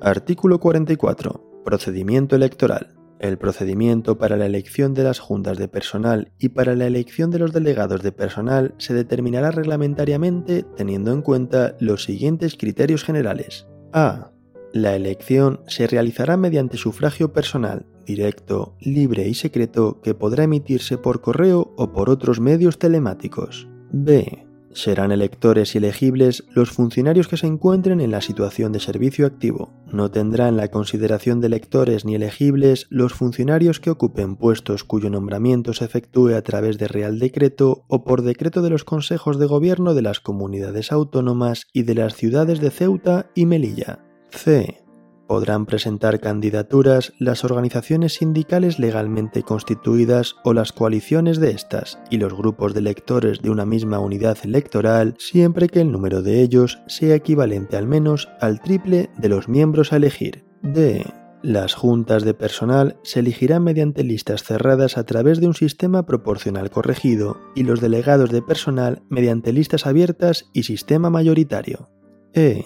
Artículo 0.00 0.58
44. 0.58 1.62
Procedimiento 1.64 2.34
electoral. 2.34 2.95
El 3.18 3.38
procedimiento 3.38 4.18
para 4.18 4.36
la 4.36 4.46
elección 4.46 4.92
de 4.92 5.02
las 5.02 5.20
juntas 5.20 5.56
de 5.56 5.68
personal 5.68 6.32
y 6.38 6.50
para 6.50 6.74
la 6.74 6.86
elección 6.86 7.30
de 7.30 7.38
los 7.38 7.52
delegados 7.52 8.02
de 8.02 8.12
personal 8.12 8.74
se 8.78 8.92
determinará 8.94 9.50
reglamentariamente 9.50 10.64
teniendo 10.76 11.12
en 11.12 11.22
cuenta 11.22 11.76
los 11.80 12.04
siguientes 12.04 12.56
criterios 12.56 13.04
generales. 13.04 13.66
A. 13.92 14.32
La 14.72 14.94
elección 14.94 15.60
se 15.66 15.86
realizará 15.86 16.36
mediante 16.36 16.76
sufragio 16.76 17.32
personal, 17.32 17.86
directo, 18.04 18.76
libre 18.80 19.26
y 19.26 19.34
secreto 19.34 20.00
que 20.02 20.14
podrá 20.14 20.44
emitirse 20.44 20.98
por 20.98 21.22
correo 21.22 21.72
o 21.76 21.92
por 21.92 22.10
otros 22.10 22.40
medios 22.40 22.78
telemáticos. 22.78 23.66
B. 23.90 24.45
Serán 24.76 25.10
electores 25.10 25.74
y 25.74 25.78
elegibles 25.78 26.44
los 26.54 26.70
funcionarios 26.70 27.28
que 27.28 27.38
se 27.38 27.46
encuentren 27.46 27.98
en 28.02 28.10
la 28.10 28.20
situación 28.20 28.72
de 28.72 28.80
servicio 28.80 29.26
activo. 29.26 29.70
No 29.90 30.10
tendrán 30.10 30.58
la 30.58 30.68
consideración 30.68 31.40
de 31.40 31.46
electores 31.46 32.04
ni 32.04 32.14
elegibles 32.14 32.86
los 32.90 33.14
funcionarios 33.14 33.80
que 33.80 33.88
ocupen 33.88 34.36
puestos 34.36 34.84
cuyo 34.84 35.08
nombramiento 35.08 35.72
se 35.72 35.86
efectúe 35.86 36.34
a 36.34 36.42
través 36.42 36.76
de 36.76 36.88
Real 36.88 37.18
Decreto 37.18 37.86
o 37.88 38.04
por 38.04 38.20
decreto 38.20 38.60
de 38.60 38.68
los 38.68 38.84
consejos 38.84 39.38
de 39.38 39.46
gobierno 39.46 39.94
de 39.94 40.02
las 40.02 40.20
comunidades 40.20 40.92
autónomas 40.92 41.68
y 41.72 41.84
de 41.84 41.94
las 41.94 42.14
ciudades 42.14 42.60
de 42.60 42.70
Ceuta 42.70 43.30
y 43.34 43.46
Melilla. 43.46 44.00
C. 44.28 44.85
Podrán 45.26 45.66
presentar 45.66 46.20
candidaturas 46.20 47.12
las 47.18 47.44
organizaciones 47.44 48.14
sindicales 48.14 48.78
legalmente 48.78 49.42
constituidas 49.42 50.36
o 50.44 50.52
las 50.52 50.72
coaliciones 50.72 51.40
de 51.40 51.50
estas 51.50 51.98
y 52.10 52.18
los 52.18 52.34
grupos 52.34 52.74
de 52.74 52.80
electores 52.80 53.42
de 53.42 53.50
una 53.50 53.66
misma 53.66 53.98
unidad 53.98 54.38
electoral 54.44 55.14
siempre 55.18 55.68
que 55.68 55.80
el 55.80 55.90
número 55.90 56.22
de 56.22 56.42
ellos 56.42 56.78
sea 56.86 57.16
equivalente 57.16 57.76
al 57.76 57.86
menos 57.88 58.28
al 58.40 58.60
triple 58.60 59.10
de 59.16 59.28
los 59.28 59.48
miembros 59.48 59.92
a 59.92 59.96
elegir. 59.96 60.44
D. 60.62 61.04
Las 61.42 61.74
juntas 61.74 62.24
de 62.24 62.34
personal 62.34 62.96
se 63.02 63.20
elegirán 63.20 63.62
mediante 63.62 64.02
listas 64.04 64.42
cerradas 64.42 64.96
a 64.96 65.04
través 65.04 65.40
de 65.40 65.46
un 65.46 65.54
sistema 65.54 66.06
proporcional 66.06 66.70
corregido 66.70 67.38
y 67.54 67.62
los 67.62 67.80
delegados 67.80 68.30
de 68.30 68.42
personal 68.42 69.02
mediante 69.08 69.52
listas 69.52 69.86
abiertas 69.86 70.50
y 70.52 70.64
sistema 70.64 71.10
mayoritario. 71.10 71.90
E. 72.32 72.64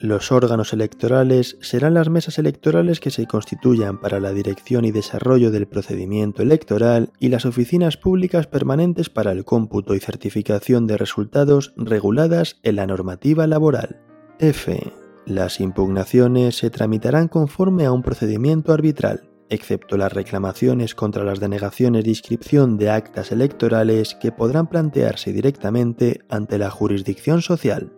Los 0.00 0.32
órganos 0.32 0.72
electorales 0.72 1.58
serán 1.60 1.92
las 1.92 2.08
mesas 2.08 2.38
electorales 2.38 3.00
que 3.00 3.10
se 3.10 3.26
constituyan 3.26 4.00
para 4.00 4.18
la 4.18 4.32
dirección 4.32 4.86
y 4.86 4.92
desarrollo 4.92 5.50
del 5.50 5.68
procedimiento 5.68 6.40
electoral 6.42 7.12
y 7.18 7.28
las 7.28 7.44
oficinas 7.44 7.98
públicas 7.98 8.46
permanentes 8.46 9.10
para 9.10 9.30
el 9.30 9.44
cómputo 9.44 9.94
y 9.94 10.00
certificación 10.00 10.86
de 10.86 10.96
resultados 10.96 11.74
reguladas 11.76 12.60
en 12.62 12.76
la 12.76 12.86
normativa 12.86 13.46
laboral. 13.46 14.00
F. 14.38 14.90
Las 15.26 15.60
impugnaciones 15.60 16.56
se 16.56 16.70
tramitarán 16.70 17.28
conforme 17.28 17.84
a 17.84 17.92
un 17.92 18.02
procedimiento 18.02 18.72
arbitral, 18.72 19.28
excepto 19.50 19.98
las 19.98 20.14
reclamaciones 20.14 20.94
contra 20.94 21.24
las 21.24 21.40
denegaciones 21.40 22.04
de 22.04 22.10
inscripción 22.10 22.78
de 22.78 22.88
actas 22.88 23.32
electorales 23.32 24.14
que 24.14 24.32
podrán 24.32 24.66
plantearse 24.66 25.34
directamente 25.34 26.22
ante 26.30 26.56
la 26.56 26.70
jurisdicción 26.70 27.42
social. 27.42 27.92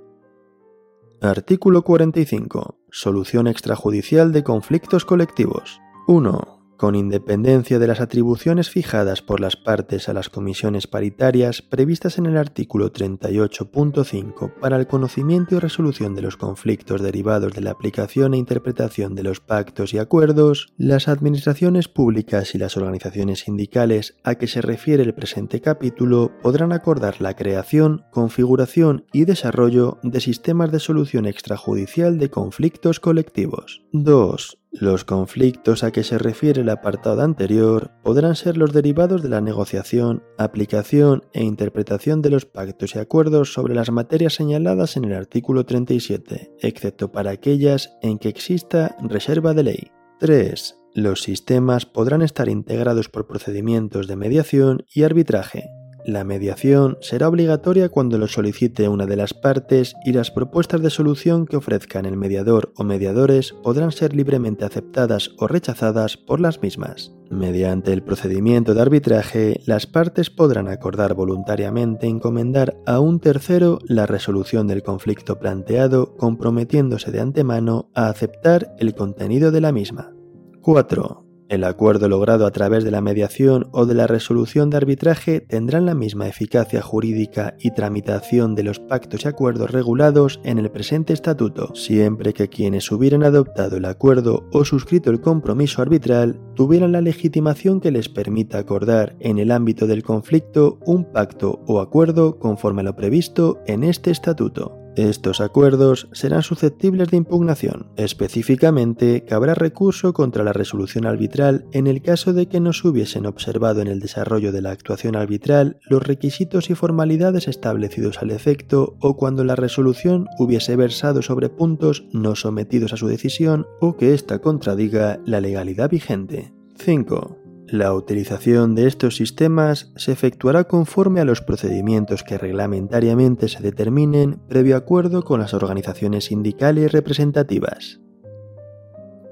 Artículo 1.24 1.82
45. 1.82 2.80
Solución 2.90 3.46
extrajudicial 3.46 4.32
de 4.32 4.42
conflictos 4.42 5.04
colectivos. 5.04 5.80
1 6.08 6.61
con 6.82 6.96
independencia 6.96 7.78
de 7.78 7.86
las 7.86 8.00
atribuciones 8.00 8.68
fijadas 8.68 9.22
por 9.22 9.38
las 9.38 9.54
partes 9.54 10.08
a 10.08 10.12
las 10.12 10.28
comisiones 10.28 10.88
paritarias 10.88 11.62
previstas 11.62 12.18
en 12.18 12.26
el 12.26 12.36
artículo 12.36 12.92
38.5 12.92 14.54
para 14.60 14.78
el 14.78 14.88
conocimiento 14.88 15.54
y 15.54 15.58
resolución 15.60 16.16
de 16.16 16.22
los 16.22 16.36
conflictos 16.36 17.00
derivados 17.00 17.52
de 17.52 17.60
la 17.60 17.70
aplicación 17.70 18.34
e 18.34 18.38
interpretación 18.38 19.14
de 19.14 19.22
los 19.22 19.38
pactos 19.38 19.94
y 19.94 19.98
acuerdos, 19.98 20.72
las 20.76 21.06
administraciones 21.06 21.86
públicas 21.86 22.52
y 22.56 22.58
las 22.58 22.76
organizaciones 22.76 23.38
sindicales 23.42 24.16
a 24.24 24.34
que 24.34 24.48
se 24.48 24.60
refiere 24.60 25.04
el 25.04 25.14
presente 25.14 25.60
capítulo 25.60 26.32
podrán 26.42 26.72
acordar 26.72 27.20
la 27.20 27.36
creación, 27.36 28.06
configuración 28.10 29.04
y 29.12 29.24
desarrollo 29.24 30.00
de 30.02 30.20
sistemas 30.20 30.72
de 30.72 30.80
solución 30.80 31.26
extrajudicial 31.26 32.18
de 32.18 32.28
conflictos 32.28 32.98
colectivos. 32.98 33.84
2 33.92 34.61
los 34.72 35.04
conflictos 35.04 35.84
a 35.84 35.90
que 35.90 36.02
se 36.02 36.16
refiere 36.16 36.62
el 36.62 36.70
apartado 36.70 37.20
anterior 37.22 37.90
podrán 38.02 38.34
ser 38.34 38.56
los 38.56 38.72
derivados 38.72 39.22
de 39.22 39.28
la 39.28 39.42
negociación, 39.42 40.22
aplicación 40.38 41.24
e 41.34 41.44
interpretación 41.44 42.22
de 42.22 42.30
los 42.30 42.46
pactos 42.46 42.94
y 42.94 42.98
acuerdos 42.98 43.52
sobre 43.52 43.74
las 43.74 43.90
materias 43.90 44.34
señaladas 44.34 44.96
en 44.96 45.04
el 45.04 45.12
artículo 45.12 45.66
37, 45.66 46.52
excepto 46.60 47.12
para 47.12 47.32
aquellas 47.32 47.98
en 48.00 48.18
que 48.18 48.30
exista 48.30 48.96
reserva 49.02 49.52
de 49.52 49.62
ley. 49.62 49.90
3. 50.20 50.76
Los 50.94 51.22
sistemas 51.22 51.84
podrán 51.84 52.22
estar 52.22 52.48
integrados 52.48 53.10
por 53.10 53.26
procedimientos 53.26 54.06
de 54.06 54.16
mediación 54.16 54.84
y 54.94 55.02
arbitraje, 55.02 55.68
la 56.04 56.24
mediación 56.24 56.98
será 57.00 57.28
obligatoria 57.28 57.88
cuando 57.88 58.18
lo 58.18 58.26
solicite 58.26 58.88
una 58.88 59.06
de 59.06 59.16
las 59.16 59.34
partes 59.34 59.94
y 60.04 60.12
las 60.12 60.30
propuestas 60.30 60.82
de 60.82 60.90
solución 60.90 61.46
que 61.46 61.56
ofrezcan 61.56 62.06
el 62.06 62.16
mediador 62.16 62.72
o 62.76 62.84
mediadores 62.84 63.52
podrán 63.62 63.92
ser 63.92 64.14
libremente 64.14 64.64
aceptadas 64.64 65.30
o 65.38 65.46
rechazadas 65.46 66.16
por 66.16 66.40
las 66.40 66.60
mismas. 66.60 67.12
Mediante 67.30 67.92
el 67.92 68.02
procedimiento 68.02 68.74
de 68.74 68.82
arbitraje, 68.82 69.60
las 69.64 69.86
partes 69.86 70.28
podrán 70.28 70.68
acordar 70.68 71.14
voluntariamente 71.14 72.06
encomendar 72.06 72.76
a 72.84 73.00
un 73.00 73.20
tercero 73.20 73.78
la 73.86 74.06
resolución 74.06 74.66
del 74.66 74.82
conflicto 74.82 75.38
planteado 75.38 76.16
comprometiéndose 76.16 77.10
de 77.10 77.20
antemano 77.20 77.90
a 77.94 78.08
aceptar 78.08 78.74
el 78.78 78.94
contenido 78.94 79.50
de 79.50 79.60
la 79.60 79.72
misma. 79.72 80.12
4. 80.60 81.21
El 81.52 81.64
acuerdo 81.64 82.08
logrado 82.08 82.46
a 82.46 82.50
través 82.50 82.82
de 82.82 82.90
la 82.90 83.02
mediación 83.02 83.68
o 83.72 83.84
de 83.84 83.92
la 83.92 84.06
resolución 84.06 84.70
de 84.70 84.78
arbitraje 84.78 85.42
tendrán 85.42 85.84
la 85.84 85.94
misma 85.94 86.26
eficacia 86.26 86.80
jurídica 86.80 87.56
y 87.58 87.72
tramitación 87.72 88.54
de 88.54 88.62
los 88.62 88.80
pactos 88.80 89.26
y 89.26 89.28
acuerdos 89.28 89.70
regulados 89.70 90.40
en 90.44 90.58
el 90.58 90.70
presente 90.70 91.12
estatuto, 91.12 91.74
siempre 91.74 92.32
que 92.32 92.48
quienes 92.48 92.90
hubieran 92.90 93.22
adoptado 93.22 93.76
el 93.76 93.84
acuerdo 93.84 94.48
o 94.50 94.64
suscrito 94.64 95.10
el 95.10 95.20
compromiso 95.20 95.82
arbitral 95.82 96.40
tuvieran 96.54 96.92
la 96.92 97.02
legitimación 97.02 97.82
que 97.82 97.90
les 97.90 98.08
permita 98.08 98.56
acordar 98.56 99.14
en 99.20 99.38
el 99.38 99.50
ámbito 99.50 99.86
del 99.86 100.02
conflicto 100.02 100.78
un 100.86 101.04
pacto 101.12 101.60
o 101.66 101.82
acuerdo 101.82 102.38
conforme 102.38 102.80
a 102.80 102.84
lo 102.84 102.96
previsto 102.96 103.60
en 103.66 103.84
este 103.84 104.10
estatuto. 104.10 104.81
Estos 104.96 105.40
acuerdos 105.40 106.08
serán 106.12 106.42
susceptibles 106.42 107.08
de 107.08 107.16
impugnación. 107.16 107.86
Específicamente, 107.96 109.24
cabrá 109.24 109.54
recurso 109.54 110.12
contra 110.12 110.44
la 110.44 110.52
resolución 110.52 111.06
arbitral 111.06 111.64
en 111.72 111.86
el 111.86 112.02
caso 112.02 112.32
de 112.32 112.46
que 112.46 112.60
no 112.60 112.72
se 112.72 112.88
hubiesen 112.88 113.24
observado 113.24 113.80
en 113.80 113.88
el 113.88 114.00
desarrollo 114.00 114.52
de 114.52 114.60
la 114.60 114.70
actuación 114.70 115.16
arbitral 115.16 115.78
los 115.88 116.02
requisitos 116.02 116.68
y 116.68 116.74
formalidades 116.74 117.48
establecidos 117.48 118.18
al 118.18 118.30
efecto 118.30 118.96
o 119.00 119.16
cuando 119.16 119.44
la 119.44 119.56
resolución 119.56 120.26
hubiese 120.38 120.76
versado 120.76 121.22
sobre 121.22 121.48
puntos 121.48 122.04
no 122.12 122.36
sometidos 122.36 122.92
a 122.92 122.96
su 122.98 123.08
decisión 123.08 123.66
o 123.80 123.96
que 123.96 124.12
ésta 124.12 124.40
contradiga 124.40 125.20
la 125.24 125.40
legalidad 125.40 125.88
vigente. 125.88 126.52
5. 126.76 127.41
La 127.72 127.94
utilización 127.94 128.74
de 128.74 128.86
estos 128.86 129.16
sistemas 129.16 129.92
se 129.96 130.12
efectuará 130.12 130.64
conforme 130.64 131.20
a 131.20 131.24
los 131.24 131.40
procedimientos 131.40 132.22
que 132.22 132.36
reglamentariamente 132.36 133.48
se 133.48 133.62
determinen 133.62 134.40
previo 134.46 134.76
acuerdo 134.76 135.22
con 135.22 135.40
las 135.40 135.54
organizaciones 135.54 136.26
sindicales 136.26 136.92
representativas. 136.92 137.98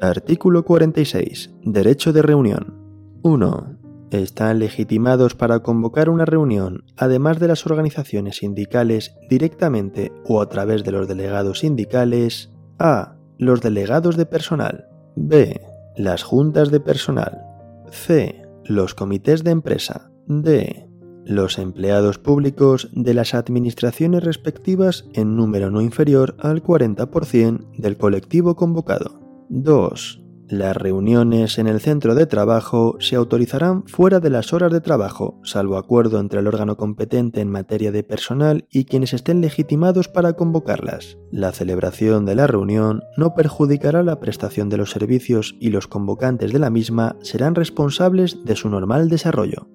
Artículo 0.01 0.65
46. 0.65 1.51
Derecho 1.65 2.15
de 2.15 2.23
reunión. 2.23 2.79
1. 3.23 3.79
Están 4.11 4.59
legitimados 4.59 5.35
para 5.35 5.61
convocar 5.61 6.09
una 6.09 6.25
reunión, 6.25 6.85
además 6.97 7.41
de 7.41 7.49
las 7.49 7.67
organizaciones 7.67 8.39
sindicales 8.39 9.19
directamente 9.29 10.13
o 10.25 10.41
a 10.41 10.49
través 10.49 10.83
de 10.83 10.93
los 10.93 11.07
delegados 11.07 11.59
sindicales, 11.59 12.51
a. 12.79 13.17
los 13.37 13.61
delegados 13.61 14.17
de 14.17 14.25
personal, 14.25 14.89
b. 15.15 15.61
las 15.95 16.23
juntas 16.23 16.71
de 16.71 16.81
personal, 16.81 17.50
c. 17.91 18.43
los 18.65 18.95
comités 18.95 19.45
de 19.45 19.51
empresa, 19.51 20.11
d. 20.27 20.89
los 21.25 21.59
empleados 21.59 22.19
públicos 22.19 22.89
de 22.93 23.15
las 23.15 23.35
administraciones 23.35 24.25
respectivas 24.25 25.07
en 25.15 25.37
número 25.37 25.71
no 25.71 25.81
inferior 25.81 26.37
al 26.41 26.63
40% 26.63 27.71
del 27.77 27.97
colectivo 27.97 28.57
convocado. 28.57 29.21
2. 29.49 30.20
Las 30.51 30.77
reuniones 30.77 31.61
en 31.61 31.69
el 31.69 31.79
centro 31.79 32.17
de 32.17 32.27
trabajo 32.27 32.97
se 32.99 33.15
autorizarán 33.15 33.85
fuera 33.87 34.19
de 34.19 34.31
las 34.31 34.53
horas 34.53 34.73
de 34.73 34.81
trabajo, 34.81 35.39
salvo 35.45 35.77
acuerdo 35.77 36.19
entre 36.19 36.41
el 36.41 36.49
órgano 36.49 36.77
competente 36.77 37.41
en 37.41 37.49
materia 37.49 37.93
de 37.93 38.03
personal 38.03 38.67
y 38.69 38.85
quienes 38.85 39.15
estén 39.15 39.43
legitimados 39.43 40.09
para 40.09 40.33
convocarlas. 40.33 41.19
La 41.31 41.53
celebración 41.53 42.27
de 42.27 42.35
la 42.35 42.49
reunión 42.49 43.05
no 43.17 43.37
perjudicará 43.37 44.03
la 44.03 44.19
prestación 44.19 44.69
de 44.71 44.79
los 44.79 44.91
servicios 44.91 45.55
y 45.61 45.71
los 45.71 45.87
convocantes 45.87 46.53
de 46.53 46.59
la 46.59 46.71
misma 46.71 47.15
serán 47.23 47.55
responsables 47.55 48.45
de 48.45 48.57
su 48.57 48.69
normal 48.71 49.09
desarrollo. 49.09 49.69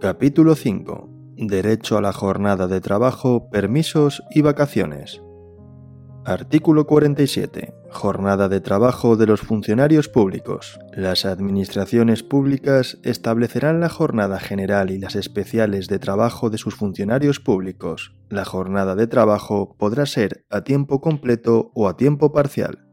Capítulo 0.00 0.54
5. 0.54 1.10
Derecho 1.36 1.98
a 1.98 2.00
la 2.00 2.14
jornada 2.14 2.68
de 2.68 2.80
trabajo, 2.80 3.50
permisos 3.50 4.22
y 4.30 4.40
vacaciones. 4.40 5.20
Artículo 6.28 6.86
47. 6.86 7.72
Jornada 7.90 8.50
de 8.50 8.60
trabajo 8.60 9.16
de 9.16 9.26
los 9.26 9.40
funcionarios 9.40 10.10
públicos. 10.10 10.78
Las 10.92 11.24
administraciones 11.24 12.22
públicas 12.22 12.98
establecerán 13.02 13.80
la 13.80 13.88
jornada 13.88 14.38
general 14.38 14.90
y 14.90 14.98
las 14.98 15.16
especiales 15.16 15.88
de 15.88 15.98
trabajo 15.98 16.50
de 16.50 16.58
sus 16.58 16.74
funcionarios 16.74 17.40
públicos. 17.40 18.12
La 18.28 18.44
jornada 18.44 18.94
de 18.94 19.06
trabajo 19.06 19.74
podrá 19.78 20.04
ser 20.04 20.44
a 20.50 20.64
tiempo 20.64 21.00
completo 21.00 21.70
o 21.74 21.88
a 21.88 21.96
tiempo 21.96 22.30
parcial. 22.30 22.86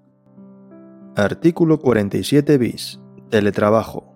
Artículo 1.18 1.80
47 1.82 2.58
bis. 2.58 3.02
Teletrabajo. 3.32 4.16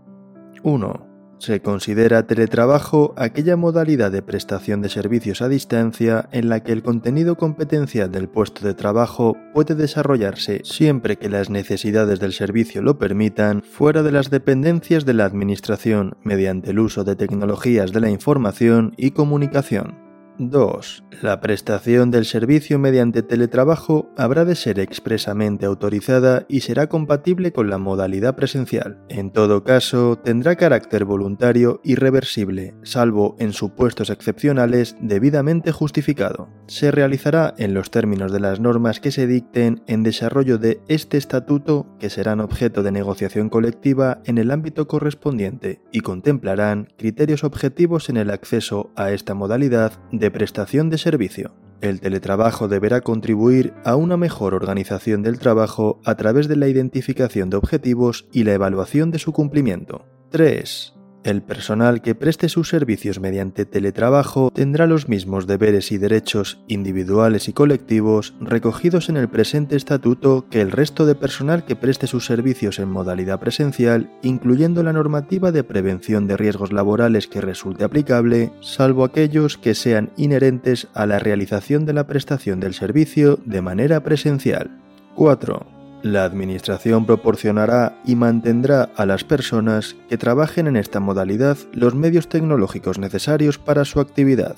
1. 0.64 1.09
Se 1.40 1.62
considera 1.62 2.28
teletrabajo 2.28 3.14
aquella 3.16 3.56
modalidad 3.56 4.12
de 4.12 4.22
prestación 4.22 4.82
de 4.82 4.90
servicios 4.90 5.42
a 5.42 5.48
distancia 5.48 6.28
en 6.34 6.50
la 6.50 6.62
que 6.62 6.74
el 6.74 6.84
contenido 6.84 7.38
competencial 7.38 8.12
del 8.12 8.28
puesto 8.28 8.68
de 8.68 8.74
trabajo 8.74 9.38
puede 9.54 9.74
desarrollarse 9.74 10.62
siempre 10.66 11.16
que 11.16 11.30
las 11.30 11.50
necesidades 11.50 12.20
del 12.20 12.34
servicio 12.34 12.82
lo 12.82 13.00
permitan 13.00 13.64
fuera 13.64 14.04
de 14.04 14.12
las 14.12 14.30
dependencias 14.30 15.06
de 15.06 15.14
la 15.14 15.24
Administración 15.24 16.18
mediante 16.24 16.72
el 16.72 16.80
uso 16.80 17.06
de 17.06 17.16
tecnologías 17.16 17.94
de 17.94 18.02
la 18.02 18.10
información 18.10 18.94
y 18.98 19.12
comunicación. 19.12 20.09
2. 20.40 21.04
La 21.22 21.42
prestación 21.42 22.12
del 22.12 22.24
servicio 22.24 22.80
mediante 22.80 23.22
teletrabajo 23.24 24.10
habrá 24.16 24.46
de 24.46 24.56
ser 24.56 24.80
expresamente 24.80 25.66
autorizada 25.66 26.46
y 26.48 26.62
será 26.62 26.88
compatible 26.88 27.52
con 27.52 27.70
la 27.70 27.78
modalidad 27.78 28.36
presencial. 28.36 29.00
En 29.10 29.32
todo 29.32 29.66
caso, 29.66 30.18
tendrá 30.18 30.56
carácter 30.56 31.04
voluntario 31.04 31.82
y 31.84 31.96
reversible, 31.96 32.74
salvo 32.84 33.36
en 33.40 33.52
supuestos 33.52 34.10
excepcionales 34.10 34.96
debidamente 35.02 35.74
justificado. 35.74 36.48
Se 36.68 36.90
realizará 36.92 37.54
en 37.58 37.74
los 37.74 37.92
términos 37.92 38.32
de 38.32 38.40
las 38.40 38.62
normas 38.62 39.02
que 39.02 39.12
se 39.12 39.28
dicten 39.28 39.84
en 39.88 40.04
desarrollo 40.04 40.58
de 40.58 40.80
este 40.88 41.18
estatuto 41.18 41.88
que 42.00 42.10
serán 42.10 42.40
objeto 42.40 42.82
de 42.82 42.92
negociación 42.92 43.50
colectiva 43.50 44.22
en 44.24 44.38
el 44.38 44.52
ámbito 44.52 44.88
correspondiente 44.88 45.82
y 45.92 46.00
contemplarán 46.00 46.88
criterios 46.98 47.44
objetivos 47.44 48.10
en 48.10 48.16
el 48.16 48.30
acceso 48.30 48.92
a 48.96 49.12
esta 49.12 49.34
modalidad 49.34 50.00
de 50.14 50.29
prestación 50.32 50.90
de 50.90 50.98
servicio. 50.98 51.54
El 51.82 52.02
teletrabajo 52.02 52.68
deberá 52.68 53.02
contribuir 53.02 53.74
a 53.86 53.96
una 53.96 54.18
mejor 54.18 54.54
organización 54.54 55.24
del 55.24 55.40
trabajo 55.40 56.02
a 56.04 56.16
través 56.16 56.48
de 56.48 56.58
la 56.58 56.68
identificación 56.68 57.50
de 57.50 57.58
objetivos 57.58 58.28
y 58.34 58.44
la 58.44 58.54
evaluación 58.54 59.12
de 59.12 59.20
su 59.20 59.32
cumplimiento. 59.32 60.06
3. 60.32 60.99
El 61.24 61.42
personal 61.42 62.02
que 62.02 62.16
preste 62.16 62.48
sus 62.48 62.70
servicios 62.70 63.20
mediante 63.20 63.66
teletrabajo 63.66 64.52
tendrá 64.56 64.88
los 64.88 65.10
mismos 65.10 65.48
deberes 65.48 65.92
y 65.92 65.98
derechos 65.98 66.62
individuales 66.68 67.50
y 67.50 67.54
colectivos 67.54 68.34
recogidos 68.40 69.10
en 69.10 69.18
el 69.18 69.28
presente 69.28 69.76
estatuto 69.76 70.46
que 70.50 70.62
el 70.62 70.72
resto 70.72 71.06
de 71.06 71.16
personal 71.16 71.66
que 71.66 71.76
preste 71.76 72.08
sus 72.08 72.26
servicios 72.26 72.80
en 72.80 72.90
modalidad 72.90 73.40
presencial, 73.40 74.10
incluyendo 74.22 74.82
la 74.82 74.94
normativa 74.94 75.52
de 75.52 75.66
prevención 75.66 76.26
de 76.26 76.38
riesgos 76.38 76.72
laborales 76.72 77.28
que 77.28 77.42
resulte 77.42 77.84
aplicable, 77.84 78.54
salvo 78.62 79.04
aquellos 79.04 79.58
que 79.58 79.76
sean 79.76 80.12
inherentes 80.16 80.88
a 80.94 81.06
la 81.06 81.20
realización 81.20 81.86
de 81.86 81.94
la 81.94 82.08
prestación 82.08 82.62
del 82.62 82.74
servicio 82.74 83.40
de 83.46 83.62
manera 83.62 84.04
presencial. 84.04 84.72
4 85.16 85.79
la 86.02 86.24
Administración 86.24 87.06
proporcionará 87.06 88.00
y 88.06 88.16
mantendrá 88.16 88.89
a 88.95 89.06
las 89.06 89.24
personas 89.24 89.95
que 90.10 90.18
trabajen 90.18 90.68
en 90.68 90.78
esta 90.78 91.00
modalidad 91.00 91.58
los 91.74 91.95
medios 91.95 92.30
tecnológicos 92.30 93.00
necesarios 93.00 93.58
para 93.58 93.86
su 93.86 94.00
actividad. 94.00 94.56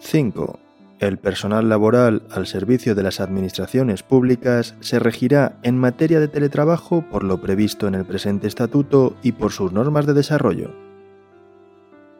5. 0.00 0.58
El 1.00 1.18
personal 1.18 1.68
laboral 1.68 2.22
al 2.30 2.46
servicio 2.46 2.94
de 2.94 3.02
las 3.02 3.20
administraciones 3.20 4.02
públicas 4.02 4.74
se 4.80 4.98
regirá 4.98 5.58
en 5.62 5.76
materia 5.76 6.20
de 6.20 6.28
teletrabajo 6.28 7.04
por 7.10 7.24
lo 7.24 7.40
previsto 7.40 7.88
en 7.88 7.94
el 7.94 8.04
presente 8.04 8.46
estatuto 8.46 9.16
y 9.22 9.32
por 9.32 9.52
sus 9.52 9.72
normas 9.72 10.06
de 10.06 10.14
desarrollo. 10.14 10.70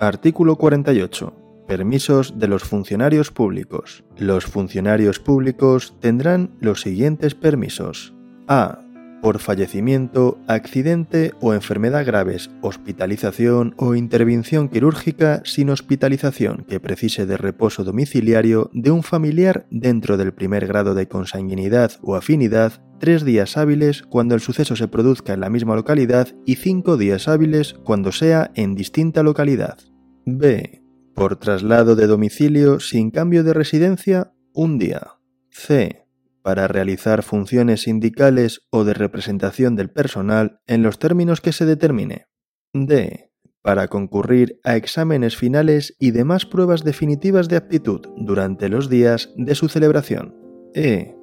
Artículo 0.01 0.57
48. 0.57 1.33
Permisos 1.69 2.39
de 2.39 2.49
los 2.49 2.65
funcionarios 2.65 3.31
públicos. 3.31 4.05
Los 4.19 4.45
funcionarios 4.45 5.19
públicos 5.19 5.95
tendrán 6.01 6.51
los 6.61 6.83
siguientes 6.83 7.35
permisos. 7.35 8.14
A. 8.49 8.81
Por 9.23 9.39
fallecimiento, 9.39 10.39
accidente 10.49 11.33
o 11.41 11.55
enfermedad 11.55 12.05
graves, 12.05 12.51
hospitalización 12.61 13.75
o 13.79 13.95
intervención 13.95 14.69
quirúrgica 14.69 15.41
sin 15.47 15.71
hospitalización 15.71 16.67
que 16.69 16.79
precise 16.79 17.25
de 17.25 17.39
reposo 17.39 17.85
domiciliario 17.85 18.71
de 18.75 18.91
un 18.91 19.03
familiar 19.03 19.67
dentro 19.71 20.19
del 20.19 20.35
primer 20.35 20.67
grado 20.67 20.95
de 20.95 21.09
consanguinidad 21.09 21.93
o 22.03 22.17
afinidad, 22.17 22.83
tres 23.01 23.25
días 23.25 23.57
hábiles 23.57 24.03
cuando 24.03 24.35
el 24.35 24.43
suceso 24.43 24.77
se 24.77 24.89
produzca 24.89 25.33
en 25.33 25.41
la 25.41 25.49
misma 25.49 25.75
localidad 25.75 26.29
y 26.45 26.57
cinco 26.57 26.99
días 26.99 27.27
hábiles 27.27 27.73
cuando 27.83 28.13
sea 28.13 28.51
en 28.55 28.75
distinta 28.75 29.23
localidad. 29.23 29.79
B. 30.27 30.83
Por 31.15 31.37
traslado 31.37 31.97
de 31.97 32.07
domicilio 32.07 32.79
sin 32.79 33.11
cambio 33.11 33.43
de 33.43 33.55
residencia, 33.55 34.35
un 34.53 34.79
día. 34.79 35.13
C 35.49 36.04
para 36.45 36.69
realizar 36.69 37.23
funciones 37.23 37.83
sindicales 37.83 38.69
o 38.71 38.85
de 38.85 38.93
representación 38.93 39.77
del 39.77 39.91
personal 39.91 40.61
en 40.67 40.83
los 40.83 40.99
términos 40.99 41.41
que 41.41 41.53
se 41.53 41.65
determine. 41.65 42.27
D. 42.75 43.31
Para 43.63 43.89
concurrir 43.89 44.61
a 44.63 44.77
exámenes 44.77 45.39
finales 45.39 45.97
y 45.99 46.11
demás 46.11 46.45
pruebas 46.45 46.85
definitivas 46.85 47.49
de 47.49 47.57
aptitud 47.57 48.03
durante 48.19 48.69
los 48.69 48.91
días 48.91 49.33
de 49.37 49.55
su 49.55 49.71
celebración. 49.71 50.37
E 50.75 51.14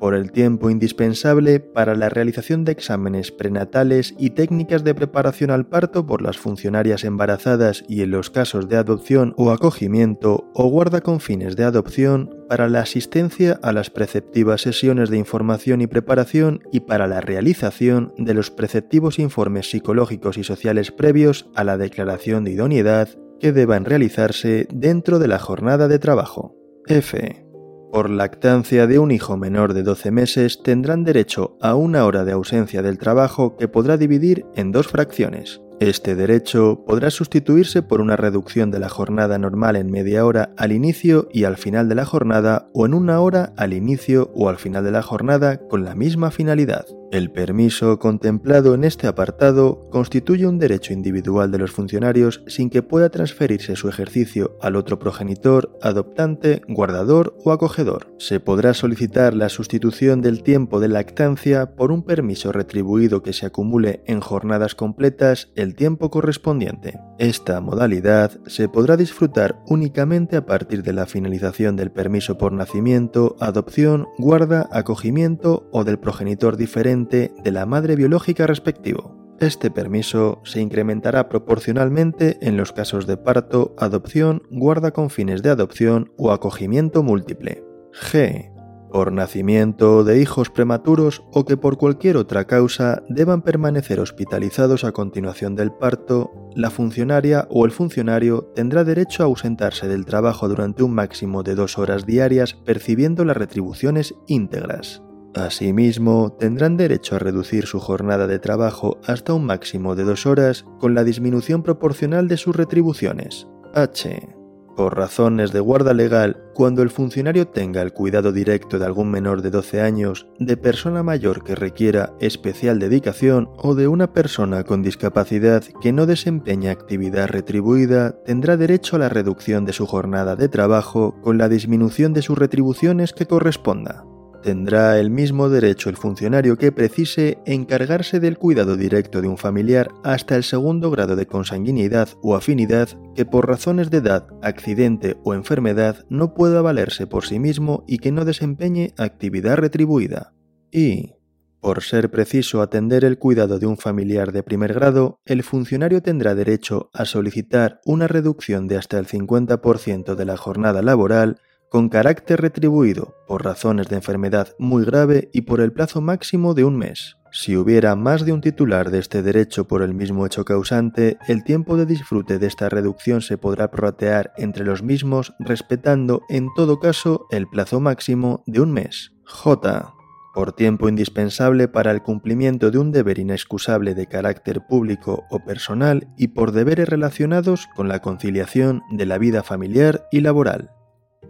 por 0.00 0.14
el 0.14 0.32
tiempo 0.32 0.70
indispensable 0.70 1.60
para 1.60 1.94
la 1.94 2.08
realización 2.08 2.64
de 2.64 2.72
exámenes 2.72 3.30
prenatales 3.30 4.14
y 4.18 4.30
técnicas 4.30 4.82
de 4.82 4.94
preparación 4.94 5.50
al 5.50 5.66
parto 5.66 6.06
por 6.06 6.22
las 6.22 6.38
funcionarias 6.38 7.04
embarazadas 7.04 7.84
y 7.86 8.02
en 8.02 8.10
los 8.10 8.30
casos 8.30 8.68
de 8.68 8.78
adopción 8.78 9.34
o 9.36 9.52
acogimiento 9.52 10.50
o 10.54 10.68
guarda 10.68 11.02
con 11.02 11.20
fines 11.20 11.54
de 11.54 11.64
adopción 11.64 12.34
para 12.48 12.68
la 12.68 12.80
asistencia 12.80 13.60
a 13.62 13.72
las 13.72 13.90
preceptivas 13.90 14.62
sesiones 14.62 15.10
de 15.10 15.18
información 15.18 15.82
y 15.82 15.86
preparación 15.86 16.62
y 16.72 16.80
para 16.80 17.06
la 17.06 17.20
realización 17.20 18.12
de 18.16 18.34
los 18.34 18.50
preceptivos 18.50 19.18
informes 19.18 19.70
psicológicos 19.70 20.38
y 20.38 20.44
sociales 20.44 20.90
previos 20.90 21.50
a 21.54 21.62
la 21.62 21.76
declaración 21.76 22.42
de 22.44 22.52
idoneidad 22.52 23.10
que 23.38 23.52
deban 23.52 23.84
realizarse 23.84 24.66
dentro 24.72 25.18
de 25.18 25.28
la 25.28 25.38
jornada 25.38 25.88
de 25.88 25.98
trabajo. 25.98 26.56
F. 26.86 27.49
Por 27.92 28.08
lactancia 28.08 28.86
de 28.86 29.00
un 29.00 29.10
hijo 29.10 29.36
menor 29.36 29.74
de 29.74 29.82
12 29.82 30.12
meses 30.12 30.62
tendrán 30.62 31.02
derecho 31.02 31.56
a 31.60 31.74
una 31.74 32.04
hora 32.04 32.24
de 32.24 32.32
ausencia 32.32 32.82
del 32.82 32.98
trabajo 32.98 33.56
que 33.56 33.66
podrá 33.66 33.96
dividir 33.96 34.46
en 34.54 34.70
dos 34.70 34.86
fracciones. 34.86 35.60
Este 35.80 36.14
derecho 36.14 36.84
podrá 36.86 37.10
sustituirse 37.10 37.82
por 37.82 38.00
una 38.00 38.14
reducción 38.14 38.70
de 38.70 38.78
la 38.78 38.88
jornada 38.88 39.38
normal 39.38 39.76
en 39.76 39.90
media 39.90 40.24
hora 40.24 40.52
al 40.56 40.72
inicio 40.72 41.28
y 41.32 41.44
al 41.44 41.56
final 41.56 41.88
de 41.88 41.94
la 41.96 42.04
jornada 42.04 42.68
o 42.74 42.86
en 42.86 42.94
una 42.94 43.18
hora 43.20 43.54
al 43.56 43.72
inicio 43.72 44.30
o 44.34 44.48
al 44.48 44.58
final 44.58 44.84
de 44.84 44.92
la 44.92 45.02
jornada 45.02 45.56
con 45.56 45.84
la 45.84 45.94
misma 45.94 46.30
finalidad. 46.30 46.84
El 47.10 47.32
permiso 47.32 47.98
contemplado 47.98 48.72
en 48.72 48.84
este 48.84 49.08
apartado 49.08 49.88
constituye 49.90 50.46
un 50.46 50.60
derecho 50.60 50.92
individual 50.92 51.50
de 51.50 51.58
los 51.58 51.72
funcionarios 51.72 52.44
sin 52.46 52.70
que 52.70 52.84
pueda 52.84 53.08
transferirse 53.10 53.74
su 53.74 53.88
ejercicio 53.88 54.56
al 54.62 54.76
otro 54.76 55.00
progenitor, 55.00 55.76
adoptante, 55.82 56.62
guardador 56.68 57.36
o 57.44 57.50
acogedor. 57.50 58.14
Se 58.18 58.38
podrá 58.38 58.74
solicitar 58.74 59.34
la 59.34 59.48
sustitución 59.48 60.20
del 60.20 60.44
tiempo 60.44 60.78
de 60.78 60.86
lactancia 60.86 61.74
por 61.74 61.90
un 61.90 62.04
permiso 62.04 62.52
retribuido 62.52 63.24
que 63.24 63.32
se 63.32 63.44
acumule 63.44 64.04
en 64.06 64.20
jornadas 64.20 64.76
completas 64.76 65.48
el 65.56 65.74
tiempo 65.74 66.10
correspondiente. 66.10 67.00
Esta 67.18 67.60
modalidad 67.60 68.38
se 68.46 68.68
podrá 68.68 68.96
disfrutar 68.96 69.60
únicamente 69.66 70.36
a 70.36 70.46
partir 70.46 70.84
de 70.84 70.92
la 70.92 71.06
finalización 71.06 71.74
del 71.74 71.90
permiso 71.90 72.38
por 72.38 72.52
nacimiento, 72.52 73.34
adopción, 73.40 74.06
guarda, 74.16 74.68
acogimiento 74.70 75.68
o 75.72 75.82
del 75.82 75.98
progenitor 75.98 76.56
diferente 76.56 76.99
de 77.08 77.50
la 77.50 77.66
madre 77.66 77.96
biológica 77.96 78.46
respectivo. 78.46 79.20
Este 79.40 79.70
permiso 79.70 80.42
se 80.44 80.60
incrementará 80.60 81.30
proporcionalmente 81.30 82.36
en 82.42 82.58
los 82.58 82.72
casos 82.72 83.06
de 83.06 83.16
parto, 83.16 83.74
adopción, 83.78 84.42
guarda 84.50 84.90
con 84.90 85.08
fines 85.08 85.42
de 85.42 85.48
adopción 85.48 86.12
o 86.18 86.30
acogimiento 86.30 87.02
múltiple. 87.02 87.64
G. 87.92 88.52
Por 88.92 89.12
nacimiento 89.12 90.04
de 90.04 90.20
hijos 90.20 90.50
prematuros 90.50 91.22
o 91.32 91.46
que 91.46 91.56
por 91.56 91.78
cualquier 91.78 92.18
otra 92.18 92.46
causa 92.46 93.02
deban 93.08 93.40
permanecer 93.40 93.98
hospitalizados 94.00 94.84
a 94.84 94.92
continuación 94.92 95.54
del 95.54 95.72
parto, 95.72 96.32
la 96.54 96.70
funcionaria 96.70 97.46
o 97.50 97.64
el 97.64 97.70
funcionario 97.70 98.50
tendrá 98.54 98.84
derecho 98.84 99.22
a 99.22 99.26
ausentarse 99.26 99.88
del 99.88 100.04
trabajo 100.04 100.48
durante 100.48 100.82
un 100.82 100.92
máximo 100.92 101.42
de 101.44 101.54
dos 101.54 101.78
horas 101.78 102.04
diarias 102.04 102.54
percibiendo 102.64 103.24
las 103.24 103.38
retribuciones 103.38 104.14
íntegras. 104.26 105.02
Asimismo, 105.34 106.32
tendrán 106.38 106.76
derecho 106.76 107.16
a 107.16 107.18
reducir 107.20 107.66
su 107.66 107.78
jornada 107.78 108.26
de 108.26 108.38
trabajo 108.38 108.98
hasta 109.06 109.32
un 109.32 109.44
máximo 109.44 109.94
de 109.94 110.04
dos 110.04 110.26
horas 110.26 110.64
con 110.78 110.94
la 110.94 111.04
disminución 111.04 111.62
proporcional 111.62 112.26
de 112.26 112.36
sus 112.36 112.56
retribuciones. 112.56 113.46
H. 113.74 114.36
Por 114.76 114.96
razones 114.96 115.52
de 115.52 115.60
guarda 115.60 115.94
legal, 115.94 116.42
cuando 116.54 116.82
el 116.82 116.90
funcionario 116.90 117.46
tenga 117.48 117.82
el 117.82 117.92
cuidado 117.92 118.32
directo 118.32 118.78
de 118.78 118.86
algún 118.86 119.10
menor 119.10 119.42
de 119.42 119.50
12 119.50 119.80
años, 119.80 120.26
de 120.38 120.56
persona 120.56 121.02
mayor 121.02 121.44
que 121.44 121.54
requiera 121.54 122.14
especial 122.18 122.78
dedicación 122.78 123.50
o 123.56 123.74
de 123.74 123.88
una 123.88 124.12
persona 124.12 124.64
con 124.64 124.82
discapacidad 124.82 125.62
que 125.80 125.92
no 125.92 126.06
desempeña 126.06 126.70
actividad 126.70 127.28
retribuida, 127.28 128.22
tendrá 128.24 128.56
derecho 128.56 128.96
a 128.96 129.00
la 129.00 129.08
reducción 129.08 129.64
de 129.64 129.72
su 129.72 129.86
jornada 129.86 130.34
de 130.34 130.48
trabajo 130.48 131.20
con 131.20 131.38
la 131.38 131.48
disminución 131.48 132.14
de 132.14 132.22
sus 132.22 132.38
retribuciones 132.38 133.12
que 133.12 133.26
corresponda. 133.26 134.04
Tendrá 134.42 134.98
el 134.98 135.10
mismo 135.10 135.50
derecho 135.50 135.90
el 135.90 135.98
funcionario 135.98 136.56
que 136.56 136.72
precise 136.72 137.38
encargarse 137.44 138.20
del 138.20 138.38
cuidado 138.38 138.78
directo 138.78 139.20
de 139.20 139.28
un 139.28 139.36
familiar 139.36 139.90
hasta 140.02 140.34
el 140.34 140.44
segundo 140.44 140.90
grado 140.90 141.14
de 141.14 141.26
consanguinidad 141.26 142.08
o 142.22 142.34
afinidad 142.34 142.88
que 143.14 143.26
por 143.26 143.46
razones 143.46 143.90
de 143.90 143.98
edad, 143.98 144.28
accidente 144.40 145.18
o 145.24 145.34
enfermedad 145.34 146.06
no 146.08 146.32
pueda 146.32 146.62
valerse 146.62 147.06
por 147.06 147.26
sí 147.26 147.38
mismo 147.38 147.84
y 147.86 147.98
que 147.98 148.12
no 148.12 148.24
desempeñe 148.24 148.94
actividad 148.96 149.56
retribuida. 149.56 150.32
Y, 150.72 151.16
por 151.60 151.82
ser 151.82 152.10
preciso 152.10 152.62
atender 152.62 153.04
el 153.04 153.18
cuidado 153.18 153.58
de 153.58 153.66
un 153.66 153.76
familiar 153.76 154.32
de 154.32 154.42
primer 154.42 154.72
grado, 154.72 155.20
el 155.26 155.42
funcionario 155.42 156.00
tendrá 156.00 156.34
derecho 156.34 156.88
a 156.94 157.04
solicitar 157.04 157.82
una 157.84 158.08
reducción 158.08 158.68
de 158.68 158.78
hasta 158.78 158.98
el 158.98 159.06
50% 159.06 160.14
de 160.14 160.24
la 160.24 160.38
jornada 160.38 160.80
laboral 160.80 161.40
con 161.70 161.88
carácter 161.88 162.40
retribuido 162.40 163.14
por 163.28 163.44
razones 163.44 163.88
de 163.88 163.96
enfermedad 163.96 164.56
muy 164.58 164.84
grave 164.84 165.30
y 165.32 165.42
por 165.42 165.60
el 165.60 165.72
plazo 165.72 166.00
máximo 166.00 166.52
de 166.52 166.64
un 166.64 166.76
mes. 166.76 167.16
Si 167.32 167.56
hubiera 167.56 167.94
más 167.94 168.24
de 168.24 168.32
un 168.32 168.40
titular 168.40 168.90
de 168.90 168.98
este 168.98 169.22
derecho 169.22 169.68
por 169.68 169.82
el 169.82 169.94
mismo 169.94 170.26
hecho 170.26 170.44
causante, 170.44 171.16
el 171.28 171.44
tiempo 171.44 171.76
de 171.76 171.86
disfrute 171.86 172.40
de 172.40 172.48
esta 172.48 172.68
reducción 172.68 173.20
se 173.20 173.38
podrá 173.38 173.70
prorratear 173.70 174.32
entre 174.36 174.64
los 174.64 174.82
mismos 174.82 175.32
respetando 175.38 176.22
en 176.28 176.48
todo 176.56 176.80
caso 176.80 177.28
el 177.30 177.46
plazo 177.46 177.78
máximo 177.78 178.42
de 178.46 178.60
un 178.60 178.72
mes. 178.72 179.12
J. 179.24 179.94
Por 180.34 180.52
tiempo 180.52 180.88
indispensable 180.88 181.68
para 181.68 181.92
el 181.92 182.02
cumplimiento 182.02 182.72
de 182.72 182.78
un 182.78 182.90
deber 182.90 183.20
inexcusable 183.20 183.94
de 183.94 184.08
carácter 184.08 184.66
público 184.66 185.22
o 185.30 185.44
personal 185.44 186.08
y 186.16 186.28
por 186.28 186.50
deberes 186.50 186.88
relacionados 186.88 187.68
con 187.76 187.86
la 187.86 188.00
conciliación 188.00 188.82
de 188.90 189.06
la 189.06 189.18
vida 189.18 189.44
familiar 189.44 190.08
y 190.10 190.20
laboral. 190.20 190.72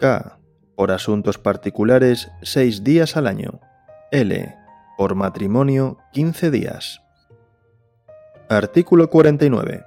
K. 0.01 0.39
Por 0.75 0.91
asuntos 0.91 1.39
particulares, 1.39 2.31
6 2.43 2.83
días 2.83 3.17
al 3.17 3.27
año. 3.27 3.61
L. 4.11 4.57
Por 4.97 5.15
matrimonio, 5.15 5.99
15 6.13 6.51
días. 6.51 7.03
Artículo 8.49 9.11
49. 9.11 9.85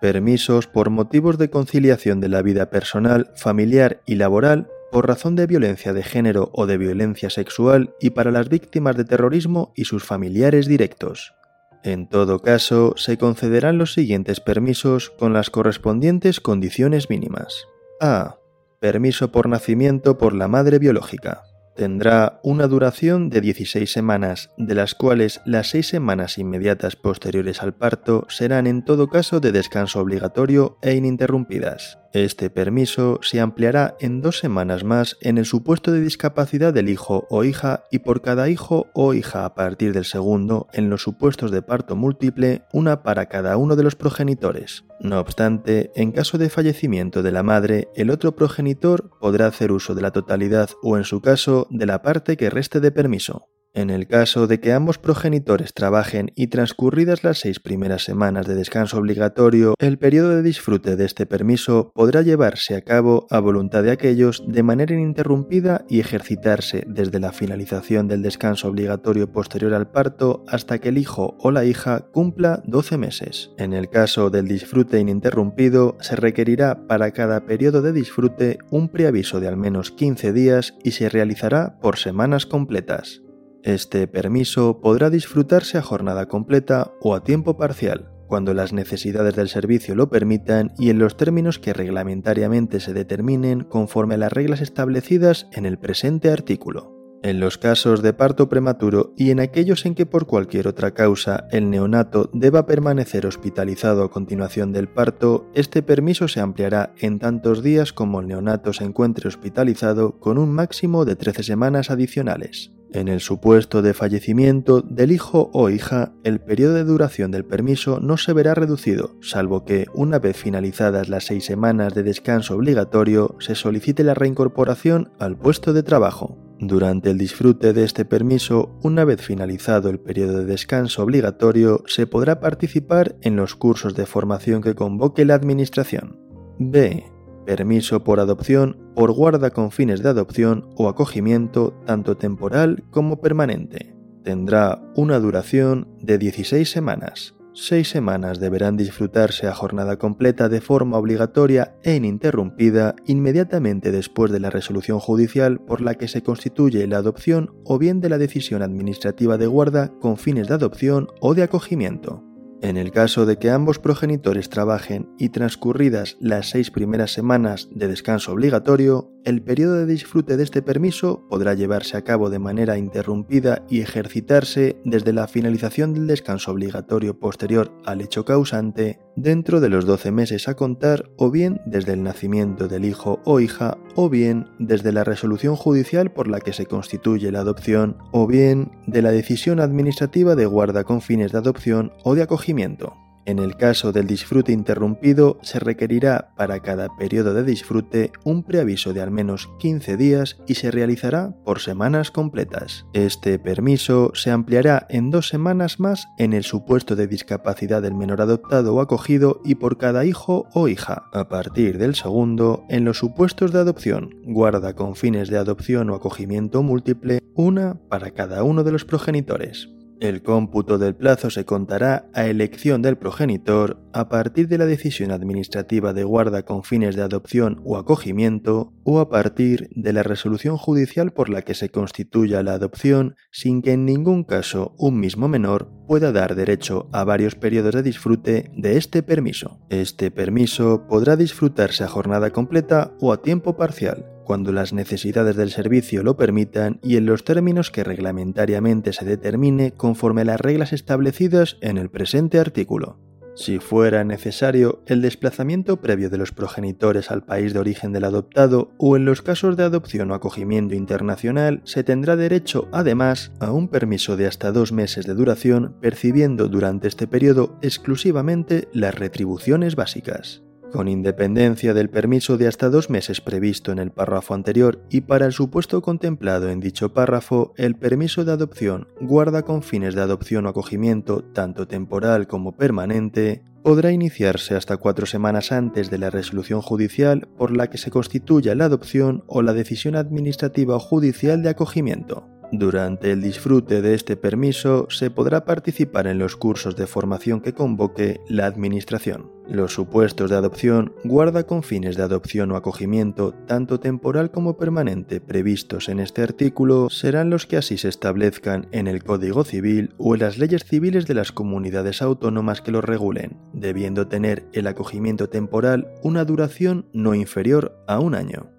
Permisos 0.00 0.66
por 0.66 0.90
motivos 0.90 1.36
de 1.36 1.50
conciliación 1.50 2.20
de 2.20 2.28
la 2.28 2.42
vida 2.42 2.70
personal, 2.70 3.30
familiar 3.34 4.00
y 4.06 4.14
laboral 4.14 4.68
por 4.92 5.08
razón 5.08 5.34
de 5.34 5.46
violencia 5.46 5.92
de 5.92 6.02
género 6.02 6.50
o 6.54 6.66
de 6.66 6.78
violencia 6.78 7.28
sexual 7.28 7.94
y 8.00 8.10
para 8.10 8.30
las 8.30 8.48
víctimas 8.48 8.96
de 8.96 9.04
terrorismo 9.04 9.72
y 9.74 9.84
sus 9.84 10.04
familiares 10.04 10.66
directos. 10.66 11.34
En 11.82 12.08
todo 12.08 12.40
caso, 12.40 12.94
se 12.96 13.18
concederán 13.18 13.78
los 13.78 13.92
siguientes 13.92 14.40
permisos 14.40 15.10
con 15.10 15.32
las 15.32 15.50
correspondientes 15.50 16.40
condiciones 16.40 17.10
mínimas. 17.10 17.66
A. 18.00 18.36
Permiso 18.80 19.32
por 19.32 19.48
nacimiento 19.48 20.18
por 20.18 20.34
la 20.34 20.48
madre 20.48 20.78
biológica. 20.78 21.42
Tendrá 21.76 22.40
una 22.42 22.66
duración 22.68 23.28
de 23.28 23.42
16 23.42 23.90
semanas, 23.90 24.50
de 24.56 24.74
las 24.74 24.94
cuales 24.94 25.42
las 25.44 25.68
6 25.68 25.86
semanas 25.86 26.38
inmediatas 26.38 26.96
posteriores 26.96 27.62
al 27.62 27.74
parto 27.74 28.26
serán 28.28 28.66
en 28.66 28.82
todo 28.82 29.08
caso 29.08 29.40
de 29.40 29.52
descanso 29.52 30.00
obligatorio 30.00 30.78
e 30.80 30.94
ininterrumpidas. 30.94 31.98
Este 32.16 32.48
permiso 32.48 33.18
se 33.20 33.40
ampliará 33.40 33.94
en 34.00 34.22
dos 34.22 34.38
semanas 34.38 34.84
más 34.84 35.18
en 35.20 35.36
el 35.36 35.44
supuesto 35.44 35.92
de 35.92 36.00
discapacidad 36.00 36.72
del 36.72 36.88
hijo 36.88 37.26
o 37.28 37.44
hija 37.44 37.84
y 37.90 37.98
por 37.98 38.22
cada 38.22 38.48
hijo 38.48 38.86
o 38.94 39.12
hija 39.12 39.44
a 39.44 39.54
partir 39.54 39.92
del 39.92 40.06
segundo 40.06 40.66
en 40.72 40.88
los 40.88 41.02
supuestos 41.02 41.50
de 41.50 41.60
parto 41.60 41.94
múltiple, 41.94 42.62
una 42.72 43.02
para 43.02 43.26
cada 43.26 43.58
uno 43.58 43.76
de 43.76 43.82
los 43.82 43.96
progenitores. 43.96 44.84
No 44.98 45.20
obstante, 45.20 45.92
en 45.94 46.10
caso 46.10 46.38
de 46.38 46.48
fallecimiento 46.48 47.22
de 47.22 47.32
la 47.32 47.42
madre, 47.42 47.88
el 47.94 48.08
otro 48.08 48.34
progenitor 48.34 49.10
podrá 49.20 49.48
hacer 49.48 49.70
uso 49.70 49.94
de 49.94 50.00
la 50.00 50.10
totalidad 50.10 50.70
o 50.82 50.96
en 50.96 51.04
su 51.04 51.20
caso 51.20 51.66
de 51.68 51.84
la 51.84 52.00
parte 52.00 52.38
que 52.38 52.48
reste 52.48 52.80
de 52.80 52.92
permiso. 52.92 53.50
En 53.76 53.90
el 53.90 54.06
caso 54.06 54.46
de 54.46 54.58
que 54.58 54.72
ambos 54.72 54.96
progenitores 54.96 55.74
trabajen 55.74 56.32
y 56.34 56.46
transcurridas 56.46 57.24
las 57.24 57.40
seis 57.40 57.60
primeras 57.60 58.04
semanas 58.04 58.46
de 58.46 58.54
descanso 58.54 58.96
obligatorio, 58.96 59.74
el 59.78 59.98
periodo 59.98 60.30
de 60.30 60.40
disfrute 60.40 60.96
de 60.96 61.04
este 61.04 61.26
permiso 61.26 61.90
podrá 61.94 62.22
llevarse 62.22 62.74
a 62.74 62.80
cabo 62.80 63.26
a 63.28 63.38
voluntad 63.38 63.82
de 63.82 63.90
aquellos 63.90 64.42
de 64.48 64.62
manera 64.62 64.94
ininterrumpida 64.94 65.84
y 65.90 66.00
ejercitarse 66.00 66.84
desde 66.86 67.20
la 67.20 67.32
finalización 67.32 68.08
del 68.08 68.22
descanso 68.22 68.68
obligatorio 68.68 69.30
posterior 69.30 69.74
al 69.74 69.90
parto 69.90 70.42
hasta 70.48 70.78
que 70.78 70.88
el 70.88 70.96
hijo 70.96 71.36
o 71.38 71.50
la 71.50 71.66
hija 71.66 72.06
cumpla 72.12 72.62
12 72.64 72.96
meses. 72.96 73.50
En 73.58 73.74
el 73.74 73.90
caso 73.90 74.30
del 74.30 74.48
disfrute 74.48 75.00
ininterrumpido, 75.00 75.98
se 76.00 76.16
requerirá 76.16 76.86
para 76.86 77.10
cada 77.10 77.44
periodo 77.44 77.82
de 77.82 77.92
disfrute 77.92 78.56
un 78.70 78.88
preaviso 78.88 79.38
de 79.38 79.48
al 79.48 79.58
menos 79.58 79.90
15 79.90 80.32
días 80.32 80.72
y 80.82 80.92
se 80.92 81.10
realizará 81.10 81.78
por 81.78 81.98
semanas 81.98 82.46
completas. 82.46 83.20
Este 83.66 84.06
permiso 84.06 84.80
podrá 84.80 85.10
disfrutarse 85.10 85.76
a 85.76 85.82
jornada 85.82 86.26
completa 86.26 86.92
o 87.00 87.16
a 87.16 87.24
tiempo 87.24 87.56
parcial, 87.56 88.12
cuando 88.28 88.54
las 88.54 88.72
necesidades 88.72 89.34
del 89.34 89.48
servicio 89.48 89.96
lo 89.96 90.08
permitan 90.08 90.72
y 90.78 90.90
en 90.90 91.00
los 91.00 91.16
términos 91.16 91.58
que 91.58 91.72
reglamentariamente 91.72 92.78
se 92.78 92.94
determinen 92.94 93.64
conforme 93.64 94.14
a 94.14 94.18
las 94.18 94.32
reglas 94.32 94.60
establecidas 94.60 95.48
en 95.50 95.66
el 95.66 95.80
presente 95.80 96.30
artículo. 96.30 96.94
En 97.24 97.40
los 97.40 97.58
casos 97.58 98.02
de 98.02 98.12
parto 98.12 98.48
prematuro 98.48 99.12
y 99.16 99.32
en 99.32 99.40
aquellos 99.40 99.84
en 99.84 99.96
que 99.96 100.06
por 100.06 100.26
cualquier 100.26 100.68
otra 100.68 100.94
causa 100.94 101.48
el 101.50 101.68
neonato 101.68 102.30
deba 102.32 102.66
permanecer 102.66 103.26
hospitalizado 103.26 104.04
a 104.04 104.12
continuación 104.12 104.72
del 104.72 104.86
parto, 104.86 105.50
este 105.54 105.82
permiso 105.82 106.28
se 106.28 106.38
ampliará 106.38 106.94
en 106.98 107.18
tantos 107.18 107.64
días 107.64 107.92
como 107.92 108.20
el 108.20 108.28
neonato 108.28 108.72
se 108.72 108.84
encuentre 108.84 109.26
hospitalizado 109.26 110.20
con 110.20 110.38
un 110.38 110.52
máximo 110.52 111.04
de 111.04 111.16
13 111.16 111.42
semanas 111.42 111.90
adicionales. 111.90 112.75
En 112.96 113.08
el 113.08 113.20
supuesto 113.20 113.82
de 113.82 113.92
fallecimiento 113.92 114.80
del 114.80 115.12
hijo 115.12 115.50
o 115.52 115.68
hija, 115.68 116.14
el 116.24 116.40
periodo 116.40 116.72
de 116.72 116.84
duración 116.84 117.30
del 117.30 117.44
permiso 117.44 118.00
no 118.00 118.16
se 118.16 118.32
verá 118.32 118.54
reducido, 118.54 119.16
salvo 119.20 119.66
que, 119.66 119.84
una 119.92 120.18
vez 120.18 120.38
finalizadas 120.38 121.10
las 121.10 121.24
seis 121.24 121.44
semanas 121.44 121.92
de 121.92 122.02
descanso 122.02 122.54
obligatorio, 122.54 123.36
se 123.38 123.54
solicite 123.54 124.02
la 124.02 124.14
reincorporación 124.14 125.12
al 125.18 125.36
puesto 125.36 125.74
de 125.74 125.82
trabajo. 125.82 126.38
Durante 126.58 127.10
el 127.10 127.18
disfrute 127.18 127.74
de 127.74 127.84
este 127.84 128.06
permiso, 128.06 128.78
una 128.82 129.04
vez 129.04 129.20
finalizado 129.20 129.90
el 129.90 130.00
periodo 130.00 130.38
de 130.38 130.46
descanso 130.46 131.02
obligatorio, 131.02 131.82
se 131.86 132.06
podrá 132.06 132.40
participar 132.40 133.16
en 133.20 133.36
los 133.36 133.56
cursos 133.56 133.94
de 133.94 134.06
formación 134.06 134.62
que 134.62 134.74
convoque 134.74 135.26
la 135.26 135.34
Administración. 135.34 136.18
B. 136.58 137.04
Permiso 137.46 138.04
por 138.04 138.20
adopción 138.20 138.76
por 138.94 139.12
guarda 139.12 139.50
con 139.50 139.70
fines 139.70 140.02
de 140.02 140.10
adopción 140.10 140.68
o 140.76 140.88
acogimiento 140.88 141.72
tanto 141.86 142.16
temporal 142.16 142.84
como 142.90 143.20
permanente. 143.20 143.94
Tendrá 144.24 144.82
una 144.96 145.20
duración 145.20 145.88
de 146.00 146.18
16 146.18 146.68
semanas 146.68 147.36
seis 147.56 147.88
semanas 147.88 148.38
deberán 148.38 148.76
disfrutarse 148.76 149.46
a 149.46 149.54
jornada 149.54 149.96
completa 149.96 150.50
de 150.50 150.60
forma 150.60 150.98
obligatoria 150.98 151.74
e 151.82 151.96
ininterrumpida 151.96 152.94
inmediatamente 153.06 153.90
después 153.90 154.30
de 154.30 154.40
la 154.40 154.50
resolución 154.50 155.00
judicial 155.00 155.58
por 155.60 155.80
la 155.80 155.94
que 155.94 156.06
se 156.06 156.22
constituye 156.22 156.86
la 156.86 156.98
adopción 156.98 157.54
o 157.64 157.78
bien 157.78 158.00
de 158.00 158.10
la 158.10 158.18
decisión 158.18 158.62
administrativa 158.62 159.38
de 159.38 159.46
guarda 159.46 159.88
con 160.00 160.18
fines 160.18 160.48
de 160.48 160.54
adopción 160.54 161.08
o 161.20 161.34
de 161.34 161.44
acogimiento. 161.44 162.22
En 162.62 162.76
el 162.76 162.90
caso 162.90 163.26
de 163.26 163.38
que 163.38 163.50
ambos 163.50 163.78
progenitores 163.78 164.48
trabajen 164.48 165.08
y 165.18 165.28
transcurridas 165.28 166.16
las 166.20 166.50
seis 166.50 166.70
primeras 166.70 167.12
semanas 167.12 167.68
de 167.70 167.88
descanso 167.88 168.32
obligatorio, 168.32 169.12
el 169.26 169.42
periodo 169.42 169.74
de 169.74 169.86
disfrute 169.86 170.36
de 170.36 170.44
este 170.44 170.62
permiso 170.62 171.26
podrá 171.28 171.54
llevarse 171.54 171.96
a 171.96 172.02
cabo 172.02 172.30
de 172.30 172.38
manera 172.38 172.78
interrumpida 172.78 173.64
y 173.68 173.80
ejercitarse 173.80 174.76
desde 174.84 175.12
la 175.12 175.26
finalización 175.26 175.92
del 175.92 176.06
descanso 176.06 176.52
obligatorio 176.52 177.18
posterior 177.18 177.72
al 177.84 178.02
hecho 178.02 178.24
causante 178.24 179.00
dentro 179.16 179.58
de 179.58 179.68
los 179.68 179.84
12 179.84 180.12
meses 180.12 180.46
a 180.46 180.54
contar 180.54 181.10
o 181.16 181.32
bien 181.32 181.60
desde 181.66 181.94
el 181.94 182.04
nacimiento 182.04 182.68
del 182.68 182.84
hijo 182.84 183.20
o 183.24 183.40
hija 183.40 183.78
o 183.96 184.08
bien 184.08 184.46
desde 184.60 184.92
la 184.92 185.02
resolución 185.02 185.56
judicial 185.56 186.12
por 186.12 186.28
la 186.28 186.38
que 186.38 186.52
se 186.52 186.66
constituye 186.66 187.32
la 187.32 187.40
adopción 187.40 187.98
o 188.12 188.28
bien 188.28 188.70
de 188.86 189.02
la 189.02 189.10
decisión 189.10 189.58
administrativa 189.58 190.36
de 190.36 190.46
guarda 190.46 190.84
con 190.84 191.00
fines 191.00 191.32
de 191.32 191.38
adopción 191.38 191.92
o 192.04 192.14
de 192.14 192.22
acogimiento. 192.22 192.94
En 193.26 193.40
el 193.40 193.56
caso 193.56 193.90
del 193.90 194.06
disfrute 194.06 194.52
interrumpido, 194.52 195.38
se 195.42 195.58
requerirá 195.58 196.32
para 196.36 196.60
cada 196.60 196.96
periodo 196.96 197.34
de 197.34 197.42
disfrute 197.42 198.12
un 198.22 198.44
preaviso 198.44 198.92
de 198.92 199.02
al 199.02 199.10
menos 199.10 199.50
15 199.58 199.96
días 199.96 200.38
y 200.46 200.54
se 200.54 200.70
realizará 200.70 201.34
por 201.44 201.58
semanas 201.58 202.12
completas. 202.12 202.86
Este 202.92 203.40
permiso 203.40 204.12
se 204.14 204.30
ampliará 204.30 204.86
en 204.90 205.10
dos 205.10 205.26
semanas 205.26 205.80
más 205.80 206.06
en 206.18 206.34
el 206.34 206.44
supuesto 206.44 206.94
de 206.94 207.08
discapacidad 207.08 207.82
del 207.82 207.96
menor 207.96 208.20
adoptado 208.20 208.76
o 208.76 208.80
acogido 208.80 209.40
y 209.44 209.56
por 209.56 209.76
cada 209.76 210.04
hijo 210.04 210.46
o 210.54 210.68
hija. 210.68 211.06
A 211.12 211.28
partir 211.28 211.78
del 211.78 211.96
segundo, 211.96 212.64
en 212.68 212.84
los 212.84 212.98
supuestos 212.98 213.50
de 213.50 213.58
adopción, 213.58 214.14
guarda 214.24 214.74
con 214.74 214.94
fines 214.94 215.28
de 215.28 215.38
adopción 215.38 215.90
o 215.90 215.96
acogimiento 215.96 216.62
múltiple, 216.62 217.20
una 217.34 217.74
para 217.88 218.12
cada 218.12 218.44
uno 218.44 218.62
de 218.62 218.70
los 218.70 218.84
progenitores. 218.84 219.75
El 219.98 220.22
cómputo 220.22 220.76
del 220.76 220.94
plazo 220.94 221.30
se 221.30 221.46
contará 221.46 222.10
a 222.12 222.26
elección 222.26 222.82
del 222.82 222.98
progenitor 222.98 223.80
a 223.94 224.10
partir 224.10 224.46
de 224.46 224.58
la 224.58 224.66
decisión 224.66 225.10
administrativa 225.10 225.94
de 225.94 226.04
guarda 226.04 226.42
con 226.42 226.64
fines 226.64 226.96
de 226.96 227.02
adopción 227.02 227.62
o 227.64 227.78
acogimiento 227.78 228.74
o 228.84 229.00
a 229.00 229.08
partir 229.08 229.70
de 229.74 229.94
la 229.94 230.02
resolución 230.02 230.58
judicial 230.58 231.12
por 231.12 231.30
la 231.30 231.42
que 231.42 231.54
se 231.54 231.70
constituya 231.70 232.42
la 232.42 232.52
adopción 232.52 233.16
sin 233.30 233.62
que 233.62 233.72
en 233.72 233.86
ningún 233.86 234.24
caso 234.24 234.74
un 234.76 235.00
mismo 235.00 235.28
menor 235.28 235.70
pueda 235.88 236.12
dar 236.12 236.34
derecho 236.34 236.90
a 236.92 237.04
varios 237.04 237.34
periodos 237.34 237.74
de 237.74 237.82
disfrute 237.82 238.50
de 238.54 238.76
este 238.76 239.02
permiso. 239.02 239.60
Este 239.70 240.10
permiso 240.10 240.86
podrá 240.88 241.16
disfrutarse 241.16 241.84
a 241.84 241.88
jornada 241.88 242.30
completa 242.30 242.92
o 243.00 243.12
a 243.12 243.22
tiempo 243.22 243.56
parcial 243.56 244.15
cuando 244.26 244.52
las 244.52 244.74
necesidades 244.74 245.36
del 245.36 245.50
servicio 245.50 246.02
lo 246.02 246.16
permitan 246.16 246.80
y 246.82 246.96
en 246.96 247.06
los 247.06 247.24
términos 247.24 247.70
que 247.70 247.84
reglamentariamente 247.84 248.92
se 248.92 249.06
determine 249.06 249.72
conforme 249.72 250.22
a 250.22 250.26
las 250.26 250.40
reglas 250.40 250.74
establecidas 250.74 251.56
en 251.62 251.78
el 251.78 251.88
presente 251.88 252.38
artículo. 252.38 252.98
Si 253.36 253.58
fuera 253.58 254.02
necesario, 254.02 254.82
el 254.86 255.02
desplazamiento 255.02 255.82
previo 255.82 256.08
de 256.08 256.16
los 256.16 256.32
progenitores 256.32 257.10
al 257.10 257.22
país 257.22 257.52
de 257.52 257.60
origen 257.60 257.92
del 257.92 258.04
adoptado 258.04 258.72
o 258.78 258.96
en 258.96 259.04
los 259.04 259.20
casos 259.20 259.58
de 259.58 259.62
adopción 259.62 260.10
o 260.10 260.14
acogimiento 260.14 260.74
internacional, 260.74 261.60
se 261.64 261.84
tendrá 261.84 262.16
derecho, 262.16 262.66
además, 262.72 263.32
a 263.38 263.52
un 263.52 263.68
permiso 263.68 264.16
de 264.16 264.26
hasta 264.26 264.52
dos 264.52 264.72
meses 264.72 265.06
de 265.06 265.14
duración, 265.14 265.76
percibiendo 265.82 266.48
durante 266.48 266.88
este 266.88 267.06
periodo 267.06 267.58
exclusivamente 267.60 268.68
las 268.72 268.94
retribuciones 268.94 269.76
básicas 269.76 270.45
con 270.72 270.88
independencia 270.88 271.74
del 271.74 271.90
permiso 271.90 272.36
de 272.36 272.48
hasta 272.48 272.68
dos 272.68 272.90
meses 272.90 273.20
previsto 273.20 273.72
en 273.72 273.78
el 273.78 273.90
párrafo 273.90 274.34
anterior 274.34 274.82
y 274.90 275.02
para 275.02 275.26
el 275.26 275.32
supuesto 275.32 275.82
contemplado 275.82 276.48
en 276.50 276.60
dicho 276.60 276.92
párrafo, 276.92 277.54
el 277.56 277.76
permiso 277.76 278.24
de 278.24 278.32
adopción 278.32 278.88
guarda 279.00 279.42
con 279.42 279.62
fines 279.62 279.94
de 279.94 280.02
adopción 280.02 280.46
o 280.46 280.48
acogimiento, 280.50 281.22
tanto 281.22 281.66
temporal 281.66 282.26
como 282.26 282.56
permanente, 282.56 283.42
podrá 283.66 283.90
iniciarse 283.90 284.54
hasta 284.54 284.76
cuatro 284.76 285.06
semanas 285.06 285.50
antes 285.50 285.90
de 285.90 285.98
la 285.98 286.08
resolución 286.08 286.62
judicial 286.62 287.26
por 287.36 287.56
la 287.56 287.68
que 287.68 287.78
se 287.78 287.90
constituya 287.90 288.54
la 288.54 288.66
adopción 288.66 289.24
o 289.26 289.42
la 289.42 289.54
decisión 289.54 289.96
administrativa 289.96 290.76
o 290.76 290.78
judicial 290.78 291.42
de 291.42 291.48
acogimiento. 291.48 292.28
Durante 292.52 293.10
el 293.10 293.22
disfrute 293.22 293.82
de 293.82 293.94
este 293.94 294.16
permiso 294.16 294.86
se 294.88 295.10
podrá 295.10 295.44
participar 295.44 296.06
en 296.06 296.18
los 296.18 296.36
cursos 296.36 296.76
de 296.76 296.86
formación 296.86 297.40
que 297.40 297.52
convoque 297.52 298.20
la 298.28 298.46
Administración. 298.46 299.32
Los 299.48 299.74
supuestos 299.74 300.30
de 300.30 300.36
adopción, 300.36 300.92
guarda 301.04 301.44
con 301.44 301.62
fines 301.62 301.96
de 301.96 302.02
adopción 302.02 302.50
o 302.52 302.56
acogimiento, 302.56 303.32
tanto 303.46 303.78
temporal 303.80 304.30
como 304.30 304.56
permanente, 304.56 305.20
previstos 305.20 305.88
en 305.88 306.00
este 306.00 306.22
artículo, 306.22 306.88
serán 306.90 307.30
los 307.30 307.46
que 307.46 307.56
así 307.56 307.78
se 307.78 307.88
establezcan 307.88 308.68
en 308.72 308.86
el 308.86 309.02
Código 309.02 309.44
Civil 309.44 309.94
o 309.98 310.14
en 310.14 310.20
las 310.20 310.38
leyes 310.38 310.64
civiles 310.64 311.06
de 311.06 311.14
las 311.14 311.32
comunidades 311.32 312.02
autónomas 312.02 312.60
que 312.60 312.72
los 312.72 312.84
regulen, 312.84 313.36
debiendo 313.52 314.08
tener 314.08 314.46
el 314.52 314.66
acogimiento 314.66 315.28
temporal 315.28 315.88
una 316.02 316.24
duración 316.24 316.86
no 316.92 317.14
inferior 317.14 317.76
a 317.86 318.00
un 318.00 318.14
año. 318.14 318.50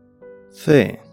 C. 0.51 1.06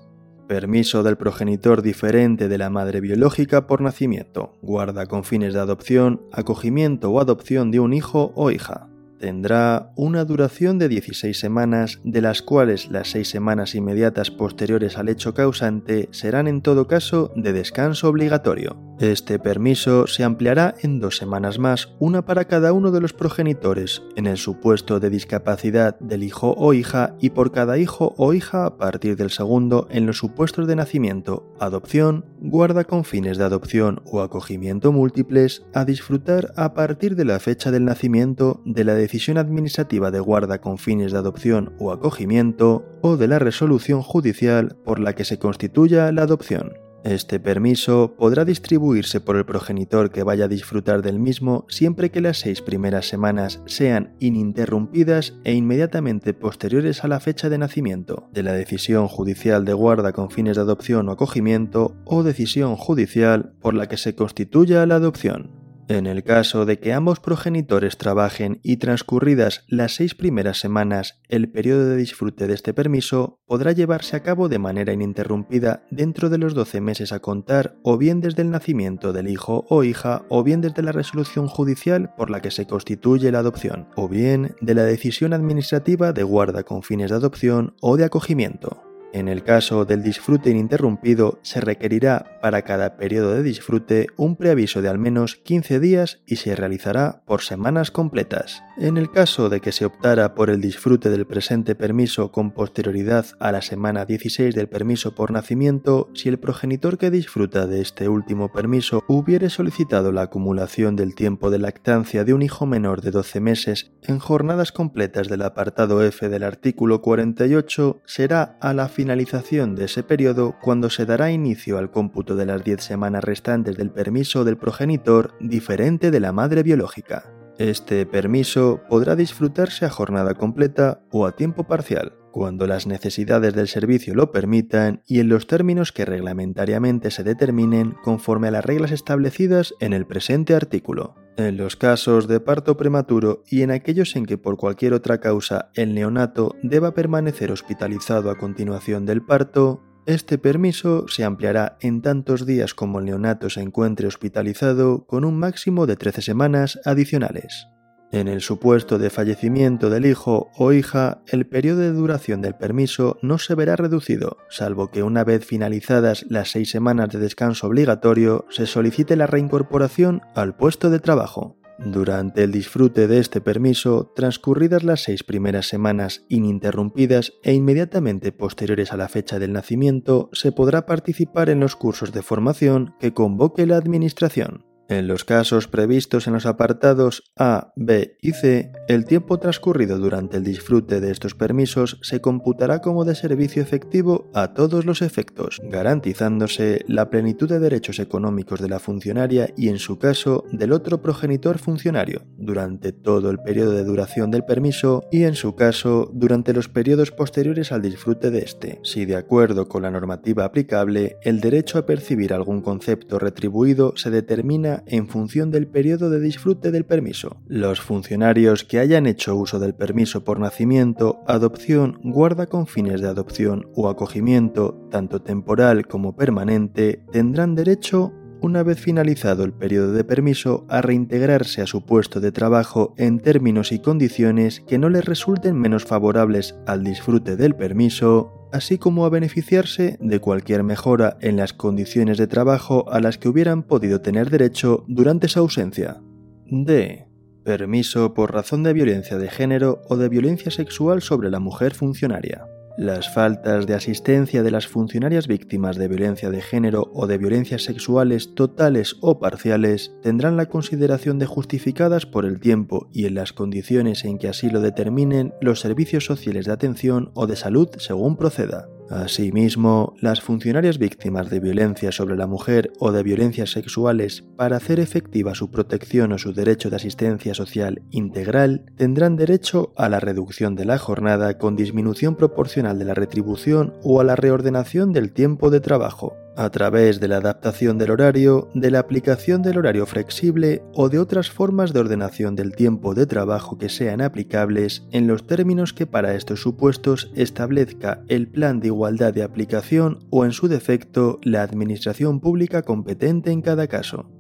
Permiso 0.55 1.03
del 1.03 1.17
progenitor 1.17 1.83
diferente 1.83 2.47
de 2.47 2.59
la 2.59 2.71
madre 2.71 3.01
biológica 3.01 3.67
por 3.67 3.81
nacimiento. 3.81 4.55
Guarda 4.63 5.07
con 5.07 5.25
fines 5.25 5.53
de 5.53 5.59
adopción, 5.59 6.21
acogimiento 6.31 7.11
o 7.11 7.19
adopción 7.19 7.73
de 7.73 7.81
un 7.81 7.93
hijo 7.93 8.33
o 8.37 8.53
hija 8.53 8.87
tendrá 9.25 9.91
una 9.97 10.27
duración 10.27 10.79
de 10.79 10.91
16 10.91 11.39
semanas, 11.39 11.99
de 12.05 12.21
las 12.21 12.43
cuales 12.43 12.91
las 12.91 13.09
6 13.13 13.27
semanas 13.27 13.75
inmediatas 13.75 14.31
posteriores 14.31 14.99
al 14.99 15.09
hecho 15.09 15.33
causante 15.33 16.11
serán 16.13 16.47
en 16.47 16.61
todo 16.61 16.87
caso 16.89 17.33
de 17.35 17.55
descanso 17.55 18.11
obligatorio. 18.11 18.77
Este 19.01 19.39
permiso 19.39 20.07
se 20.07 20.25
ampliará 20.25 20.75
en 20.83 21.01
dos 21.01 21.17
semanas 21.17 21.59
más, 21.59 21.95
una 21.99 22.27
para 22.27 22.45
cada 22.45 22.73
uno 22.73 22.93
de 22.93 23.01
los 23.01 23.13
progenitores, 23.13 24.03
en 24.15 24.27
el 24.27 24.37
supuesto 24.37 25.01
de 25.01 25.11
discapacidad 25.11 25.99
del 25.99 26.23
hijo 26.23 26.55
o 26.57 26.75
hija 26.75 27.17
y 27.19 27.31
por 27.31 27.51
cada 27.51 27.77
hijo 27.79 28.15
o 28.19 28.35
hija 28.35 28.67
a 28.67 28.77
partir 28.77 29.17
del 29.17 29.31
segundo 29.31 29.89
en 29.91 30.07
los 30.07 30.19
supuestos 30.19 30.69
de 30.69 30.77
nacimiento, 30.77 31.53
adopción, 31.59 32.27
guarda 32.41 32.85
con 32.85 33.05
fines 33.05 33.37
de 33.37 33.45
adopción 33.45 34.01
o 34.05 34.21
acogimiento 34.21 34.93
múltiples, 34.93 35.65
a 35.73 35.85
disfrutar 35.85 36.53
a 36.57 36.75
partir 36.75 37.17
de 37.17 37.25
la 37.25 37.41
fecha 37.41 37.73
del 37.73 37.87
nacimiento 37.87 38.63
de 38.65 38.85
la 38.85 38.95
decisión 38.95 39.14
decisión 39.15 39.39
administrativa 39.39 40.11
de 40.11 40.19
guarda 40.19 40.61
con 40.61 40.77
fines 40.77 41.13
de 41.13 41.19
adopción 41.19 41.73
o 41.79 41.93
acogimiento 41.93 42.85
o 43.01 43.17
de 43.17 43.29
la 43.29 43.39
resolución 43.39 44.03
judicial 44.03 44.77
por 44.85 44.99
la 44.99 45.15
que 45.15 45.25
se 45.25 45.39
constituya 45.39 46.11
la 46.11 46.23
adopción. 46.23 46.73
Este 47.05 47.39
permiso 47.39 48.17
podrá 48.19 48.45
distribuirse 48.45 49.21
por 49.21 49.37
el 49.37 49.45
progenitor 49.45 50.11
que 50.11 50.25
vaya 50.25 50.47
a 50.47 50.49
disfrutar 50.49 51.01
del 51.01 51.21
mismo 51.21 51.65
siempre 51.69 52.11
que 52.11 52.21
las 52.21 52.39
seis 52.39 52.61
primeras 52.61 53.07
semanas 53.07 53.63
sean 53.67 54.17
ininterrumpidas 54.19 55.35
e 55.45 55.53
inmediatamente 55.53 56.35
posteriores 56.35 57.05
a 57.05 57.09
la 57.09 57.21
fecha 57.21 57.49
de 57.49 57.59
nacimiento 57.59 58.29
de 58.33 58.43
la 58.43 58.53
decisión 58.53 59.07
judicial 59.07 59.65
de 59.65 59.75
guarda 59.75 60.13
con 60.13 60.33
fines 60.33 60.57
de 60.57 60.63
adopción 60.63 61.09
o 61.09 61.13
acogimiento 61.13 61.95
o 62.05 62.25
decisión 62.25 62.75
judicial 62.75 63.53
por 63.61 63.75
la 63.75 63.87
que 63.87 63.97
se 63.97 64.17
constituya 64.17 64.85
la 64.87 64.97
adopción. 64.97 65.64
En 65.89 66.07
el 66.07 66.25
caso 66.25 66.65
de 66.65 66.79
que 66.79 66.95
ambos 66.95 67.21
progenitores 67.21 67.99
trabajen 67.99 68.59
y 68.63 68.79
transcurridas 68.79 69.65
las 69.69 69.95
seis 69.95 70.15
primeras 70.15 70.59
semanas 70.59 71.21
el 71.29 71.51
periodo 71.51 71.91
de 71.91 71.97
disfrute 71.97 72.47
de 72.47 72.55
este 72.55 72.73
permiso 72.73 73.41
podrá 73.47 73.73
llevarse 73.73 74.17
a 74.17 74.23
cabo 74.23 74.49
de 74.49 74.59
manera 74.59 74.95
ininterrumpida 74.95 75.85
dentro 75.91 76.31
de 76.31 76.39
los 76.39 76.55
12 76.55 76.81
meses 76.81 77.13
a 77.13 77.21
contar 77.21 77.77
o 77.83 77.99
bien 77.99 78.23
desde 78.23 78.41
el 78.41 78.51
nacimiento 78.51 79.13
del 79.13 79.29
hijo 79.29 79.67
o 79.69 79.85
hija 79.85 80.25
o 80.31 80.43
bien 80.43 80.63
desde 80.63 80.83
la 80.83 80.93
resolución 80.93 81.49
judicial 81.49 82.15
por 82.17 82.31
la 82.31 82.41
que 82.41 82.51
se 82.51 82.67
constituye 82.67 83.31
la 83.31 83.41
adopción 83.41 83.89
o 83.95 84.09
bien 84.09 84.57
de 84.63 84.75
la 84.75 84.85
decisión 84.85 85.35
administrativa 85.35 86.15
de 86.15 86.23
guarda 86.23 86.63
con 86.63 86.83
fines 86.83 87.11
de 87.11 87.17
adopción 87.17 87.75
o 87.83 87.99
de 87.99 88.05
acogimiento. 88.05 88.94
En 89.15 89.29
el 89.29 89.45
caso 89.45 89.85
del 89.85 90.03
disfrute 90.03 90.51
ininterrumpido, 90.51 91.39
se 91.43 91.61
requerirá 91.61 92.41
para 92.43 92.63
cada 92.63 92.97
periodo 92.97 93.33
de 93.33 93.45
disfrute 93.45 94.09
un 94.17 94.35
preaviso 94.35 94.83
de 94.83 94.89
al 94.89 94.99
menos 94.99 95.37
15 95.37 95.79
días 95.79 96.19
y 96.27 96.35
se 96.35 96.57
realizará 96.57 97.23
por 97.25 97.43
semanas 97.43 97.93
completas. 97.93 98.65
En 98.77 98.97
el 98.97 99.13
caso 99.13 99.51
de 99.51 99.61
que 99.61 99.71
se 99.71 99.85
optara 99.85 100.35
por 100.35 100.51
el 100.51 100.61
disfrute 100.61 101.11
del 101.11 101.29
presente 101.29 101.77
permiso 101.77 102.33
con 102.33 102.51
posterioridad 102.51 103.27
a 103.39 103.53
la 103.53 103.63
semana 103.63 104.05
16 104.05 104.53
del 104.53 104.69
permiso 104.69 105.15
por 105.15 105.31
nacimiento, 105.31 106.11
si 106.15 106.29
el 106.29 106.41
progenitor 106.41 106.99
que 106.99 107.13
disfruta 107.13 107.69
de 107.69 107.83
este 107.83 108.09
último 108.09 108.53
permiso 108.53 109.05
hubiere 109.07 109.49
solicitado 109.49 110.11
la 110.11 110.23
acumulación 110.23 110.97
del 110.97 111.15
tiempo 111.15 111.51
de 111.53 111.61
lactancia 111.61 112.25
de 112.25 112.35
un 112.35 112.43
hijo 112.43 112.67
menor 112.67 113.01
de 113.01 113.13
12 113.13 113.39
meses 113.39 113.93
en 114.03 114.19
jornadas 114.19 114.73
completas 114.73 115.29
del 115.29 115.43
apartado 115.43 116.03
F 116.03 116.29
del 116.29 116.43
artículo 116.43 117.01
48, 117.01 118.03
será 118.05 118.59
a 118.61 118.75
la 118.75 118.89
finalización 119.05 119.75
de 119.75 119.85
ese 119.85 120.03
periodo 120.03 120.57
cuando 120.63 120.89
se 120.89 121.05
dará 121.05 121.31
inicio 121.31 121.77
al 121.77 121.91
cómputo 121.91 122.37
de 122.37 122.47
las 122.47 122.65
10 122.65 122.83
semanas 122.83 123.23
restantes 123.23 123.77
del 123.77 123.91
permiso 123.91 124.45
del 124.45 124.57
progenitor 124.57 125.35
diferente 125.41 126.11
de 126.11 126.21
la 126.21 126.33
madre 126.33 126.63
biológica. 126.63 127.31
Este 127.59 128.07
permiso 128.07 128.81
podrá 128.89 129.15
disfrutarse 129.15 129.85
a 129.85 129.91
jornada 129.91 130.33
completa 130.33 131.03
o 131.11 131.27
a 131.27 131.37
tiempo 131.37 131.65
parcial, 131.65 132.15
cuando 132.33 132.67
las 132.67 132.87
necesidades 132.87 133.53
del 133.53 133.69
servicio 133.69 134.15
lo 134.15 134.33
permitan 134.33 135.03
y 135.07 135.21
en 135.21 135.29
los 135.29 135.47
términos 135.47 135.93
que 135.93 136.07
reglamentariamente 136.07 137.11
se 137.11 137.25
determinen 137.25 137.95
conforme 138.03 138.49
a 138.49 138.53
las 138.53 138.65
reglas 138.65 138.91
establecidas 138.91 139.75
en 139.81 139.93
el 139.93 140.07
presente 140.07 140.55
artículo. 140.55 141.24
En 141.37 141.57
los 141.57 141.75
casos 141.75 142.29
de 142.29 142.39
parto 142.39 142.77
prematuro 142.77 143.43
y 143.51 143.63
en 143.63 143.73
aquellos 143.73 144.15
en 144.15 144.25
que 144.25 144.39
por 144.39 144.57
cualquier 144.57 144.93
otra 144.93 145.19
causa 145.19 145.71
el 145.75 145.93
neonato 145.93 146.55
deba 146.63 146.95
permanecer 146.95 147.51
hospitalizado 147.51 148.31
a 148.31 148.39
continuación 148.39 149.05
del 149.05 149.21
parto, 149.21 149.83
este 150.07 150.39
permiso 150.39 151.09
se 151.09 151.25
ampliará 151.25 151.77
en 151.81 152.03
tantos 152.03 152.47
días 152.47 152.73
como 152.75 153.01
el 153.01 153.07
neonato 153.07 153.51
se 153.51 153.63
encuentre 153.63 154.07
hospitalizado 154.07 155.07
con 155.07 155.25
un 155.25 155.37
máximo 155.37 155.87
de 155.87 155.97
13 155.97 156.23
semanas 156.23 156.79
adicionales. 156.85 157.67
En 158.15 158.29
el 158.29 158.43
supuesto 158.43 158.99
de 159.01 159.11
fallecimiento 159.11 159.91
del 159.91 160.07
hijo 160.07 160.53
o 160.57 160.73
hija, 160.73 161.23
el 161.27 161.49
periodo 161.49 161.81
de 161.81 161.91
duración 161.91 162.43
del 162.43 162.55
permiso 162.55 163.19
no 163.23 163.39
se 163.39 163.57
verá 163.57 163.75
reducido, 163.75 164.37
salvo 164.49 164.93
que 164.93 165.03
una 165.03 165.25
vez 165.25 165.45
finalizadas 165.45 166.25
las 166.29 166.53
seis 166.53 166.71
semanas 166.71 167.09
de 167.09 167.19
descanso 167.19 167.67
obligatorio 167.67 168.47
se 168.51 168.67
solicite 168.67 169.17
la 169.17 169.27
reincorporación 169.27 170.21
al 170.37 170.55
puesto 170.55 170.91
de 170.91 171.01
trabajo. 171.01 171.59
Durante 171.81 172.45
el 172.45 172.53
disfrute 172.53 173.09
de 173.09 173.19
este 173.19 173.41
permiso, 173.41 174.13
transcurridas 174.15 174.85
las 174.85 175.03
seis 175.03 175.25
primeras 175.25 175.67
semanas 175.67 176.25
ininterrumpidas 176.29 177.33
e 177.43 177.53
inmediatamente 177.53 178.31
posteriores 178.31 178.93
a 178.93 178.97
la 178.97 179.09
fecha 179.09 179.41
del 179.41 179.53
nacimiento, 179.53 180.31
se 180.33 180.53
podrá 180.53 180.87
participar 180.87 181.51
en 181.51 181.59
los 181.59 181.75
cursos 181.75 182.13
de 182.13 182.23
formación 182.23 182.95
que 183.01 183.13
convoque 183.13 183.67
la 183.67 183.77
Administración. 183.77 184.73
En 184.89 185.09
los 185.09 185.25
casos 185.25 185.67
previstos 185.67 186.27
en 186.27 186.35
los 186.35 186.45
apartados 186.45 187.33
A, 187.39 187.73
B 187.75 188.19
y 188.21 188.33
C, 188.33 188.71
el 188.87 189.07
tiempo 189.07 189.39
transcurrido 189.39 189.99
durante 189.99 190.37
el 190.37 190.45
disfrute 190.45 191.01
de 191.01 191.11
estos 191.11 191.35
permisos 191.35 191.99
se 192.03 192.21
computará 192.21 192.81
como 192.81 193.07
de 193.07 193.15
servicio 193.15 193.63
efectivo 193.63 194.31
a 194.35 194.53
todos 194.53 194.85
los 194.85 195.01
efectos, 195.01 195.63
garantizándose 195.65 196.85
la 196.87 197.09
plenitud 197.09 197.49
de 197.49 197.61
derechos 197.61 197.99
económicos 197.99 198.61
de 198.61 198.69
la 198.69 198.79
funcionaria 198.79 199.49
y, 199.57 199.69
en 199.69 199.79
su 199.79 199.99
caso, 199.99 200.45
del 200.53 200.73
otro 200.73 201.01
progenitor 201.01 201.59
funcionario, 201.59 202.23
durante 202.37 202.93
todo 202.93 203.31
el 203.31 203.39
periodo 203.39 203.73
de 203.73 203.85
duración 203.85 204.31
del 204.31 204.45
permiso 204.45 205.05
y, 205.11 205.25
en 205.25 205.35
su 205.35 205.55
caso, 205.55 206.11
durante 206.13 206.53
los 206.53 206.69
periodos 206.69 207.11
posteriores 207.11 207.73
al 207.73 207.81
disfrute 207.81 208.31
de 208.31 208.41
este, 208.41 208.81
si 208.83 209.07
de 209.07 209.17
acuerdo 209.17 209.67
con 209.67 209.83
la 209.83 209.91
normativa 209.91 210.45
aplicable, 210.45 211.17
el 211.23 211.41
derecho 211.41 211.79
a 211.79 211.87
percibir 211.87 212.35
algún 212.35 212.61
concepto 212.61 213.19
retribuido 213.19 213.95
se 213.97 214.11
determina 214.11 214.74
en 214.87 215.07
función 215.09 215.51
del 215.51 215.67
periodo 215.67 216.11
de 216.11 216.21
disfrute 216.21 216.71
del 216.71 216.85
permiso. 216.85 217.37
Los 217.47 217.81
funcionarios 217.81 218.65
que 218.65 218.79
hayan 218.79 219.07
hecho 219.07 219.37
uso 219.37 219.59
del 219.59 219.75
permiso 219.75 220.25
por 220.25 220.41
nacimiento, 220.41 221.23
adopción, 221.27 222.01
guarda 222.03 222.47
con 222.47 222.67
fines 222.67 223.01
de 223.01 223.09
adopción 223.09 223.69
o 223.75 223.89
acogimiento, 223.89 224.89
tanto 224.91 225.23
temporal 225.23 225.87
como 225.87 226.17
permanente, 226.17 227.05
tendrán 227.13 227.55
derecho 227.55 228.13
una 228.45 228.63
vez 228.63 228.79
finalizado 228.79 229.45
el 229.45 229.55
periodo 229.55 229.93
de 229.93 230.05
permiso, 230.05 230.67
a 230.69 230.83
reintegrarse 230.83 231.63
a 231.63 231.67
su 231.67 231.87
puesto 231.87 232.21
de 232.21 232.31
trabajo 232.31 232.95
en 232.99 233.21
términos 233.21 233.73
y 233.73 233.79
condiciones 233.79 234.61
que 234.61 234.79
no 234.79 234.91
les 234.91 235.07
resulten 235.07 235.59
menos 235.59 235.85
favorables 235.85 236.55
al 236.67 236.85
disfrute 236.85 237.37
del 237.37 237.57
permiso 237.57 238.44
así 238.55 238.79
como 238.79 239.05
a 239.05 239.09
beneficiarse 239.09 239.99
de 240.01 240.21
cualquier 240.21 240.63
mejora 240.63 241.17
en 241.21 241.37
las 241.37 241.53
condiciones 241.53 242.19
de 242.19 242.29
trabajo 242.29 242.85
a 242.89 243.01
las 243.01 243.19
que 243.19 243.29
hubieran 243.29 243.65
podido 243.65 244.01
tener 244.01 244.31
derecho 244.31 244.85
durante 244.87 245.27
su 245.27 245.41
ausencia. 245.41 246.01
D. 246.47 247.09
Permiso 247.45 248.15
por 248.15 248.33
razón 248.33 248.63
de 248.63 248.73
violencia 248.73 249.19
de 249.19 249.29
género 249.29 249.83
o 249.89 249.97
de 249.97 250.09
violencia 250.09 250.53
sexual 250.53 251.03
sobre 251.03 251.31
la 251.31 251.41
mujer 251.41 251.75
funcionaria. 251.75 252.47
Las 252.77 253.09
faltas 253.15 253.69
de 253.69 253.75
asistencia 253.75 254.43
de 254.43 254.51
las 254.51 254.67
funcionarias 254.67 255.29
víctimas 255.29 255.77
de 255.77 255.87
violencia 255.87 256.31
de 256.31 256.43
género 256.43 256.91
o 256.93 257.07
de 257.07 257.19
violencias 257.19 257.63
sexuales 257.63 258.35
totales 258.35 258.97
o 259.01 259.21
parciales 259.21 259.95
tendrán 260.03 260.37
la 260.37 260.47
consideración 260.47 261.21
de 261.21 261.27
justificadas 261.27 262.05
por 262.05 262.25
el 262.25 262.41
tiempo 262.41 262.89
y 262.93 263.07
en 263.07 263.15
las 263.15 263.33
condiciones 263.33 264.05
en 264.05 264.19
que 264.19 264.27
así 264.27 264.51
lo 264.51 264.61
determinen 264.61 265.35
los 265.41 265.61
servicios 265.61 266.05
sociales 266.05 266.47
de 266.47 266.53
atención 266.53 267.13
o 267.15 267.29
de 267.29 267.37
salud 267.37 267.69
según 267.79 268.17
proceda. 268.17 268.69
Asimismo, 268.91 269.95
las 270.01 270.21
funcionarias 270.21 270.79
víctimas 270.79 271.31
de 271.31 271.41
violencia 271.41 271.91
sobre 271.91 272.17
la 272.17 272.27
mujer 272.27 272.73
o 272.79 272.93
de 272.93 273.03
violencias 273.03 273.51
sexuales, 273.51 274.25
para 274.37 274.57
hacer 274.57 274.79
efectiva 274.79 275.35
su 275.35 275.51
protección 275.51 276.13
o 276.13 276.19
su 276.19 276.33
derecho 276.33 276.71
de 276.71 276.77
asistencia 276.77 277.35
social 277.35 277.83
integral, 277.91 278.67
tendrán 278.77 279.17
derecho 279.17 279.73
a 279.77 279.89
la 279.89 280.01
reducción 280.01 280.55
de 280.55 280.67
la 280.67 280.79
jornada 280.79 281.39
con 281.39 281.57
disminución 281.57 282.15
proporcional 282.15 282.79
de 282.79 282.85
la 282.85 282.95
retribución 282.95 283.75
o 283.83 284.01
a 284.01 284.05
la 284.05 284.17
reordenación 284.17 284.93
del 284.93 285.13
tiempo 285.13 285.51
de 285.51 285.61
trabajo 285.61 286.15
a 286.37 286.51
través 286.51 287.01
de 287.01 287.09
la 287.09 287.17
adaptación 287.17 287.79
del 287.79 287.91
horario, 287.91 288.49
de 288.55 288.71
la 288.71 288.81
aplicación 288.81 289.43
del 289.43 289.59
horario 289.59 289.87
flexible 289.87 290.63
o 290.73 290.89
de 290.89 290.99
otras 290.99 291.31
formas 291.31 291.73
de 291.73 291.81
ordenación 291.81 292.37
del 292.37 292.55
tiempo 292.55 292.95
de 292.95 293.07
trabajo 293.07 293.59
que 293.59 293.69
sean 293.69 294.01
aplicables 294.01 294.87
en 294.91 295.07
los 295.07 295.27
términos 295.27 295.73
que 295.73 295.87
para 295.87 296.15
estos 296.15 296.41
supuestos 296.41 297.13
establezca 297.15 298.03
el 298.09 298.29
plan 298.29 298.61
de 298.61 298.69
igualdad 298.69 299.13
de 299.13 299.23
aplicación 299.23 300.07
o 300.11 300.25
en 300.25 300.33
su 300.33 300.49
defecto 300.49 301.19
la 301.23 301.43
administración 301.43 302.21
pública 302.21 302.63
competente 302.63 303.31
en 303.31 303.43
cada 303.43 303.67
caso. 303.67 304.11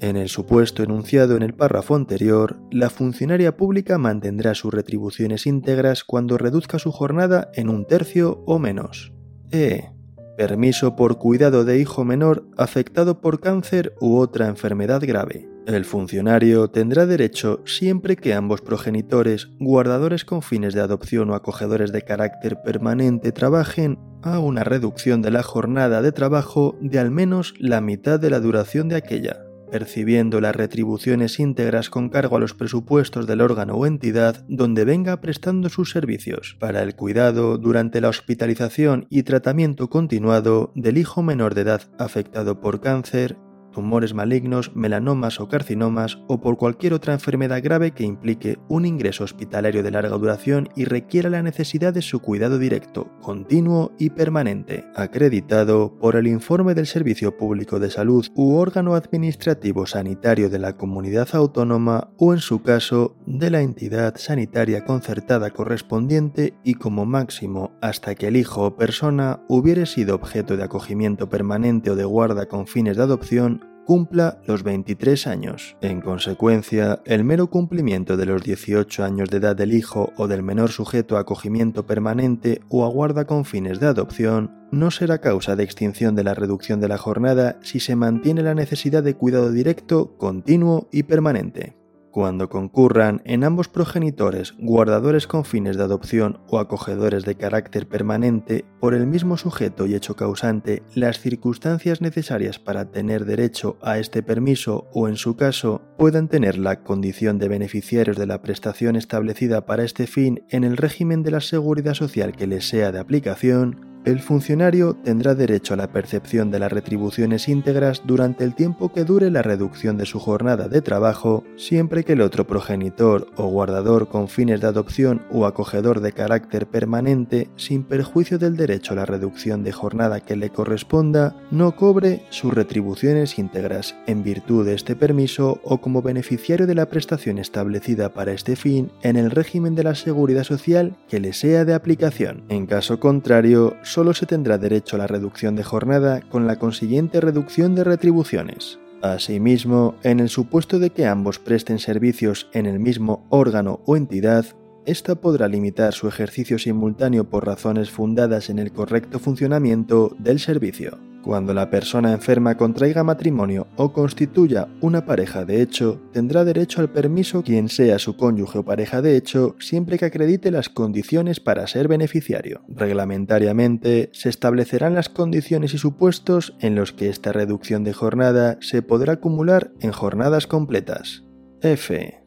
En 0.00 0.16
el 0.16 0.28
supuesto 0.28 0.82
enunciado 0.82 1.36
en 1.36 1.42
el 1.42 1.54
párrafo 1.54 1.94
anterior, 1.94 2.58
la 2.70 2.90
funcionaria 2.90 3.56
pública 3.56 3.96
mantendrá 3.96 4.54
sus 4.54 4.74
retribuciones 4.74 5.46
íntegras 5.46 6.04
cuando 6.04 6.36
reduzca 6.36 6.78
su 6.78 6.90
jornada 6.90 7.50
en 7.54 7.68
un 7.68 7.86
tercio 7.86 8.42
o 8.44 8.58
menos. 8.58 9.14
E. 9.50 9.93
Permiso 10.36 10.96
por 10.96 11.18
cuidado 11.18 11.64
de 11.64 11.78
hijo 11.78 12.04
menor 12.04 12.46
afectado 12.56 13.20
por 13.20 13.40
cáncer 13.40 13.94
u 14.00 14.18
otra 14.18 14.48
enfermedad 14.48 15.00
grave. 15.06 15.48
El 15.66 15.84
funcionario 15.84 16.68
tendrá 16.68 17.06
derecho 17.06 17.62
siempre 17.64 18.16
que 18.16 18.34
ambos 18.34 18.60
progenitores, 18.60 19.48
guardadores 19.58 20.24
con 20.24 20.42
fines 20.42 20.74
de 20.74 20.80
adopción 20.80 21.30
o 21.30 21.34
acogedores 21.34 21.92
de 21.92 22.02
carácter 22.02 22.60
permanente 22.62 23.32
trabajen 23.32 23.98
a 24.22 24.40
una 24.40 24.64
reducción 24.64 25.22
de 25.22 25.30
la 25.30 25.42
jornada 25.42 26.02
de 26.02 26.12
trabajo 26.12 26.76
de 26.80 26.98
al 26.98 27.10
menos 27.10 27.54
la 27.58 27.80
mitad 27.80 28.18
de 28.18 28.30
la 28.30 28.40
duración 28.40 28.88
de 28.88 28.96
aquella 28.96 29.43
percibiendo 29.70 30.40
las 30.40 30.54
retribuciones 30.54 31.38
íntegras 31.38 31.90
con 31.90 32.08
cargo 32.08 32.36
a 32.36 32.40
los 32.40 32.54
presupuestos 32.54 33.26
del 33.26 33.40
órgano 33.40 33.74
o 33.74 33.86
entidad 33.86 34.44
donde 34.48 34.84
venga 34.84 35.20
prestando 35.20 35.68
sus 35.68 35.90
servicios, 35.90 36.56
para 36.60 36.82
el 36.82 36.94
cuidado 36.94 37.58
durante 37.58 38.00
la 38.00 38.08
hospitalización 38.08 39.06
y 39.10 39.22
tratamiento 39.22 39.90
continuado 39.90 40.72
del 40.74 40.98
hijo 40.98 41.22
menor 41.22 41.54
de 41.54 41.62
edad 41.62 41.82
afectado 41.98 42.60
por 42.60 42.80
cáncer, 42.80 43.36
tumores 43.74 44.14
malignos, 44.14 44.74
melanomas 44.74 45.40
o 45.40 45.48
carcinomas 45.48 46.18
o 46.28 46.40
por 46.40 46.56
cualquier 46.56 46.94
otra 46.94 47.12
enfermedad 47.12 47.62
grave 47.62 47.90
que 47.90 48.04
implique 48.04 48.58
un 48.68 48.86
ingreso 48.86 49.24
hospitalario 49.24 49.82
de 49.82 49.90
larga 49.90 50.16
duración 50.16 50.68
y 50.74 50.86
requiera 50.86 51.28
la 51.28 51.42
necesidad 51.42 51.92
de 51.92 52.00
su 52.00 52.20
cuidado 52.20 52.58
directo, 52.58 53.10
continuo 53.20 53.92
y 53.98 54.10
permanente, 54.10 54.84
acreditado 54.94 55.98
por 55.98 56.16
el 56.16 56.26
informe 56.26 56.74
del 56.74 56.86
Servicio 56.86 57.36
Público 57.36 57.78
de 57.78 57.90
Salud 57.90 58.26
u 58.34 58.54
órgano 58.54 58.94
administrativo 58.94 59.86
sanitario 59.86 60.48
de 60.48 60.58
la 60.58 60.76
comunidad 60.76 61.28
autónoma 61.32 62.10
o 62.16 62.32
en 62.32 62.40
su 62.40 62.62
caso 62.62 63.16
de 63.26 63.50
la 63.50 63.60
entidad 63.60 64.14
sanitaria 64.16 64.84
concertada 64.84 65.50
correspondiente 65.50 66.54
y 66.62 66.74
como 66.74 67.04
máximo 67.04 67.72
hasta 67.82 68.14
que 68.14 68.28
el 68.28 68.36
hijo 68.36 68.66
o 68.66 68.76
persona 68.76 69.40
hubiere 69.48 69.86
sido 69.86 70.14
objeto 70.14 70.56
de 70.56 70.62
acogimiento 70.62 71.28
permanente 71.28 71.90
o 71.90 71.96
de 71.96 72.04
guarda 72.04 72.46
con 72.46 72.66
fines 72.66 72.96
de 72.96 73.02
adopción 73.02 73.63
cumpla 73.84 74.38
los 74.46 74.62
23 74.62 75.26
años. 75.26 75.76
En 75.80 76.00
consecuencia, 76.00 77.00
el 77.04 77.24
mero 77.24 77.48
cumplimiento 77.48 78.16
de 78.16 78.26
los 78.26 78.42
18 78.42 79.04
años 79.04 79.30
de 79.30 79.38
edad 79.38 79.56
del 79.56 79.72
hijo 79.72 80.12
o 80.16 80.28
del 80.28 80.42
menor 80.42 80.70
sujeto 80.70 81.16
a 81.16 81.20
acogimiento 81.20 81.86
permanente 81.86 82.60
o 82.68 82.84
aguarda 82.84 83.26
con 83.26 83.44
fines 83.44 83.80
de 83.80 83.86
adopción 83.86 84.52
no 84.70 84.90
será 84.90 85.18
causa 85.20 85.56
de 85.56 85.64
extinción 85.64 86.14
de 86.14 86.24
la 86.24 86.34
reducción 86.34 86.80
de 86.80 86.88
la 86.88 86.98
jornada 86.98 87.58
si 87.62 87.80
se 87.80 87.96
mantiene 87.96 88.42
la 88.42 88.54
necesidad 88.54 89.02
de 89.02 89.14
cuidado 89.14 89.52
directo, 89.52 90.16
continuo 90.16 90.88
y 90.90 91.04
permanente. 91.04 91.83
Cuando 92.14 92.48
concurran 92.48 93.22
en 93.24 93.42
ambos 93.42 93.66
progenitores 93.66 94.54
guardadores 94.56 95.26
con 95.26 95.44
fines 95.44 95.76
de 95.76 95.82
adopción 95.82 96.38
o 96.46 96.60
acogedores 96.60 97.24
de 97.24 97.34
carácter 97.34 97.88
permanente 97.88 98.64
por 98.78 98.94
el 98.94 99.08
mismo 99.08 99.36
sujeto 99.36 99.84
y 99.88 99.96
hecho 99.96 100.14
causante 100.14 100.84
las 100.94 101.18
circunstancias 101.18 102.00
necesarias 102.00 102.60
para 102.60 102.84
tener 102.92 103.24
derecho 103.24 103.78
a 103.82 103.98
este 103.98 104.22
permiso 104.22 104.86
o 104.92 105.08
en 105.08 105.16
su 105.16 105.34
caso 105.34 105.82
puedan 105.98 106.28
tener 106.28 106.56
la 106.56 106.84
condición 106.84 107.40
de 107.40 107.48
beneficiarios 107.48 108.16
de 108.16 108.28
la 108.28 108.42
prestación 108.42 108.94
establecida 108.94 109.66
para 109.66 109.82
este 109.82 110.06
fin 110.06 110.44
en 110.50 110.62
el 110.62 110.76
régimen 110.76 111.24
de 111.24 111.32
la 111.32 111.40
seguridad 111.40 111.94
social 111.94 112.36
que 112.36 112.46
les 112.46 112.68
sea 112.68 112.92
de 112.92 113.00
aplicación, 113.00 113.93
el 114.04 114.20
funcionario 114.20 114.94
tendrá 115.02 115.34
derecho 115.34 115.74
a 115.74 115.76
la 115.78 115.90
percepción 115.90 116.50
de 116.50 116.58
las 116.58 116.70
retribuciones 116.70 117.48
íntegras 117.48 118.02
durante 118.04 118.44
el 118.44 118.54
tiempo 118.54 118.92
que 118.92 119.04
dure 119.04 119.30
la 119.30 119.42
reducción 119.42 119.96
de 119.96 120.04
su 120.04 120.18
jornada 120.18 120.68
de 120.68 120.82
trabajo, 120.82 121.44
siempre 121.56 122.04
que 122.04 122.12
el 122.12 122.20
otro 122.20 122.46
progenitor 122.46 123.28
o 123.36 123.46
guardador 123.46 124.08
con 124.08 124.28
fines 124.28 124.60
de 124.60 124.66
adopción 124.66 125.22
o 125.30 125.46
acogedor 125.46 126.00
de 126.00 126.12
carácter 126.12 126.66
permanente, 126.66 127.48
sin 127.56 127.84
perjuicio 127.84 128.38
del 128.38 128.56
derecho 128.56 128.92
a 128.92 128.96
la 128.96 129.06
reducción 129.06 129.64
de 129.64 129.72
jornada 129.72 130.20
que 130.20 130.36
le 130.36 130.50
corresponda, 130.50 131.34
no 131.50 131.74
cobre 131.74 132.24
sus 132.28 132.52
retribuciones 132.52 133.38
íntegras 133.38 133.94
en 134.06 134.22
virtud 134.22 134.66
de 134.66 134.74
este 134.74 134.96
permiso 134.96 135.60
o 135.64 135.80
como 135.80 136.02
beneficiario 136.02 136.66
de 136.66 136.74
la 136.74 136.86
prestación 136.90 137.38
establecida 137.38 138.12
para 138.12 138.32
este 138.32 138.56
fin 138.56 138.90
en 139.02 139.16
el 139.16 139.30
régimen 139.30 139.74
de 139.74 139.84
la 139.84 139.94
seguridad 139.94 140.44
social 140.44 140.96
que 141.08 141.20
le 141.20 141.32
sea 141.32 141.64
de 141.64 141.72
aplicación. 141.72 142.44
En 142.50 142.66
caso 142.66 143.00
contrario, 143.00 143.76
solo 143.94 144.12
se 144.12 144.26
tendrá 144.26 144.58
derecho 144.58 144.96
a 144.96 144.98
la 144.98 145.06
reducción 145.06 145.54
de 145.54 145.62
jornada 145.62 146.20
con 146.22 146.48
la 146.48 146.58
consiguiente 146.58 147.20
reducción 147.20 147.76
de 147.76 147.84
retribuciones. 147.84 148.80
Asimismo, 149.02 149.94
en 150.02 150.18
el 150.18 150.30
supuesto 150.30 150.80
de 150.80 150.90
que 150.90 151.06
ambos 151.06 151.38
presten 151.38 151.78
servicios 151.78 152.48
en 152.52 152.66
el 152.66 152.80
mismo 152.80 153.24
órgano 153.30 153.78
o 153.86 153.96
entidad, 153.96 154.46
ésta 154.84 155.14
podrá 155.14 155.46
limitar 155.46 155.92
su 155.92 156.08
ejercicio 156.08 156.58
simultáneo 156.58 157.30
por 157.30 157.46
razones 157.46 157.88
fundadas 157.88 158.50
en 158.50 158.58
el 158.58 158.72
correcto 158.72 159.20
funcionamiento 159.20 160.16
del 160.18 160.40
servicio. 160.40 160.98
Cuando 161.24 161.54
la 161.54 161.70
persona 161.70 162.12
enferma 162.12 162.58
contraiga 162.58 163.02
matrimonio 163.02 163.66
o 163.76 163.94
constituya 163.94 164.68
una 164.82 165.06
pareja 165.06 165.46
de 165.46 165.62
hecho, 165.62 166.02
tendrá 166.12 166.44
derecho 166.44 166.82
al 166.82 166.90
permiso 166.90 167.42
quien 167.42 167.70
sea 167.70 167.98
su 167.98 168.18
cónyuge 168.18 168.58
o 168.58 168.64
pareja 168.64 169.00
de 169.00 169.16
hecho 169.16 169.56
siempre 169.58 169.96
que 169.96 170.04
acredite 170.04 170.50
las 170.50 170.68
condiciones 170.68 171.40
para 171.40 171.66
ser 171.66 171.88
beneficiario. 171.88 172.60
Reglamentariamente, 172.68 174.10
se 174.12 174.28
establecerán 174.28 174.94
las 174.94 175.08
condiciones 175.08 175.72
y 175.72 175.78
supuestos 175.78 176.56
en 176.60 176.74
los 176.74 176.92
que 176.92 177.08
esta 177.08 177.32
reducción 177.32 177.84
de 177.84 177.94
jornada 177.94 178.58
se 178.60 178.82
podrá 178.82 179.14
acumular 179.14 179.72
en 179.80 179.92
jornadas 179.92 180.46
completas. 180.46 181.24
F. 181.62 182.23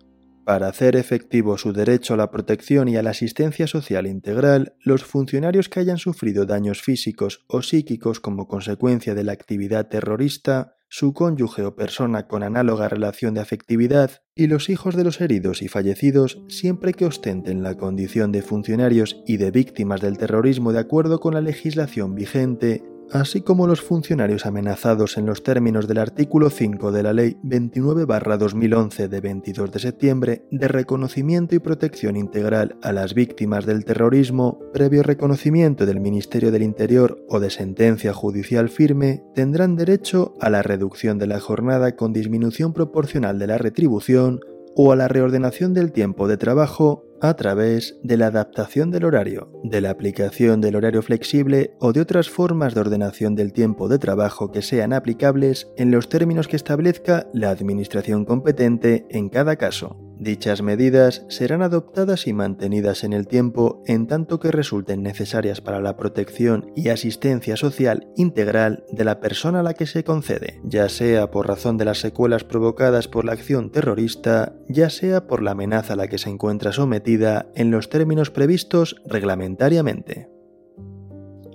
Para 0.47 0.69
hacer 0.69 0.95
efectivo 0.95 1.57
su 1.57 1.73
derecho 1.73 2.13
a 2.13 2.17
la 2.17 2.31
protección 2.31 2.87
y 2.87 2.95
a 2.95 3.03
la 3.03 3.09
asistencia 3.09 3.67
social 3.67 4.07
integral, 4.07 4.75
los 4.79 5.03
funcionarios 5.03 5.67
que 5.67 5.81
hayan 5.81 5.97
sufrido 5.97 6.45
daños 6.45 6.81
físicos 6.81 7.43
o 7.47 7.61
psíquicos 7.61 8.21
como 8.21 8.47
consecuencia 8.47 9.13
de 9.13 9.25
la 9.25 9.33
actividad 9.33 9.89
terrorista, 9.89 10.77
su 10.87 11.11
cónyuge 11.11 11.65
o 11.65 11.75
persona 11.75 12.27
con 12.27 12.43
análoga 12.43 12.87
relación 12.87 13.33
de 13.33 13.41
afectividad 13.41 14.21
y 14.35 14.47
los 14.47 14.69
hijos 14.69 14.95
de 14.95 15.03
los 15.03 15.19
heridos 15.19 15.61
y 15.61 15.67
fallecidos 15.67 16.41
siempre 16.47 16.93
que 16.93 17.03
ostenten 17.03 17.61
la 17.61 17.75
condición 17.75 18.31
de 18.31 18.41
funcionarios 18.41 19.21
y 19.27 19.35
de 19.35 19.51
víctimas 19.51 19.99
del 19.99 20.17
terrorismo 20.17 20.71
de 20.71 20.79
acuerdo 20.79 21.19
con 21.19 21.33
la 21.33 21.41
legislación 21.41 22.15
vigente, 22.15 22.85
así 23.11 23.41
como 23.41 23.67
los 23.67 23.81
funcionarios 23.81 24.45
amenazados 24.45 25.17
en 25.17 25.25
los 25.25 25.43
términos 25.43 25.87
del 25.87 25.97
artículo 25.99 26.49
5 26.49 26.91
de 26.91 27.03
la 27.03 27.13
Ley 27.13 27.37
29-2011 27.43 29.07
de 29.07 29.21
22 29.21 29.71
de 29.71 29.79
septiembre 29.79 30.45
de 30.51 30.67
reconocimiento 30.67 31.55
y 31.55 31.59
protección 31.59 32.17
integral 32.17 32.77
a 32.81 32.91
las 32.91 33.13
víctimas 33.13 33.65
del 33.65 33.85
terrorismo, 33.85 34.59
previo 34.73 35.03
reconocimiento 35.03 35.85
del 35.85 35.99
Ministerio 35.99 36.51
del 36.51 36.63
Interior 36.63 37.23
o 37.29 37.39
de 37.39 37.49
sentencia 37.49 38.13
judicial 38.13 38.69
firme, 38.69 39.23
tendrán 39.33 39.75
derecho 39.75 40.33
a 40.39 40.49
la 40.49 40.61
reducción 40.61 41.17
de 41.17 41.27
la 41.27 41.39
jornada 41.39 41.95
con 41.95 42.13
disminución 42.13 42.73
proporcional 42.73 43.39
de 43.39 43.47
la 43.47 43.57
retribución 43.57 44.39
o 44.75 44.91
a 44.91 44.95
la 44.95 45.07
reordenación 45.07 45.73
del 45.73 45.91
tiempo 45.91 46.27
de 46.27 46.37
trabajo 46.37 47.06
a 47.21 47.35
través 47.35 47.97
de 48.03 48.17
la 48.17 48.27
adaptación 48.27 48.91
del 48.91 49.05
horario, 49.05 49.51
de 49.63 49.81
la 49.81 49.89
aplicación 49.89 50.61
del 50.61 50.75
horario 50.75 51.01
flexible 51.01 51.75
o 51.79 51.93
de 51.93 52.01
otras 52.01 52.29
formas 52.29 52.73
de 52.73 52.81
ordenación 52.81 53.35
del 53.35 53.53
tiempo 53.53 53.87
de 53.87 53.99
trabajo 53.99 54.51
que 54.51 54.61
sean 54.61 54.93
aplicables 54.93 55.67
en 55.77 55.91
los 55.91 56.09
términos 56.09 56.47
que 56.47 56.55
establezca 56.55 57.27
la 57.33 57.49
Administración 57.49 58.25
competente 58.25 59.05
en 59.09 59.29
cada 59.29 59.55
caso. 59.55 60.06
Dichas 60.19 60.63
medidas 60.63 61.23
serán 61.29 61.61
adoptadas 61.61 62.25
y 62.25 62.33
mantenidas 62.33 63.03
en 63.03 63.13
el 63.13 63.27
tiempo 63.27 63.83
en 63.85 64.07
tanto 64.07 64.39
que 64.39 64.49
resulten 64.49 65.03
necesarias 65.03 65.61
para 65.61 65.79
la 65.79 65.95
protección 65.95 66.71
y 66.75 66.89
asistencia 66.89 67.55
social 67.55 68.07
integral 68.15 68.83
de 68.91 69.03
la 69.03 69.19
persona 69.19 69.59
a 69.59 69.63
la 69.63 69.75
que 69.75 69.85
se 69.85 70.03
concede, 70.03 70.59
ya 70.63 70.89
sea 70.89 71.29
por 71.29 71.47
razón 71.47 71.77
de 71.77 71.85
las 71.85 71.99
secuelas 71.99 72.43
provocadas 72.43 73.07
por 73.07 73.25
la 73.25 73.33
acción 73.33 73.71
terrorista, 73.71 74.55
ya 74.67 74.89
sea 74.89 75.27
por 75.27 75.43
la 75.43 75.51
amenaza 75.51 75.93
a 75.93 75.97
la 75.97 76.07
que 76.07 76.17
se 76.17 76.31
encuentra 76.31 76.71
sometida 76.71 77.51
en 77.53 77.69
los 77.69 77.89
términos 77.89 78.31
previstos 78.31 78.95
reglamentariamente. 79.05 80.29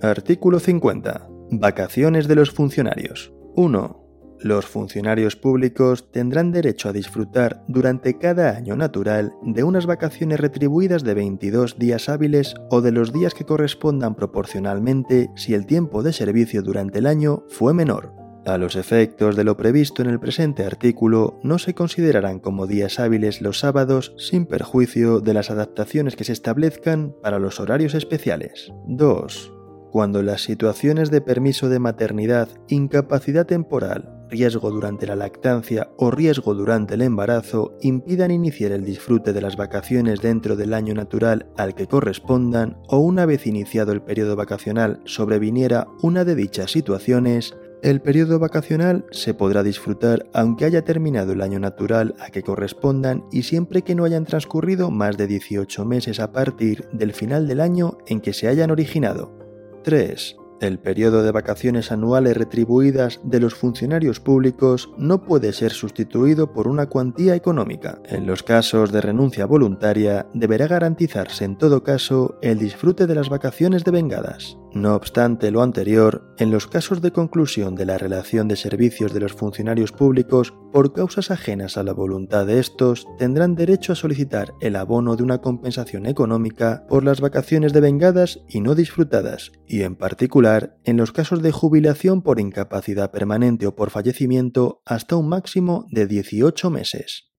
Artículo 0.00 0.60
50. 0.60 1.28
Vacaciones 1.50 2.28
de 2.28 2.36
los 2.36 2.52
funcionarios. 2.52 3.32
1 3.56 4.01
los 4.44 4.66
funcionarios 4.66 5.36
públicos 5.36 6.10
tendrán 6.10 6.52
derecho 6.52 6.88
a 6.88 6.92
disfrutar 6.92 7.64
durante 7.68 8.18
cada 8.18 8.56
año 8.56 8.76
natural 8.76 9.32
de 9.42 9.64
unas 9.64 9.86
vacaciones 9.86 10.40
retribuidas 10.40 11.04
de 11.04 11.14
22 11.14 11.78
días 11.78 12.08
hábiles 12.08 12.54
o 12.70 12.80
de 12.80 12.92
los 12.92 13.12
días 13.12 13.34
que 13.34 13.44
correspondan 13.44 14.14
proporcionalmente 14.14 15.30
si 15.36 15.54
el 15.54 15.66
tiempo 15.66 16.02
de 16.02 16.12
servicio 16.12 16.62
durante 16.62 16.98
el 16.98 17.06
año 17.06 17.44
fue 17.48 17.74
menor. 17.74 18.14
A 18.44 18.58
los 18.58 18.74
efectos 18.74 19.36
de 19.36 19.44
lo 19.44 19.56
previsto 19.56 20.02
en 20.02 20.10
el 20.10 20.18
presente 20.18 20.64
artículo, 20.64 21.38
no 21.44 21.58
se 21.58 21.74
considerarán 21.74 22.40
como 22.40 22.66
días 22.66 22.98
hábiles 22.98 23.40
los 23.40 23.60
sábados 23.60 24.14
sin 24.18 24.46
perjuicio 24.46 25.20
de 25.20 25.32
las 25.32 25.50
adaptaciones 25.50 26.16
que 26.16 26.24
se 26.24 26.32
establezcan 26.32 27.14
para 27.22 27.38
los 27.38 27.60
horarios 27.60 27.94
especiales. 27.94 28.72
2 28.88 29.52
cuando 29.92 30.22
las 30.22 30.40
situaciones 30.40 31.10
de 31.10 31.20
permiso 31.20 31.68
de 31.68 31.78
maternidad, 31.78 32.48
incapacidad 32.66 33.44
temporal, 33.44 34.21
riesgo 34.32 34.70
durante 34.70 35.06
la 35.06 35.14
lactancia 35.14 35.90
o 35.98 36.10
riesgo 36.10 36.54
durante 36.54 36.94
el 36.94 37.02
embarazo 37.02 37.76
impidan 37.82 38.30
iniciar 38.30 38.72
el 38.72 38.82
disfrute 38.82 39.34
de 39.34 39.42
las 39.42 39.56
vacaciones 39.56 40.22
dentro 40.22 40.56
del 40.56 40.72
año 40.72 40.94
natural 40.94 41.50
al 41.58 41.74
que 41.74 41.86
correspondan 41.86 42.78
o 42.88 42.98
una 42.98 43.26
vez 43.26 43.46
iniciado 43.46 43.92
el 43.92 44.00
periodo 44.00 44.34
vacacional 44.34 45.02
sobreviniera 45.04 45.86
una 46.00 46.24
de 46.24 46.34
dichas 46.34 46.72
situaciones, 46.72 47.54
el 47.82 48.00
periodo 48.00 48.38
vacacional 48.38 49.04
se 49.10 49.34
podrá 49.34 49.62
disfrutar 49.62 50.26
aunque 50.32 50.64
haya 50.64 50.82
terminado 50.82 51.32
el 51.32 51.42
año 51.42 51.58
natural 51.58 52.14
a 52.18 52.30
que 52.30 52.42
correspondan 52.42 53.24
y 53.30 53.42
siempre 53.42 53.82
que 53.82 53.94
no 53.94 54.04
hayan 54.04 54.24
transcurrido 54.24 54.90
más 54.90 55.18
de 55.18 55.26
18 55.26 55.84
meses 55.84 56.20
a 56.20 56.32
partir 56.32 56.88
del 56.92 57.12
final 57.12 57.46
del 57.46 57.60
año 57.60 57.98
en 58.06 58.22
que 58.22 58.32
se 58.32 58.48
hayan 58.48 58.70
originado. 58.70 59.36
3. 59.84 60.36
El 60.62 60.78
periodo 60.78 61.24
de 61.24 61.32
vacaciones 61.32 61.90
anuales 61.90 62.36
retribuidas 62.36 63.18
de 63.24 63.40
los 63.40 63.52
funcionarios 63.52 64.20
públicos 64.20 64.92
no 64.96 65.24
puede 65.24 65.52
ser 65.52 65.72
sustituido 65.72 66.52
por 66.52 66.68
una 66.68 66.86
cuantía 66.86 67.34
económica. 67.34 67.98
En 68.04 68.28
los 68.28 68.44
casos 68.44 68.92
de 68.92 69.00
renuncia 69.00 69.44
voluntaria, 69.44 70.28
deberá 70.34 70.68
garantizarse 70.68 71.44
en 71.44 71.58
todo 71.58 71.82
caso 71.82 72.38
el 72.42 72.60
disfrute 72.60 73.08
de 73.08 73.14
las 73.16 73.28
vacaciones 73.28 73.82
devengadas. 73.82 74.56
No 74.74 74.94
obstante 74.94 75.50
lo 75.50 75.60
anterior, 75.60 76.34
en 76.38 76.50
los 76.50 76.66
casos 76.66 77.02
de 77.02 77.12
conclusión 77.12 77.74
de 77.74 77.84
la 77.84 77.98
relación 77.98 78.48
de 78.48 78.56
servicios 78.56 79.12
de 79.12 79.20
los 79.20 79.34
funcionarios 79.34 79.92
públicos 79.92 80.54
por 80.72 80.94
causas 80.94 81.30
ajenas 81.30 81.76
a 81.76 81.82
la 81.82 81.92
voluntad 81.92 82.46
de 82.46 82.58
estos, 82.58 83.06
tendrán 83.18 83.54
derecho 83.54 83.92
a 83.92 83.96
solicitar 83.96 84.54
el 84.62 84.76
abono 84.76 85.14
de 85.14 85.24
una 85.24 85.42
compensación 85.42 86.06
económica 86.06 86.86
por 86.88 87.04
las 87.04 87.20
vacaciones 87.20 87.74
devengadas 87.74 88.40
y 88.48 88.62
no 88.62 88.74
disfrutadas, 88.74 89.52
y 89.66 89.82
en 89.82 89.94
particular 89.94 90.78
en 90.84 90.96
los 90.96 91.12
casos 91.12 91.42
de 91.42 91.52
jubilación 91.52 92.22
por 92.22 92.40
incapacidad 92.40 93.10
permanente 93.10 93.66
o 93.66 93.76
por 93.76 93.90
fallecimiento 93.90 94.80
hasta 94.86 95.16
un 95.16 95.28
máximo 95.28 95.84
de 95.90 96.06
18 96.06 96.70
meses. 96.70 97.30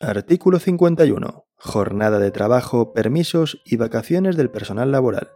Artículo 0.00 0.58
51. 0.58 1.44
Jornada 1.54 2.18
de 2.18 2.32
trabajo, 2.32 2.92
permisos 2.92 3.62
y 3.64 3.76
vacaciones 3.76 4.36
del 4.36 4.50
personal 4.50 4.90
laboral. 4.90 5.28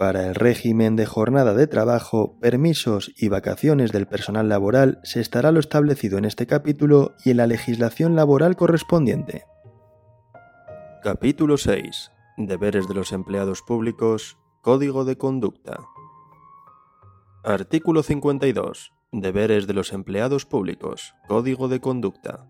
Para 0.00 0.26
el 0.26 0.34
régimen 0.34 0.96
de 0.96 1.04
jornada 1.04 1.52
de 1.52 1.66
trabajo, 1.66 2.38
permisos 2.40 3.12
y 3.18 3.28
vacaciones 3.28 3.92
del 3.92 4.06
personal 4.06 4.48
laboral 4.48 4.98
se 5.02 5.20
estará 5.20 5.52
lo 5.52 5.60
establecido 5.60 6.16
en 6.16 6.24
este 6.24 6.46
capítulo 6.46 7.16
y 7.22 7.32
en 7.32 7.36
la 7.36 7.46
legislación 7.46 8.16
laboral 8.16 8.56
correspondiente. 8.56 9.44
Capítulo 11.02 11.58
6. 11.58 12.12
Deberes 12.38 12.88
de 12.88 12.94
los 12.94 13.12
empleados 13.12 13.60
públicos. 13.60 14.38
Código 14.62 15.04
de 15.04 15.18
conducta. 15.18 15.80
Artículo 17.44 18.02
52. 18.02 18.94
Deberes 19.12 19.66
de 19.66 19.74
los 19.74 19.92
empleados 19.92 20.46
públicos. 20.46 21.14
Código 21.28 21.68
de 21.68 21.82
conducta. 21.82 22.49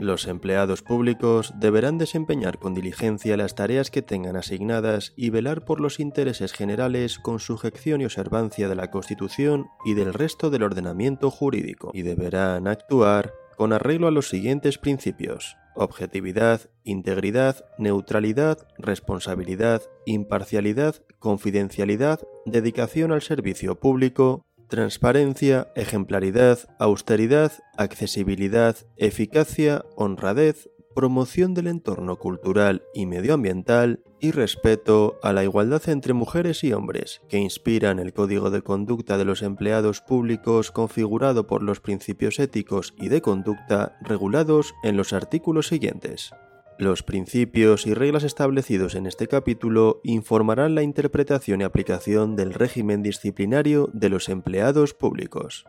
Los 0.00 0.26
empleados 0.26 0.80
públicos 0.80 1.52
deberán 1.60 1.98
desempeñar 1.98 2.58
con 2.58 2.72
diligencia 2.72 3.36
las 3.36 3.54
tareas 3.54 3.90
que 3.90 4.00
tengan 4.00 4.34
asignadas 4.34 5.12
y 5.14 5.28
velar 5.28 5.66
por 5.66 5.78
los 5.78 6.00
intereses 6.00 6.54
generales 6.54 7.18
con 7.18 7.38
sujeción 7.38 8.00
y 8.00 8.06
observancia 8.06 8.70
de 8.70 8.76
la 8.76 8.90
Constitución 8.90 9.66
y 9.84 9.92
del 9.92 10.14
resto 10.14 10.48
del 10.48 10.62
ordenamiento 10.62 11.30
jurídico, 11.30 11.90
y 11.92 12.00
deberán 12.00 12.66
actuar 12.66 13.34
con 13.58 13.74
arreglo 13.74 14.08
a 14.08 14.10
los 14.10 14.30
siguientes 14.30 14.78
principios 14.78 15.58
objetividad, 15.74 16.62
integridad, 16.84 17.64
neutralidad, 17.78 18.68
responsabilidad, 18.78 19.82
imparcialidad, 20.04 20.96
confidencialidad, 21.18 22.20
dedicación 22.44 23.12
al 23.12 23.22
servicio 23.22 23.78
público, 23.78 24.44
transparencia, 24.70 25.68
ejemplaridad, 25.74 26.60
austeridad, 26.78 27.52
accesibilidad, 27.76 28.76
eficacia, 28.96 29.84
honradez, 29.96 30.70
promoción 30.94 31.54
del 31.54 31.66
entorno 31.66 32.16
cultural 32.16 32.82
y 32.94 33.06
medioambiental 33.06 34.02
y 34.20 34.32
respeto 34.32 35.18
a 35.22 35.32
la 35.32 35.44
igualdad 35.44 35.88
entre 35.88 36.12
mujeres 36.12 36.64
y 36.64 36.72
hombres, 36.72 37.20
que 37.28 37.38
inspiran 37.38 37.98
el 37.98 38.12
código 38.12 38.50
de 38.50 38.62
conducta 38.62 39.18
de 39.18 39.24
los 39.24 39.42
empleados 39.42 40.00
públicos 40.00 40.70
configurado 40.70 41.46
por 41.46 41.62
los 41.62 41.80
principios 41.80 42.38
éticos 42.38 42.94
y 42.96 43.08
de 43.08 43.22
conducta 43.22 43.98
regulados 44.02 44.74
en 44.82 44.96
los 44.96 45.12
artículos 45.12 45.68
siguientes. 45.68 46.32
Los 46.80 47.02
principios 47.02 47.86
y 47.86 47.92
reglas 47.92 48.24
establecidos 48.24 48.94
en 48.94 49.04
este 49.04 49.28
capítulo 49.28 50.00
informarán 50.02 50.74
la 50.74 50.82
interpretación 50.82 51.60
y 51.60 51.64
aplicación 51.64 52.36
del 52.36 52.54
régimen 52.54 53.02
disciplinario 53.02 53.90
de 53.92 54.08
los 54.08 54.30
empleados 54.30 54.94
públicos. 54.94 55.66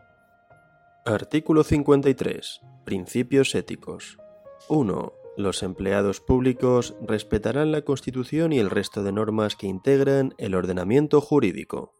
Artículo 1.04 1.64
53. 1.64 2.62
Principios 2.86 3.54
éticos. 3.54 4.16
1. 4.70 5.12
Los 5.36 5.62
empleados 5.62 6.22
públicos 6.22 6.94
respetarán 7.02 7.72
la 7.72 7.82
Constitución 7.82 8.54
y 8.54 8.58
el 8.58 8.70
resto 8.70 9.02
de 9.02 9.12
normas 9.12 9.54
que 9.54 9.66
integran 9.66 10.32
el 10.38 10.54
ordenamiento 10.54 11.20
jurídico. 11.20 11.92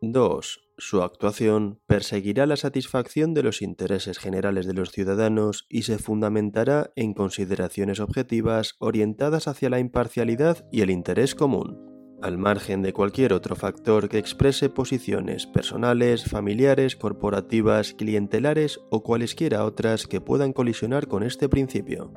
2. 0.00 0.65
Su 0.78 1.02
actuación 1.02 1.80
perseguirá 1.86 2.44
la 2.44 2.56
satisfacción 2.56 3.32
de 3.32 3.42
los 3.42 3.62
intereses 3.62 4.18
generales 4.18 4.66
de 4.66 4.74
los 4.74 4.90
ciudadanos 4.90 5.64
y 5.70 5.82
se 5.82 5.98
fundamentará 5.98 6.90
en 6.96 7.14
consideraciones 7.14 7.98
objetivas 7.98 8.74
orientadas 8.78 9.48
hacia 9.48 9.70
la 9.70 9.78
imparcialidad 9.78 10.66
y 10.70 10.82
el 10.82 10.90
interés 10.90 11.34
común, 11.34 12.18
al 12.20 12.36
margen 12.36 12.82
de 12.82 12.92
cualquier 12.92 13.32
otro 13.32 13.56
factor 13.56 14.10
que 14.10 14.18
exprese 14.18 14.68
posiciones 14.68 15.46
personales, 15.46 16.24
familiares, 16.24 16.94
corporativas, 16.94 17.94
clientelares 17.94 18.78
o 18.90 19.02
cualesquiera 19.02 19.64
otras 19.64 20.06
que 20.06 20.20
puedan 20.20 20.52
colisionar 20.52 21.08
con 21.08 21.22
este 21.22 21.48
principio. 21.48 22.12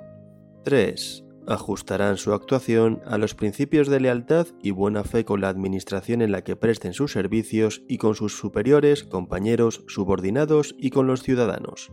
3 0.65 1.28
ajustarán 1.49 2.17
su 2.17 2.33
actuación 2.33 3.01
a 3.05 3.17
los 3.17 3.35
principios 3.35 3.87
de 3.87 3.99
lealtad 3.99 4.47
y 4.61 4.71
buena 4.71 5.03
fe 5.03 5.25
con 5.25 5.41
la 5.41 5.49
administración 5.49 6.21
en 6.21 6.31
la 6.31 6.43
que 6.43 6.55
presten 6.55 6.93
sus 6.93 7.11
servicios 7.11 7.81
y 7.87 7.97
con 7.97 8.15
sus 8.15 8.37
superiores, 8.37 9.03
compañeros, 9.03 9.83
subordinados 9.87 10.75
y 10.77 10.91
con 10.91 11.07
los 11.07 11.23
ciudadanos. 11.23 11.91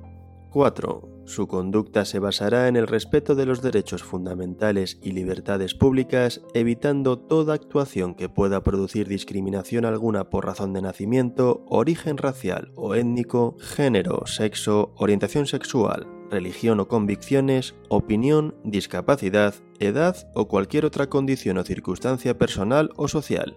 4. 0.56 1.22
Su 1.26 1.48
conducta 1.48 2.06
se 2.06 2.18
basará 2.18 2.68
en 2.68 2.76
el 2.76 2.86
respeto 2.86 3.34
de 3.34 3.44
los 3.44 3.60
derechos 3.60 4.02
fundamentales 4.02 4.98
y 5.02 5.10
libertades 5.10 5.74
públicas, 5.74 6.40
evitando 6.54 7.18
toda 7.18 7.52
actuación 7.52 8.14
que 8.14 8.30
pueda 8.30 8.62
producir 8.62 9.06
discriminación 9.06 9.84
alguna 9.84 10.30
por 10.30 10.46
razón 10.46 10.72
de 10.72 10.80
nacimiento, 10.80 11.64
origen 11.68 12.16
racial 12.16 12.72
o 12.74 12.94
étnico, 12.94 13.56
género, 13.58 14.26
sexo, 14.26 14.94
orientación 14.96 15.46
sexual, 15.46 16.06
religión 16.30 16.80
o 16.80 16.88
convicciones, 16.88 17.74
opinión, 17.88 18.54
discapacidad, 18.64 19.54
edad 19.78 20.28
o 20.34 20.48
cualquier 20.48 20.84
otra 20.84 21.08
condición 21.08 21.58
o 21.58 21.64
circunstancia 21.64 22.38
personal 22.38 22.90
o 22.96 23.08
social. 23.08 23.56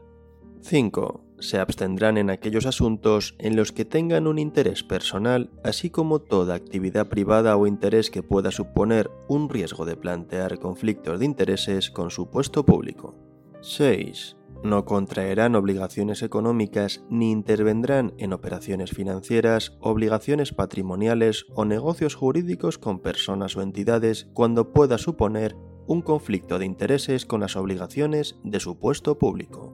5. 0.61 1.23
Se 1.39 1.57
abstendrán 1.57 2.17
en 2.17 2.29
aquellos 2.29 2.65
asuntos 2.65 3.35
en 3.39 3.55
los 3.55 3.71
que 3.71 3.85
tengan 3.85 4.27
un 4.27 4.39
interés 4.39 4.83
personal, 4.83 5.49
así 5.63 5.89
como 5.89 6.19
toda 6.19 6.55
actividad 6.55 7.07
privada 7.07 7.55
o 7.55 7.65
interés 7.65 8.09
que 8.09 8.23
pueda 8.23 8.51
suponer 8.51 9.09
un 9.27 9.49
riesgo 9.49 9.85
de 9.85 9.95
plantear 9.95 10.59
conflictos 10.59 11.19
de 11.19 11.25
intereses 11.25 11.89
con 11.89 12.11
su 12.11 12.29
puesto 12.29 12.65
público. 12.65 13.15
6 13.61 14.38
no 14.63 14.83
contraerán 14.83 15.55
obligaciones 15.55 16.21
económicas 16.21 17.01
ni 17.09 17.31
intervendrán 17.31 18.13
en 18.17 18.33
operaciones 18.33 18.91
financieras, 18.91 19.77
obligaciones 19.79 20.53
patrimoniales 20.53 21.45
o 21.53 21.65
negocios 21.65 22.15
jurídicos 22.15 22.77
con 22.77 22.99
personas 22.99 23.55
o 23.55 23.61
entidades 23.61 24.29
cuando 24.33 24.73
pueda 24.73 24.97
suponer 24.97 25.55
un 25.87 26.01
conflicto 26.01 26.59
de 26.59 26.65
intereses 26.65 27.25
con 27.25 27.39
las 27.39 27.55
obligaciones 27.55 28.39
de 28.43 28.59
su 28.59 28.77
puesto 28.77 29.17
público. 29.17 29.73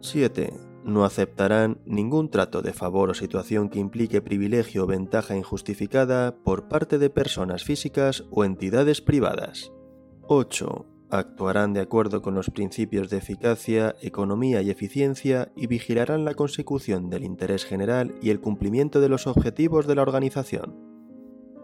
7. 0.00 0.52
No 0.84 1.04
aceptarán 1.04 1.80
ningún 1.84 2.30
trato 2.30 2.62
de 2.62 2.72
favor 2.72 3.10
o 3.10 3.14
situación 3.14 3.68
que 3.68 3.80
implique 3.80 4.22
privilegio 4.22 4.84
o 4.84 4.86
ventaja 4.86 5.36
injustificada 5.36 6.36
por 6.42 6.68
parte 6.68 6.98
de 6.98 7.10
personas 7.10 7.64
físicas 7.64 8.24
o 8.30 8.44
entidades 8.44 9.02
privadas. 9.02 9.72
8 10.28 10.95
Actuarán 11.16 11.72
de 11.72 11.80
acuerdo 11.80 12.20
con 12.20 12.34
los 12.34 12.50
principios 12.50 13.08
de 13.08 13.16
eficacia, 13.16 13.96
economía 14.02 14.60
y 14.60 14.68
eficiencia 14.68 15.50
y 15.56 15.66
vigilarán 15.66 16.26
la 16.26 16.34
consecución 16.34 17.08
del 17.08 17.24
interés 17.24 17.64
general 17.64 18.14
y 18.20 18.28
el 18.28 18.40
cumplimiento 18.40 19.00
de 19.00 19.08
los 19.08 19.26
objetivos 19.26 19.86
de 19.86 19.94
la 19.94 20.02
organización. 20.02 20.74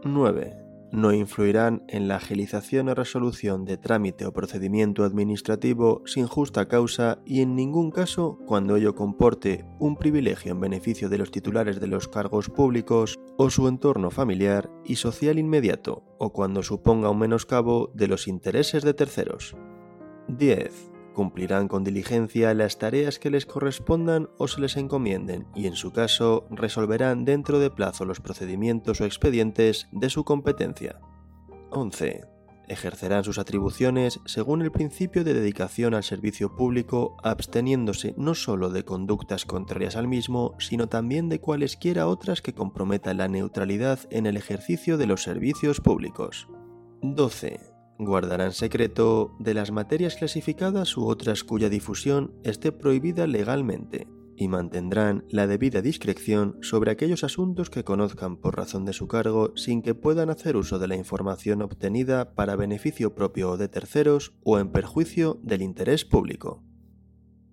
9 0.05 0.62
no 0.93 1.13
influirán 1.13 1.83
en 1.89 2.07
la 2.07 2.17
agilización 2.17 2.89
o 2.89 2.95
resolución 2.95 3.65
de 3.65 3.79
trámite 3.79 4.27
o 4.27 4.33
procedimiento 4.33 5.05
administrativo 5.05 6.03
sin 6.05 6.27
justa 6.27 6.69
causa 6.69 7.19
y 7.25 7.41
en 7.41 7.57
ningún 7.57 7.91
caso 7.91 8.39
cuando 8.47 8.77
ello 8.77 8.95
comporte 8.95 9.65
un 9.79 9.97
privilegio 9.97 10.53
en 10.53 10.61
beneficio 10.61 11.09
de 11.09 11.19
los 11.19 11.31
titulares 11.31 11.81
de 11.81 11.87
los 11.87 12.09
cargos 12.09 12.51
públicos 12.51 13.19
o 13.39 13.51
su 13.51 13.67
entorno 13.69 14.11
familiar 14.11 14.71
y 14.85 14.97
social 14.97 15.39
inmediato 15.39 16.05
o 16.19 16.33
cuando 16.33 16.63
suponga 16.63 17.11
un 17.11 17.19
menoscabo 17.19 17.91
de 17.95 18.09
los 18.09 18.29
intereses 18.29 18.85
de 18.85 18.95
terceros. 18.95 19.57
10 20.29 20.92
cumplirán 21.13 21.69
con 21.69 21.85
diligencia 21.85 22.55
las 22.55 22.79
tareas 22.79 23.19
que 23.19 23.31
les 23.31 23.47
correspondan 23.47 24.29
o 24.39 24.49
se 24.49 24.61
les 24.61 24.77
encomienden 24.77 25.47
y 25.55 25.67
en 25.67 25.77
su 25.77 25.93
caso 25.93 26.47
resolverán 26.51 27.25
dentro 27.25 27.59
de 27.59 27.71
plazo 27.71 28.05
los 28.05 28.21
procedimientos 28.21 29.01
o 29.01 29.05
expedientes 29.05 29.89
de 29.93 30.11
su 30.11 30.25
competencia. 30.25 31.01
11. 31.71 32.25
Ejercerán 32.69 33.25
sus 33.25 33.39
atribuciones 33.39 34.21
según 34.25 34.63
el 34.63 34.71
principio 34.71 35.25
de 35.25 35.35
dedicación 35.35 35.95
al 35.95 36.05
servicio 36.05 36.55
público, 36.55 37.17
absteniéndose 37.23 38.15
no 38.17 38.35
sólo 38.35 38.71
de 38.71 38.85
conductas 38.85 39.45
contrarias 39.45 39.97
al 39.97 40.09
mismo, 40.09 40.55
sino 40.59 40.89
también 40.89 41.29
de 41.29 41.41
cualesquiera 41.41 42.07
otras 42.07 42.41
que 42.41 42.55
comprometan 42.55 43.19
la 43.19 43.29
neutralidad 43.29 44.01
en 44.11 44.27
el 44.27 44.37
ejercicio 44.37 44.97
de 44.97 45.07
los 45.07 45.23
servicios 45.23 45.81
públicos. 45.81 46.49
12 47.03 47.72
guardarán 47.99 48.53
secreto 48.53 49.35
de 49.39 49.55
las 49.55 49.71
materias 49.71 50.17
clasificadas 50.17 50.97
u 50.97 51.07
otras 51.07 51.45
cuya 51.45 51.69
difusión 51.69 52.35
esté 52.43 52.73
prohibida 52.73 53.27
legalmente, 53.27 54.07
y 54.37 54.49
mantendrán 54.49 55.25
la 55.29 55.47
debida 55.47 55.83
discreción 55.83 56.59
sobre 56.63 56.91
aquellos 56.91 57.25
asuntos 57.25 57.71
que 57.71 57.85
conozcan 57.85 58.37
por 58.37 58.57
razón 58.57 58.85
de 58.85 58.93
su 58.93 59.07
cargo 59.07 59.53
sin 59.57 59.83
que 59.83 59.95
puedan 59.95 60.31
hacer 60.31 60.57
uso 60.57 60.79
de 60.79 60.89
la 60.89 60.97
información 60.97 61.63
obtenida 61.63 62.35
para 62.35 62.57
beneficio 62.57 63.15
propio 63.15 63.51
o 63.51 63.57
de 63.57 63.69
terceros 63.69 64.33
o 64.43 64.59
en 64.59 64.71
perjuicio 64.71 65.39
del 65.43 65.63
interés 65.63 66.05
público. 66.05 66.63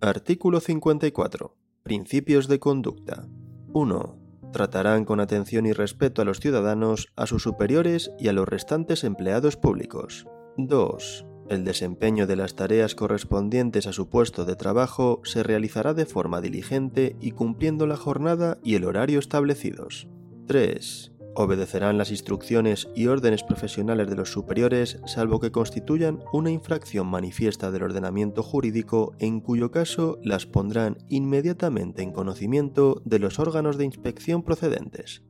Artículo 0.02 0.61
54. 0.61 1.56
Principios 1.84 2.48
de 2.48 2.60
conducta. 2.60 3.28
1. 3.74 4.29
Tratarán 4.52 5.06
con 5.06 5.20
atención 5.20 5.66
y 5.66 5.74
respeto 5.74 6.22
a 6.22 6.26
los 6.26 6.40
ciudadanos, 6.40 7.10
a 7.16 7.28
sus 7.28 7.44
superiores 7.44 8.12
y 8.18 8.30
a 8.30 8.34
los 8.34 8.48
restantes 8.48 9.04
empleados 9.04 9.58
públicos. 9.58 10.26
2. 10.58 11.26
El 11.50 11.64
desempeño 11.64 12.28
de 12.28 12.36
las 12.36 12.56
tareas 12.56 12.96
correspondientes 12.96 13.88
a 13.88 13.94
su 13.94 14.10
puesto 14.10 14.46
de 14.46 14.56
trabajo 14.56 15.22
se 15.24 15.42
realizará 15.44 15.94
de 15.94 16.06
forma 16.06 16.42
diligente 16.42 17.16
y 17.20 17.32
cumpliendo 17.32 17.88
la 17.88 17.98
jornada 17.98 18.58
y 18.64 18.76
el 18.76 18.86
horario 18.86 19.20
establecidos. 19.20 20.08
3. 20.48 21.09
Obedecerán 21.36 21.98
las 21.98 22.12
instrucciones 22.12 22.90
y 22.96 23.08
órdenes 23.08 23.44
profesionales 23.44 24.10
de 24.10 24.16
los 24.16 24.32
superiores 24.32 25.00
salvo 25.06 25.40
que 25.40 25.52
constituyan 25.52 26.20
una 26.34 26.52
infracción 26.52 27.08
manifiesta 27.08 27.72
del 27.72 27.84
ordenamiento 27.84 28.44
jurídico 28.44 29.14
en 29.20 29.40
cuyo 29.40 29.72
caso 29.72 30.18
las 30.24 30.46
pondrán 30.46 30.98
inmediatamente 31.08 32.02
en 32.02 32.12
conocimiento 32.12 33.02
de 33.06 33.20
los 33.20 33.40
órganos 33.40 33.78
de 33.78 33.86
inspección 33.86 34.44
procedentes. 34.44 35.24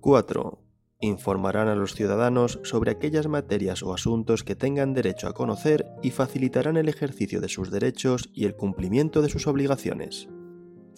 4. 0.00 0.62
Informarán 1.00 1.68
a 1.68 1.74
los 1.74 1.94
ciudadanos 1.94 2.60
sobre 2.62 2.92
aquellas 2.92 3.26
materias 3.26 3.82
o 3.82 3.92
asuntos 3.92 4.44
que 4.44 4.56
tengan 4.56 4.94
derecho 4.94 5.28
a 5.28 5.34
conocer 5.34 5.86
y 6.02 6.10
facilitarán 6.10 6.76
el 6.76 6.88
ejercicio 6.88 7.40
de 7.40 7.48
sus 7.48 7.70
derechos 7.70 8.30
y 8.32 8.44
el 8.44 8.54
cumplimiento 8.54 9.20
de 9.20 9.30
sus 9.30 9.46
obligaciones. 9.46 10.28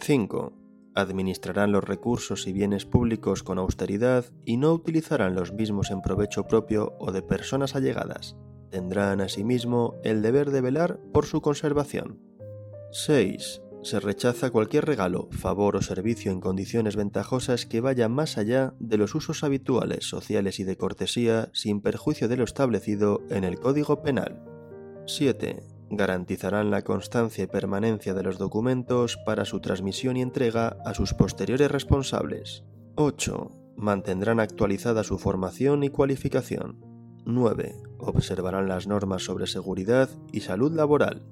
5 0.00 0.61
administrarán 0.94 1.72
los 1.72 1.84
recursos 1.84 2.46
y 2.46 2.52
bienes 2.52 2.86
públicos 2.86 3.42
con 3.42 3.58
austeridad 3.58 4.24
y 4.44 4.56
no 4.56 4.72
utilizarán 4.72 5.34
los 5.34 5.52
mismos 5.52 5.90
en 5.90 6.02
provecho 6.02 6.46
propio 6.46 6.94
o 6.98 7.12
de 7.12 7.22
personas 7.22 7.74
allegadas. 7.74 8.36
Tendrán 8.70 9.20
asimismo 9.20 10.00
el 10.02 10.22
deber 10.22 10.50
de 10.50 10.60
velar 10.60 11.00
por 11.12 11.26
su 11.26 11.40
conservación. 11.40 12.20
6. 12.92 13.62
Se 13.82 14.00
rechaza 14.00 14.50
cualquier 14.50 14.84
regalo, 14.84 15.28
favor 15.32 15.76
o 15.76 15.82
servicio 15.82 16.30
en 16.30 16.40
condiciones 16.40 16.94
ventajosas 16.94 17.66
que 17.66 17.80
vaya 17.80 18.08
más 18.08 18.38
allá 18.38 18.74
de 18.78 18.96
los 18.96 19.14
usos 19.14 19.42
habituales, 19.42 20.08
sociales 20.08 20.60
y 20.60 20.64
de 20.64 20.76
cortesía 20.76 21.50
sin 21.52 21.80
perjuicio 21.80 22.28
de 22.28 22.36
lo 22.36 22.44
establecido 22.44 23.22
en 23.28 23.44
el 23.44 23.58
Código 23.58 24.02
Penal. 24.02 24.44
7 25.06 25.71
garantizarán 25.96 26.70
la 26.70 26.82
constancia 26.82 27.44
y 27.44 27.46
permanencia 27.46 28.14
de 28.14 28.22
los 28.22 28.38
documentos 28.38 29.18
para 29.26 29.44
su 29.44 29.60
transmisión 29.60 30.16
y 30.16 30.22
entrega 30.22 30.78
a 30.84 30.94
sus 30.94 31.12
posteriores 31.12 31.70
responsables. 31.70 32.64
8. 32.96 33.50
Mantendrán 33.76 34.40
actualizada 34.40 35.04
su 35.04 35.18
formación 35.18 35.84
y 35.84 35.90
cualificación. 35.90 36.78
9. 37.26 37.76
Observarán 37.98 38.68
las 38.68 38.86
normas 38.86 39.22
sobre 39.22 39.46
seguridad 39.46 40.08
y 40.32 40.40
salud 40.40 40.72
laboral. 40.72 41.22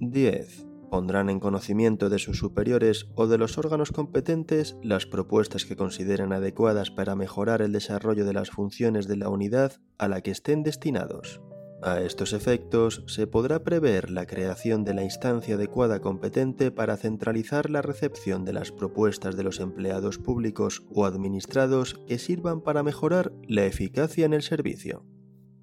10. 0.00 0.66
Pondrán 0.88 1.28
en 1.28 1.40
conocimiento 1.40 2.08
de 2.08 2.20
sus 2.20 2.38
superiores 2.38 3.08
o 3.16 3.26
de 3.26 3.38
los 3.38 3.58
órganos 3.58 3.90
competentes 3.90 4.76
las 4.82 5.04
propuestas 5.04 5.64
que 5.64 5.76
consideren 5.76 6.32
adecuadas 6.32 6.92
para 6.92 7.16
mejorar 7.16 7.60
el 7.60 7.72
desarrollo 7.72 8.24
de 8.24 8.32
las 8.32 8.50
funciones 8.50 9.08
de 9.08 9.16
la 9.16 9.28
unidad 9.28 9.72
a 9.98 10.06
la 10.06 10.20
que 10.20 10.30
estén 10.30 10.62
destinados. 10.62 11.40
A 11.82 12.00
estos 12.00 12.32
efectos, 12.32 13.04
se 13.06 13.26
podrá 13.26 13.62
prever 13.62 14.10
la 14.10 14.26
creación 14.26 14.84
de 14.84 14.94
la 14.94 15.04
instancia 15.04 15.56
adecuada 15.56 16.00
competente 16.00 16.70
para 16.70 16.96
centralizar 16.96 17.68
la 17.68 17.82
recepción 17.82 18.44
de 18.44 18.54
las 18.54 18.72
propuestas 18.72 19.36
de 19.36 19.42
los 19.42 19.60
empleados 19.60 20.18
públicos 20.18 20.82
o 20.94 21.04
administrados 21.04 22.00
que 22.06 22.18
sirvan 22.18 22.62
para 22.62 22.82
mejorar 22.82 23.32
la 23.46 23.66
eficacia 23.66 24.24
en 24.24 24.32
el 24.32 24.42
servicio. 24.42 25.04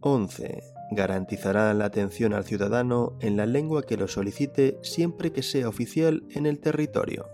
11. 0.02 0.62
Garantizará 0.92 1.74
la 1.74 1.86
atención 1.86 2.34
al 2.34 2.44
ciudadano 2.44 3.18
en 3.20 3.36
la 3.36 3.46
lengua 3.46 3.84
que 3.84 3.98
lo 3.98 4.08
solicite 4.08 4.78
siempre 4.84 5.32
que 5.32 5.42
sea 5.42 5.68
oficial 5.68 6.24
en 6.30 6.46
el 6.46 6.60
territorio. 6.60 7.26